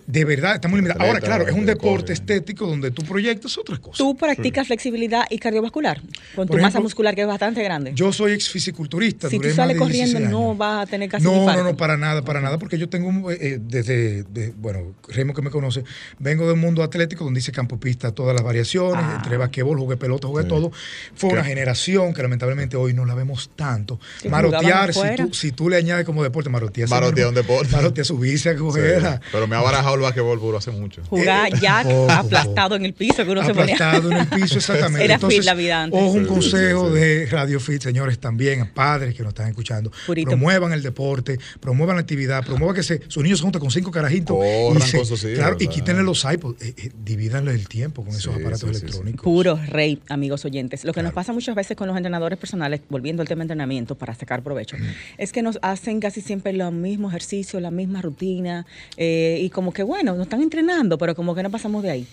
De, 0.06 0.24
verdad, 0.36 0.54
está 0.54 0.68
muy 0.68 0.78
limitado. 0.78 1.04
Ahora, 1.04 1.20
claro, 1.20 1.46
es 1.46 1.54
un 1.54 1.66
deporte 1.66 2.12
estético 2.12 2.66
donde 2.66 2.90
tú 2.90 3.02
proyectas 3.02 3.56
otras 3.58 3.78
cosas. 3.78 3.98
¿Tú 3.98 4.16
practicas 4.16 4.66
flexibilidad 4.66 5.24
y 5.30 5.38
cardiovascular? 5.38 6.00
Con 6.34 6.48
tu 6.48 6.56
masa 6.58 6.80
muscular 6.80 7.14
que 7.14 7.22
es 7.22 7.26
bastante 7.26 7.62
grande. 7.62 7.92
Yo 7.94 8.12
soy 8.12 8.32
ex 8.32 8.48
fisiculturista. 8.48 9.28
Si 9.28 9.38
tú 9.38 9.50
sales 9.50 9.76
corriendo, 9.76 10.20
no 10.20 10.54
vas 10.54 10.86
a 10.86 10.90
tener 10.90 11.08
casi 11.08 11.24
No, 11.24 11.46
no, 11.46 11.62
no, 11.62 11.76
para 11.76 11.96
nada, 11.96 12.22
para 12.22 12.40
nada, 12.40 12.58
porque 12.58 12.78
yo 12.78 12.88
tengo, 12.88 13.30
eh, 13.30 13.58
desde, 13.60 14.24
bueno, 14.56 14.94
Remo 15.08 15.34
que 15.34 15.42
me 15.42 15.50
conoce, 15.50 15.84
vengo 16.18 16.46
del 16.46 16.56
mundo 16.56 16.82
atlético 16.82 17.24
donde 17.24 17.40
hice 17.40 17.52
campo 17.52 17.78
pista 17.78 18.12
todas 18.12 18.34
las 18.34 18.44
variaciones, 18.44 19.04
ah. 19.04 19.14
entre 19.16 19.36
basquetbol, 19.36 19.78
jugué 19.78 19.96
pelota, 19.96 20.28
jugué 20.28 20.44
todo. 20.44 20.70
Fue 21.14 21.30
una 21.30 21.44
generación 21.44 22.12
que 22.12 22.22
lamentablemente 22.22 22.76
hoy 22.76 22.92
no 22.94 23.04
la 23.04 23.14
vemos 23.14 23.50
tanto. 23.56 23.98
marotear, 24.28 24.92
si 24.92 25.00
tú, 25.16 25.34
si 25.34 25.52
tú, 25.52 25.68
le 25.68 25.76
añades 25.76 26.04
como 26.04 26.22
deporte, 26.22 26.50
marotear. 26.50 26.88
Marotear 26.88 27.28
un 27.28 27.34
deporte. 27.34 27.72
Marotear, 27.72 28.04
subirse 28.04 28.50
a 28.50 28.56
coger. 28.56 29.20
pero 29.32 29.46
me 29.46 29.56
ha 29.56 29.60
barajado 29.60 29.94
el 29.94 30.00
basquetbol 30.00 30.25
hace 30.56 30.70
mucho. 30.70 31.02
Jugar 31.04 31.52
eh, 31.52 31.58
ya 31.60 31.80
aplastado 32.18 32.76
en 32.76 32.84
el 32.84 32.94
piso 32.94 33.24
que 33.24 33.30
uno 33.30 33.44
se 33.44 33.54
ponía. 33.54 33.74
Aplastado 33.74 34.10
en 34.10 34.18
el 34.18 34.26
piso, 34.26 34.56
exactamente. 34.58 35.04
Era 35.04 35.14
Entonces, 35.14 35.44
la 35.44 35.54
vida 35.54 35.82
antes. 35.82 36.00
Ojo, 36.00 36.12
un 36.12 36.26
consejo 36.26 36.90
de 36.90 37.26
Radio 37.26 37.60
Fit, 37.60 37.82
señores, 37.82 38.18
también, 38.18 38.70
padres 38.72 39.14
que 39.14 39.22
nos 39.22 39.30
están 39.30 39.48
escuchando. 39.48 39.90
Promuevan 40.06 40.72
el 40.72 40.82
deporte, 40.82 41.38
promuevan 41.60 41.96
la 41.96 42.02
actividad, 42.02 42.44
promuevan 42.44 42.74
que 42.74 42.82
se, 42.82 43.00
sus 43.08 43.22
niños 43.22 43.38
se 43.38 43.42
junten 43.42 43.60
con 43.60 43.70
cinco 43.70 43.90
carajitos. 43.90 44.36
y, 44.76 45.06
se, 45.16 45.34
claro, 45.34 45.56
y 45.58 45.68
quítenle 45.68 46.02
los 46.02 46.24
iPods, 46.24 46.62
eh, 46.62 46.74
eh, 46.76 46.90
divídanle 47.04 47.52
el 47.52 47.68
tiempo 47.68 48.04
con 48.04 48.14
esos 48.14 48.34
aparatos 48.34 48.70
electrónicos. 48.70 49.22
Puro 49.22 49.58
rey, 49.68 50.00
amigos 50.08 50.44
oyentes. 50.44 50.84
Lo 50.84 50.92
que 50.92 51.02
nos 51.02 51.12
pasa 51.12 51.32
muchas 51.32 51.54
veces 51.54 51.76
con 51.76 51.86
los 51.88 51.96
entrenadores 51.96 52.38
personales, 52.38 52.80
volviendo 52.88 53.22
al 53.22 53.28
tema 53.28 53.40
de 53.40 53.44
entrenamiento 53.44 53.94
para 53.94 54.14
sacar 54.14 54.42
provecho, 54.42 54.76
es 55.18 55.32
que 55.32 55.42
nos 55.42 55.58
hacen 55.62 56.00
casi 56.00 56.20
siempre 56.20 56.52
los 56.52 56.72
mismos 56.72 57.12
ejercicios, 57.12 57.62
la 57.62 57.70
misma 57.70 58.02
rutina, 58.02 58.66
eh, 58.96 59.40
y 59.42 59.50
como 59.50 59.72
que 59.72 59.82
bueno, 59.82 60.15
nos 60.16 60.26
están 60.26 60.42
entrenando, 60.42 60.98
pero 60.98 61.14
como 61.14 61.34
que 61.34 61.42
no 61.42 61.50
pasamos 61.50 61.82
de 61.82 61.90
ahí. 61.90 62.06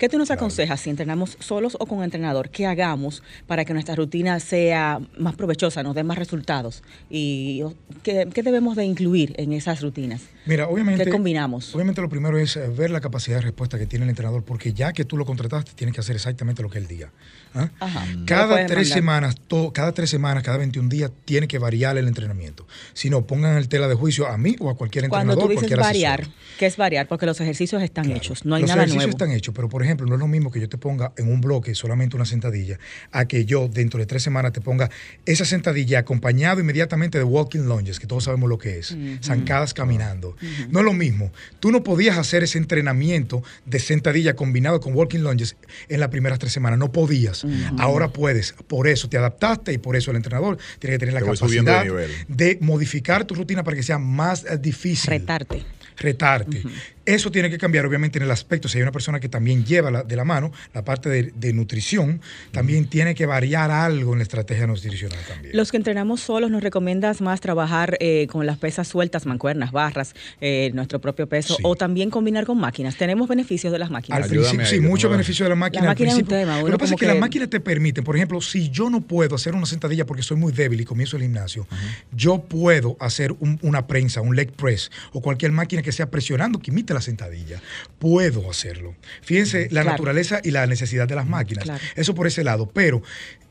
¿Qué 0.00 0.08
tú 0.08 0.16
nos 0.16 0.30
aconsejas 0.30 0.80
si 0.80 0.88
entrenamos 0.88 1.36
solos 1.40 1.76
o 1.78 1.84
con 1.84 2.02
entrenador? 2.02 2.48
¿Qué 2.48 2.64
hagamos 2.64 3.22
para 3.46 3.66
que 3.66 3.74
nuestra 3.74 3.94
rutina 3.94 4.40
sea 4.40 4.98
más 5.18 5.34
provechosa, 5.34 5.82
nos 5.82 5.94
dé 5.94 6.04
más 6.04 6.16
resultados? 6.16 6.82
¿Y 7.10 7.62
qué, 8.02 8.24
debemos 8.24 8.76
de 8.76 8.86
incluir 8.86 9.34
en 9.36 9.52
esas 9.52 9.82
rutinas? 9.82 10.22
Mira, 10.46 10.68
obviamente... 10.68 11.04
¿Qué 11.04 11.10
combinamos? 11.10 11.74
Obviamente 11.74 12.00
lo 12.00 12.08
primero 12.08 12.38
es 12.38 12.56
eh, 12.56 12.66
ver 12.68 12.90
la 12.90 13.02
capacidad 13.02 13.36
de 13.36 13.42
respuesta 13.42 13.78
que 13.78 13.84
tiene 13.84 14.04
el 14.04 14.08
entrenador, 14.08 14.42
porque 14.42 14.72
ya 14.72 14.94
que 14.94 15.04
tú 15.04 15.18
lo 15.18 15.26
contrataste, 15.26 15.72
tienes 15.74 15.94
que 15.94 16.00
hacer 16.00 16.16
exactamente 16.16 16.62
lo 16.62 16.70
que 16.70 16.78
él 16.78 16.86
diga. 16.86 17.10
¿ah? 17.54 17.68
Cada 18.24 18.64
tres 18.64 18.88
semanas, 18.88 19.36
cada 19.74 19.92
tres 19.92 20.08
semanas, 20.08 20.42
cada 20.42 20.56
21 20.56 20.88
días, 20.88 21.10
tiene 21.26 21.46
que 21.46 21.58
variar 21.58 21.98
el 21.98 22.08
entrenamiento. 22.08 22.66
Si 22.94 23.10
no, 23.10 23.26
pongan 23.26 23.58
el 23.58 23.68
tela 23.68 23.86
de 23.86 23.96
juicio 23.96 24.26
a 24.28 24.38
mí 24.38 24.56
o 24.60 24.70
a 24.70 24.76
cualquier 24.76 25.04
entrenador. 25.04 25.36
Cuando 25.36 25.54
tú 25.54 25.60
dices 25.60 25.78
variar, 25.78 26.26
¿qué 26.58 26.64
es 26.64 26.78
variar? 26.78 27.06
Porque 27.06 27.26
los 27.26 27.38
ejercicios 27.38 27.82
están 27.82 28.10
hechos, 28.10 28.46
no 28.46 28.54
hay 28.54 28.62
nada 28.62 28.76
nuevo. 28.76 28.86
Los 28.86 28.94
ejercicios 28.94 29.14
están 29.14 29.32
hechos, 29.32 29.54
pero 29.54 29.68
por 29.68 29.82
ejemplo, 29.82 29.89
no 29.98 30.14
es 30.14 30.20
lo 30.20 30.28
mismo 30.28 30.50
que 30.50 30.60
yo 30.60 30.68
te 30.68 30.78
ponga 30.78 31.12
en 31.16 31.30
un 31.30 31.40
bloque 31.40 31.74
solamente 31.74 32.16
una 32.16 32.24
sentadilla, 32.24 32.78
a 33.12 33.26
que 33.26 33.44
yo 33.44 33.68
dentro 33.68 33.98
de 34.00 34.06
tres 34.06 34.22
semanas 34.22 34.52
te 34.52 34.60
ponga 34.60 34.90
esa 35.26 35.44
sentadilla 35.44 36.00
acompañado 36.00 36.60
inmediatamente 36.60 37.18
de 37.18 37.24
walking 37.24 37.60
lunges, 37.60 38.00
que 38.00 38.06
todos 38.06 38.24
sabemos 38.24 38.48
lo 38.48 38.58
que 38.58 38.78
es, 38.78 38.96
zancadas 39.22 39.74
caminando. 39.74 40.36
No 40.70 40.80
es 40.80 40.84
lo 40.84 40.92
mismo. 40.92 41.32
Tú 41.60 41.70
no 41.70 41.82
podías 41.82 42.18
hacer 42.18 42.42
ese 42.42 42.58
entrenamiento 42.58 43.42
de 43.66 43.78
sentadilla 43.78 44.34
combinado 44.34 44.80
con 44.80 44.94
walking 44.94 45.20
lunges 45.20 45.56
en 45.88 46.00
las 46.00 46.08
primeras 46.08 46.38
tres 46.38 46.52
semanas, 46.52 46.78
no 46.78 46.92
podías. 46.92 47.44
Ahora 47.78 48.08
puedes. 48.08 48.52
Por 48.66 48.88
eso 48.88 49.08
te 49.08 49.16
adaptaste 49.16 49.72
y 49.72 49.78
por 49.78 49.96
eso 49.96 50.10
el 50.10 50.16
entrenador 50.16 50.58
tiene 50.78 50.94
que 50.94 50.98
tener 50.98 51.14
la 51.14 51.20
capacidad 51.20 51.84
de, 52.28 52.58
modificar 52.60 53.24
tu 53.24 53.34
rutina 53.34 53.64
para 53.64 53.76
que 53.76 53.82
sea 53.82 53.98
más 53.98 54.44
eh, 54.44 54.58
difícil. 54.58 55.10
Retarte. 55.10 55.64
Retarte. 55.96 56.62
Eso 57.10 57.32
tiene 57.32 57.50
que 57.50 57.58
cambiar, 57.58 57.84
obviamente, 57.86 58.18
en 58.18 58.24
el 58.24 58.30
aspecto, 58.30 58.68
si 58.68 58.78
hay 58.78 58.82
una 58.82 58.92
persona 58.92 59.18
que 59.18 59.28
también 59.28 59.64
lleva 59.64 60.04
de 60.04 60.14
la 60.16 60.24
mano 60.24 60.52
la 60.72 60.84
parte 60.84 61.08
de, 61.08 61.52
nutrición, 61.52 62.20
también 62.52 62.86
tiene 62.86 63.16
que 63.16 63.26
variar 63.26 63.72
algo 63.72 64.12
en 64.12 64.18
la 64.18 64.22
estrategia 64.22 64.68
nutricional 64.68 65.18
también. 65.26 65.56
Los 65.56 65.72
que 65.72 65.76
entrenamos 65.76 66.20
solos, 66.20 66.52
¿nos 66.52 66.62
recomiendas 66.62 67.20
más 67.20 67.40
trabajar 67.40 67.96
eh, 67.98 68.28
con 68.30 68.46
las 68.46 68.58
pesas 68.58 68.86
sueltas, 68.86 69.26
mancuernas, 69.26 69.72
barras, 69.72 70.14
eh, 70.40 70.70
nuestro 70.72 71.00
propio 71.00 71.28
peso, 71.28 71.56
o 71.64 71.74
también 71.74 72.10
combinar 72.10 72.46
con 72.46 72.58
máquinas? 72.58 72.96
¿Tenemos 72.96 73.28
beneficios 73.28 73.72
de 73.72 73.80
las 73.80 73.90
máquinas? 73.90 74.22
Al 74.22 74.28
principio, 74.28 74.64
sí, 74.64 74.78
muchos 74.78 75.10
beneficios 75.10 75.46
de 75.46 75.50
las 75.50 75.58
máquinas. 75.58 75.86
La 75.86 75.90
máquina 75.90 76.10
es 76.10 76.18
un 76.18 76.26
tema. 76.26 76.60
Lo 76.60 76.66
que 76.66 76.78
pasa 76.78 76.94
es 76.94 77.00
que, 77.00 77.06
las 77.06 77.18
máquinas 77.18 77.50
te 77.50 77.58
permiten, 77.58 78.04
por 78.04 78.14
ejemplo, 78.14 78.40
si 78.40 78.70
yo 78.70 78.88
no 78.88 79.00
puedo 79.00 79.34
hacer 79.34 79.56
una 79.56 79.66
sentadilla 79.66 80.06
porque 80.06 80.22
soy 80.22 80.36
muy 80.36 80.52
débil 80.52 80.80
y 80.80 80.84
comienzo 80.84 81.16
el 81.16 81.24
gimnasio, 81.24 81.66
yo 82.12 82.38
puedo 82.38 82.96
hacer 83.00 83.34
una 83.62 83.88
prensa, 83.88 84.20
un 84.20 84.36
leg 84.36 84.52
press, 84.52 84.92
o 85.12 85.20
cualquier 85.20 85.50
máquina 85.50 85.82
que 85.82 85.90
sea 85.90 86.08
presionando 86.08 86.60
que 86.60 86.70
imite 86.70 86.94
la 86.94 86.99
sentadilla 87.00 87.60
puedo 87.98 88.50
hacerlo. 88.50 88.94
Fíjense 89.22 89.68
la 89.70 89.84
naturaleza 89.84 90.40
y 90.42 90.50
la 90.50 90.66
necesidad 90.66 91.08
de 91.08 91.16
las 91.16 91.26
máquinas. 91.26 91.68
Eso 91.96 92.14
por 92.14 92.26
ese 92.26 92.44
lado. 92.44 92.70
Pero 92.72 93.02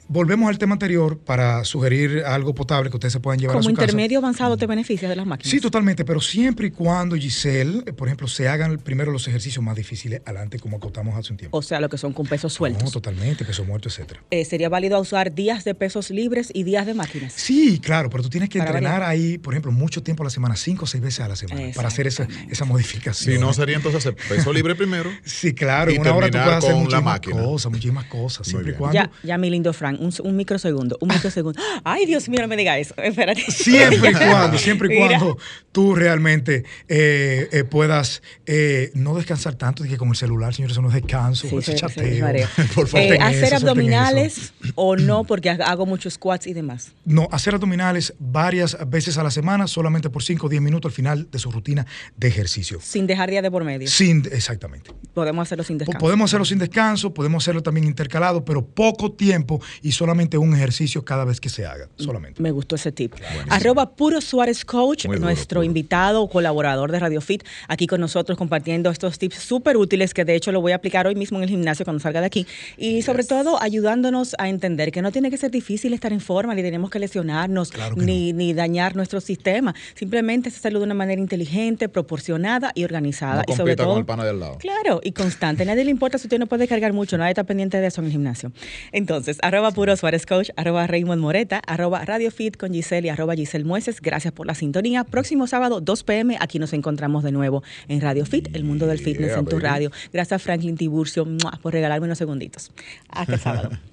volvemos 0.09 0.49
al 0.49 0.57
tema 0.57 0.73
anterior 0.73 1.19
para 1.19 1.63
sugerir 1.63 2.23
algo 2.25 2.53
potable 2.53 2.89
que 2.89 2.97
ustedes 2.97 3.13
se 3.13 3.19
puedan 3.19 3.39
llevar 3.39 3.55
a 3.55 3.61
su 3.61 3.69
casa. 3.69 3.75
Como 3.75 3.83
intermedio 3.83 4.17
avanzado 4.19 4.57
te 4.57 4.65
beneficia 4.65 5.07
de 5.07 5.15
las 5.15 5.25
máquinas. 5.25 5.49
Sí, 5.49 5.61
totalmente, 5.61 6.03
pero 6.03 6.19
siempre 6.19 6.67
y 6.67 6.71
cuando, 6.71 7.15
Giselle, 7.15 7.93
por 7.93 8.07
ejemplo, 8.07 8.27
se 8.27 8.47
hagan 8.49 8.77
primero 8.79 9.11
los 9.11 9.27
ejercicios 9.27 9.63
más 9.63 9.75
difíciles 9.75 10.21
adelante, 10.25 10.59
como 10.59 10.77
acotamos 10.77 11.15
hace 11.15 11.31
un 11.31 11.37
tiempo. 11.37 11.57
O 11.57 11.61
sea, 11.61 11.79
lo 11.79 11.89
que 11.89 11.97
son 11.97 12.11
con 12.11 12.25
pesos 12.25 12.51
sueltos. 12.53 12.83
No, 12.83 12.91
totalmente, 12.91 13.45
peso 13.45 13.63
muerto, 13.63 13.87
etcétera. 13.87 14.21
Eh, 14.31 14.43
¿Sería 14.43 14.67
válido 14.67 14.99
usar 14.99 15.33
días 15.33 15.63
de 15.63 15.75
pesos 15.75 16.09
libres 16.09 16.51
y 16.53 16.63
días 16.63 16.85
de 16.85 16.95
máquinas? 16.95 17.33
Sí, 17.33 17.79
claro, 17.79 18.09
pero 18.09 18.23
tú 18.23 18.29
tienes 18.29 18.49
que 18.49 18.57
entrenar 18.59 19.03
ahí, 19.03 19.37
por 19.37 19.53
ejemplo, 19.53 19.71
mucho 19.71 20.01
tiempo 20.01 20.23
a 20.23 20.25
la 20.25 20.29
semana, 20.31 20.55
cinco 20.55 20.85
o 20.85 20.87
seis 20.87 21.03
veces 21.03 21.19
a 21.21 21.27
la 21.27 21.35
semana, 21.35 21.71
para 21.75 21.87
hacer 21.87 22.07
esa, 22.07 22.27
esa 22.49 22.65
modificación. 22.65 23.35
Si 23.35 23.39
no, 23.39 23.53
sería 23.53 23.75
entonces 23.75 23.99
hacer 24.05 24.15
peso 24.15 24.51
libre 24.51 24.75
primero. 24.75 25.11
sí, 25.23 25.53
claro, 25.53 25.91
en 25.91 26.01
una 26.01 26.15
hora 26.15 26.31
tú 26.31 26.37
puedes 26.37 26.57
hacer 26.57 26.75
muchísimas 26.75 27.19
cosas, 27.19 27.71
muchísimas 27.71 28.05
cosas, 28.05 28.47
siempre 28.47 28.71
y 28.71 28.75
cuando... 28.75 28.95
Ya, 28.95 29.11
ya, 29.23 29.37
mi 29.37 29.49
lindo 29.49 29.71
Frank, 29.73 29.98
un, 29.99 30.13
un 30.23 30.35
microsegundo 30.35 30.89
un 30.99 31.09
microsegundo. 31.09 31.59
Ay, 31.83 32.05
Dios 32.05 32.29
mío, 32.29 32.41
no 32.41 32.47
me 32.47 32.57
diga 32.57 32.77
eso. 32.77 32.93
Espérate. 33.03 33.41
Siempre 33.51 34.09
y 34.09 34.13
cuando, 34.29 34.57
siempre 34.57 34.93
y 34.93 34.97
cuando 34.97 35.37
tú 35.71 35.95
realmente 35.95 36.63
eh, 36.87 37.49
eh, 37.51 37.63
puedas 37.63 38.21
eh, 38.45 38.91
no 38.93 39.15
descansar 39.15 39.55
tanto 39.55 39.83
de 39.83 39.89
que 39.89 39.97
con 39.97 40.09
el 40.09 40.15
celular, 40.15 40.53
señores, 40.53 40.73
eso 40.73 40.81
no 40.81 40.89
es 40.89 40.95
descanso, 40.95 41.47
ese 41.59 41.75
chateo. 41.75 42.27
Por 42.75 42.87
favor. 42.87 43.21
hacer 43.21 43.55
abdominales 43.55 44.53
o 44.75 44.95
no, 44.97 45.23
porque 45.23 45.49
hago 45.49 45.85
muchos 45.85 46.13
squats 46.13 46.47
y 46.47 46.53
demás. 46.53 46.93
No, 47.05 47.27
hacer 47.31 47.55
abdominales 47.55 48.13
varias 48.19 48.77
veces 48.89 49.17
a 49.17 49.23
la 49.23 49.31
semana, 49.31 49.67
solamente 49.67 50.09
por 50.09 50.23
5 50.23 50.45
o 50.45 50.49
10 50.49 50.61
minutos 50.61 50.91
al 50.91 50.95
final 50.95 51.31
de 51.31 51.39
su 51.39 51.51
rutina 51.51 51.85
de 52.17 52.27
ejercicio. 52.27 52.79
Sin 52.81 53.07
dejar 53.07 53.29
día 53.29 53.41
de 53.41 53.51
por 53.51 53.63
medio. 53.63 53.87
Sin, 53.87 54.23
exactamente. 54.31 54.91
Podemos 55.13 55.47
hacerlo 55.47 55.63
sin 55.63 55.77
descanso. 55.77 55.99
Podemos 55.99 56.29
hacerlo 56.29 56.45
sin 56.45 56.59
descanso, 56.59 57.13
podemos 57.13 57.43
hacerlo 57.43 57.63
también 57.63 57.85
intercalado, 57.87 58.45
pero 58.45 58.65
poco 58.65 59.11
tiempo 59.11 59.61
y 59.81 59.88
solamente 59.91 60.37
un 60.37 60.53
ejercicio 60.55 61.03
cada 61.03 61.25
vez 61.25 61.39
que 61.39 61.49
se 61.49 61.65
haga, 61.65 61.89
solamente. 61.97 62.41
Me 62.41 62.51
gustó 62.51 62.75
ese 62.75 62.91
tip. 62.91 63.13
Arroba 63.49 63.91
Puro 63.95 64.21
Suárez 64.21 64.65
Coach, 64.65 65.05
nuestro 65.05 65.63
invitado 65.63 66.21
o 66.21 66.29
colaborador 66.29 66.91
de 66.91 66.99
Radio 66.99 67.21
Fit, 67.21 67.43
aquí 67.67 67.87
con 67.87 68.01
nosotros 68.01 68.37
compartiendo 68.37 68.89
estos 68.89 69.19
tips 69.19 69.37
súper 69.37 69.77
útiles 69.77 70.13
que 70.13 70.25
de 70.25 70.35
hecho 70.35 70.51
lo 70.51 70.61
voy 70.61 70.71
a 70.71 70.75
aplicar 70.75 71.07
hoy 71.07 71.15
mismo 71.15 71.37
en 71.37 71.43
el 71.43 71.49
gimnasio 71.49 71.85
cuando 71.85 72.01
salga 72.01 72.21
de 72.21 72.27
aquí. 72.27 72.47
Y 72.77 73.01
sobre 73.01 73.23
todo 73.23 73.61
ayudándonos 73.61 74.35
a 74.37 74.49
entender 74.49 74.91
que 74.91 75.01
no 75.01 75.11
tiene 75.11 75.29
que 75.29 75.37
ser 75.37 75.51
difícil 75.51 75.93
estar 75.93 76.13
en 76.13 76.21
forma, 76.21 76.55
ni 76.55 76.61
tenemos 76.61 76.89
que 76.89 76.99
lesionarnos, 76.99 77.71
ni, 77.95 78.33
ni, 78.33 78.53
dañar 78.53 78.95
nuestro 78.95 79.21
sistema. 79.21 79.75
Simplemente 79.95 80.49
hacerlo 80.49 80.79
de 80.79 80.85
una 80.85 80.93
manera 80.93 81.21
inteligente, 81.21 81.89
proporcionada 81.89 82.71
y 82.75 82.83
organizada. 82.83 83.43
y 83.47 83.53
sobre 83.53 83.75
todo, 83.75 83.89
con 83.89 83.99
el 83.99 84.05
pana 84.05 84.25
del 84.25 84.39
lado. 84.39 84.57
Claro, 84.57 85.01
y 85.03 85.11
constante. 85.11 85.65
nadie 85.65 85.85
le 85.85 85.91
importa 85.91 86.17
si 86.17 86.27
usted 86.27 86.39
no 86.39 86.47
puede 86.47 86.67
cargar 86.67 86.93
mucho, 86.93 87.17
nadie 87.17 87.31
está 87.31 87.43
pendiente 87.43 87.79
de 87.79 87.87
eso 87.87 88.01
en 88.01 88.05
el 88.05 88.11
gimnasio. 88.11 88.51
Entonces, 88.91 89.37
arroba 89.41 89.71
Puro 89.79 89.95
Suárez 89.95 90.25
Coach, 90.25 90.49
arroba 90.57 90.87
Raymond 90.87 91.21
Moreta, 91.21 91.61
arroba 91.65 92.03
Radio 92.03 92.31
Fit 92.31 92.57
con 92.57 92.73
Giselle 92.73 93.07
y 93.07 93.09
arroba 93.09 93.33
Giselle 93.33 93.63
Mueces. 93.63 94.01
Gracias 94.01 94.33
por 94.33 94.45
la 94.45 94.53
sintonía. 94.53 95.05
Próximo 95.05 95.47
sábado, 95.47 95.79
2 95.79 96.03
pm, 96.03 96.37
aquí 96.41 96.59
nos 96.59 96.73
encontramos 96.73 97.23
de 97.23 97.31
nuevo 97.31 97.63
en 97.87 98.01
Radio 98.01 98.25
Fit, 98.25 98.53
el 98.57 98.65
mundo 98.65 98.87
del 98.87 98.99
fitness 98.99 99.37
en 99.37 99.45
tu 99.45 99.57
radio. 99.57 99.89
Gracias 100.11 100.41
Franklin 100.41 100.75
Tiburcio 100.75 101.25
por 101.61 101.71
regalarme 101.71 102.07
unos 102.07 102.17
segunditos. 102.17 102.73
Hasta 103.07 103.35
el 103.35 103.39
sábado. 103.39 103.69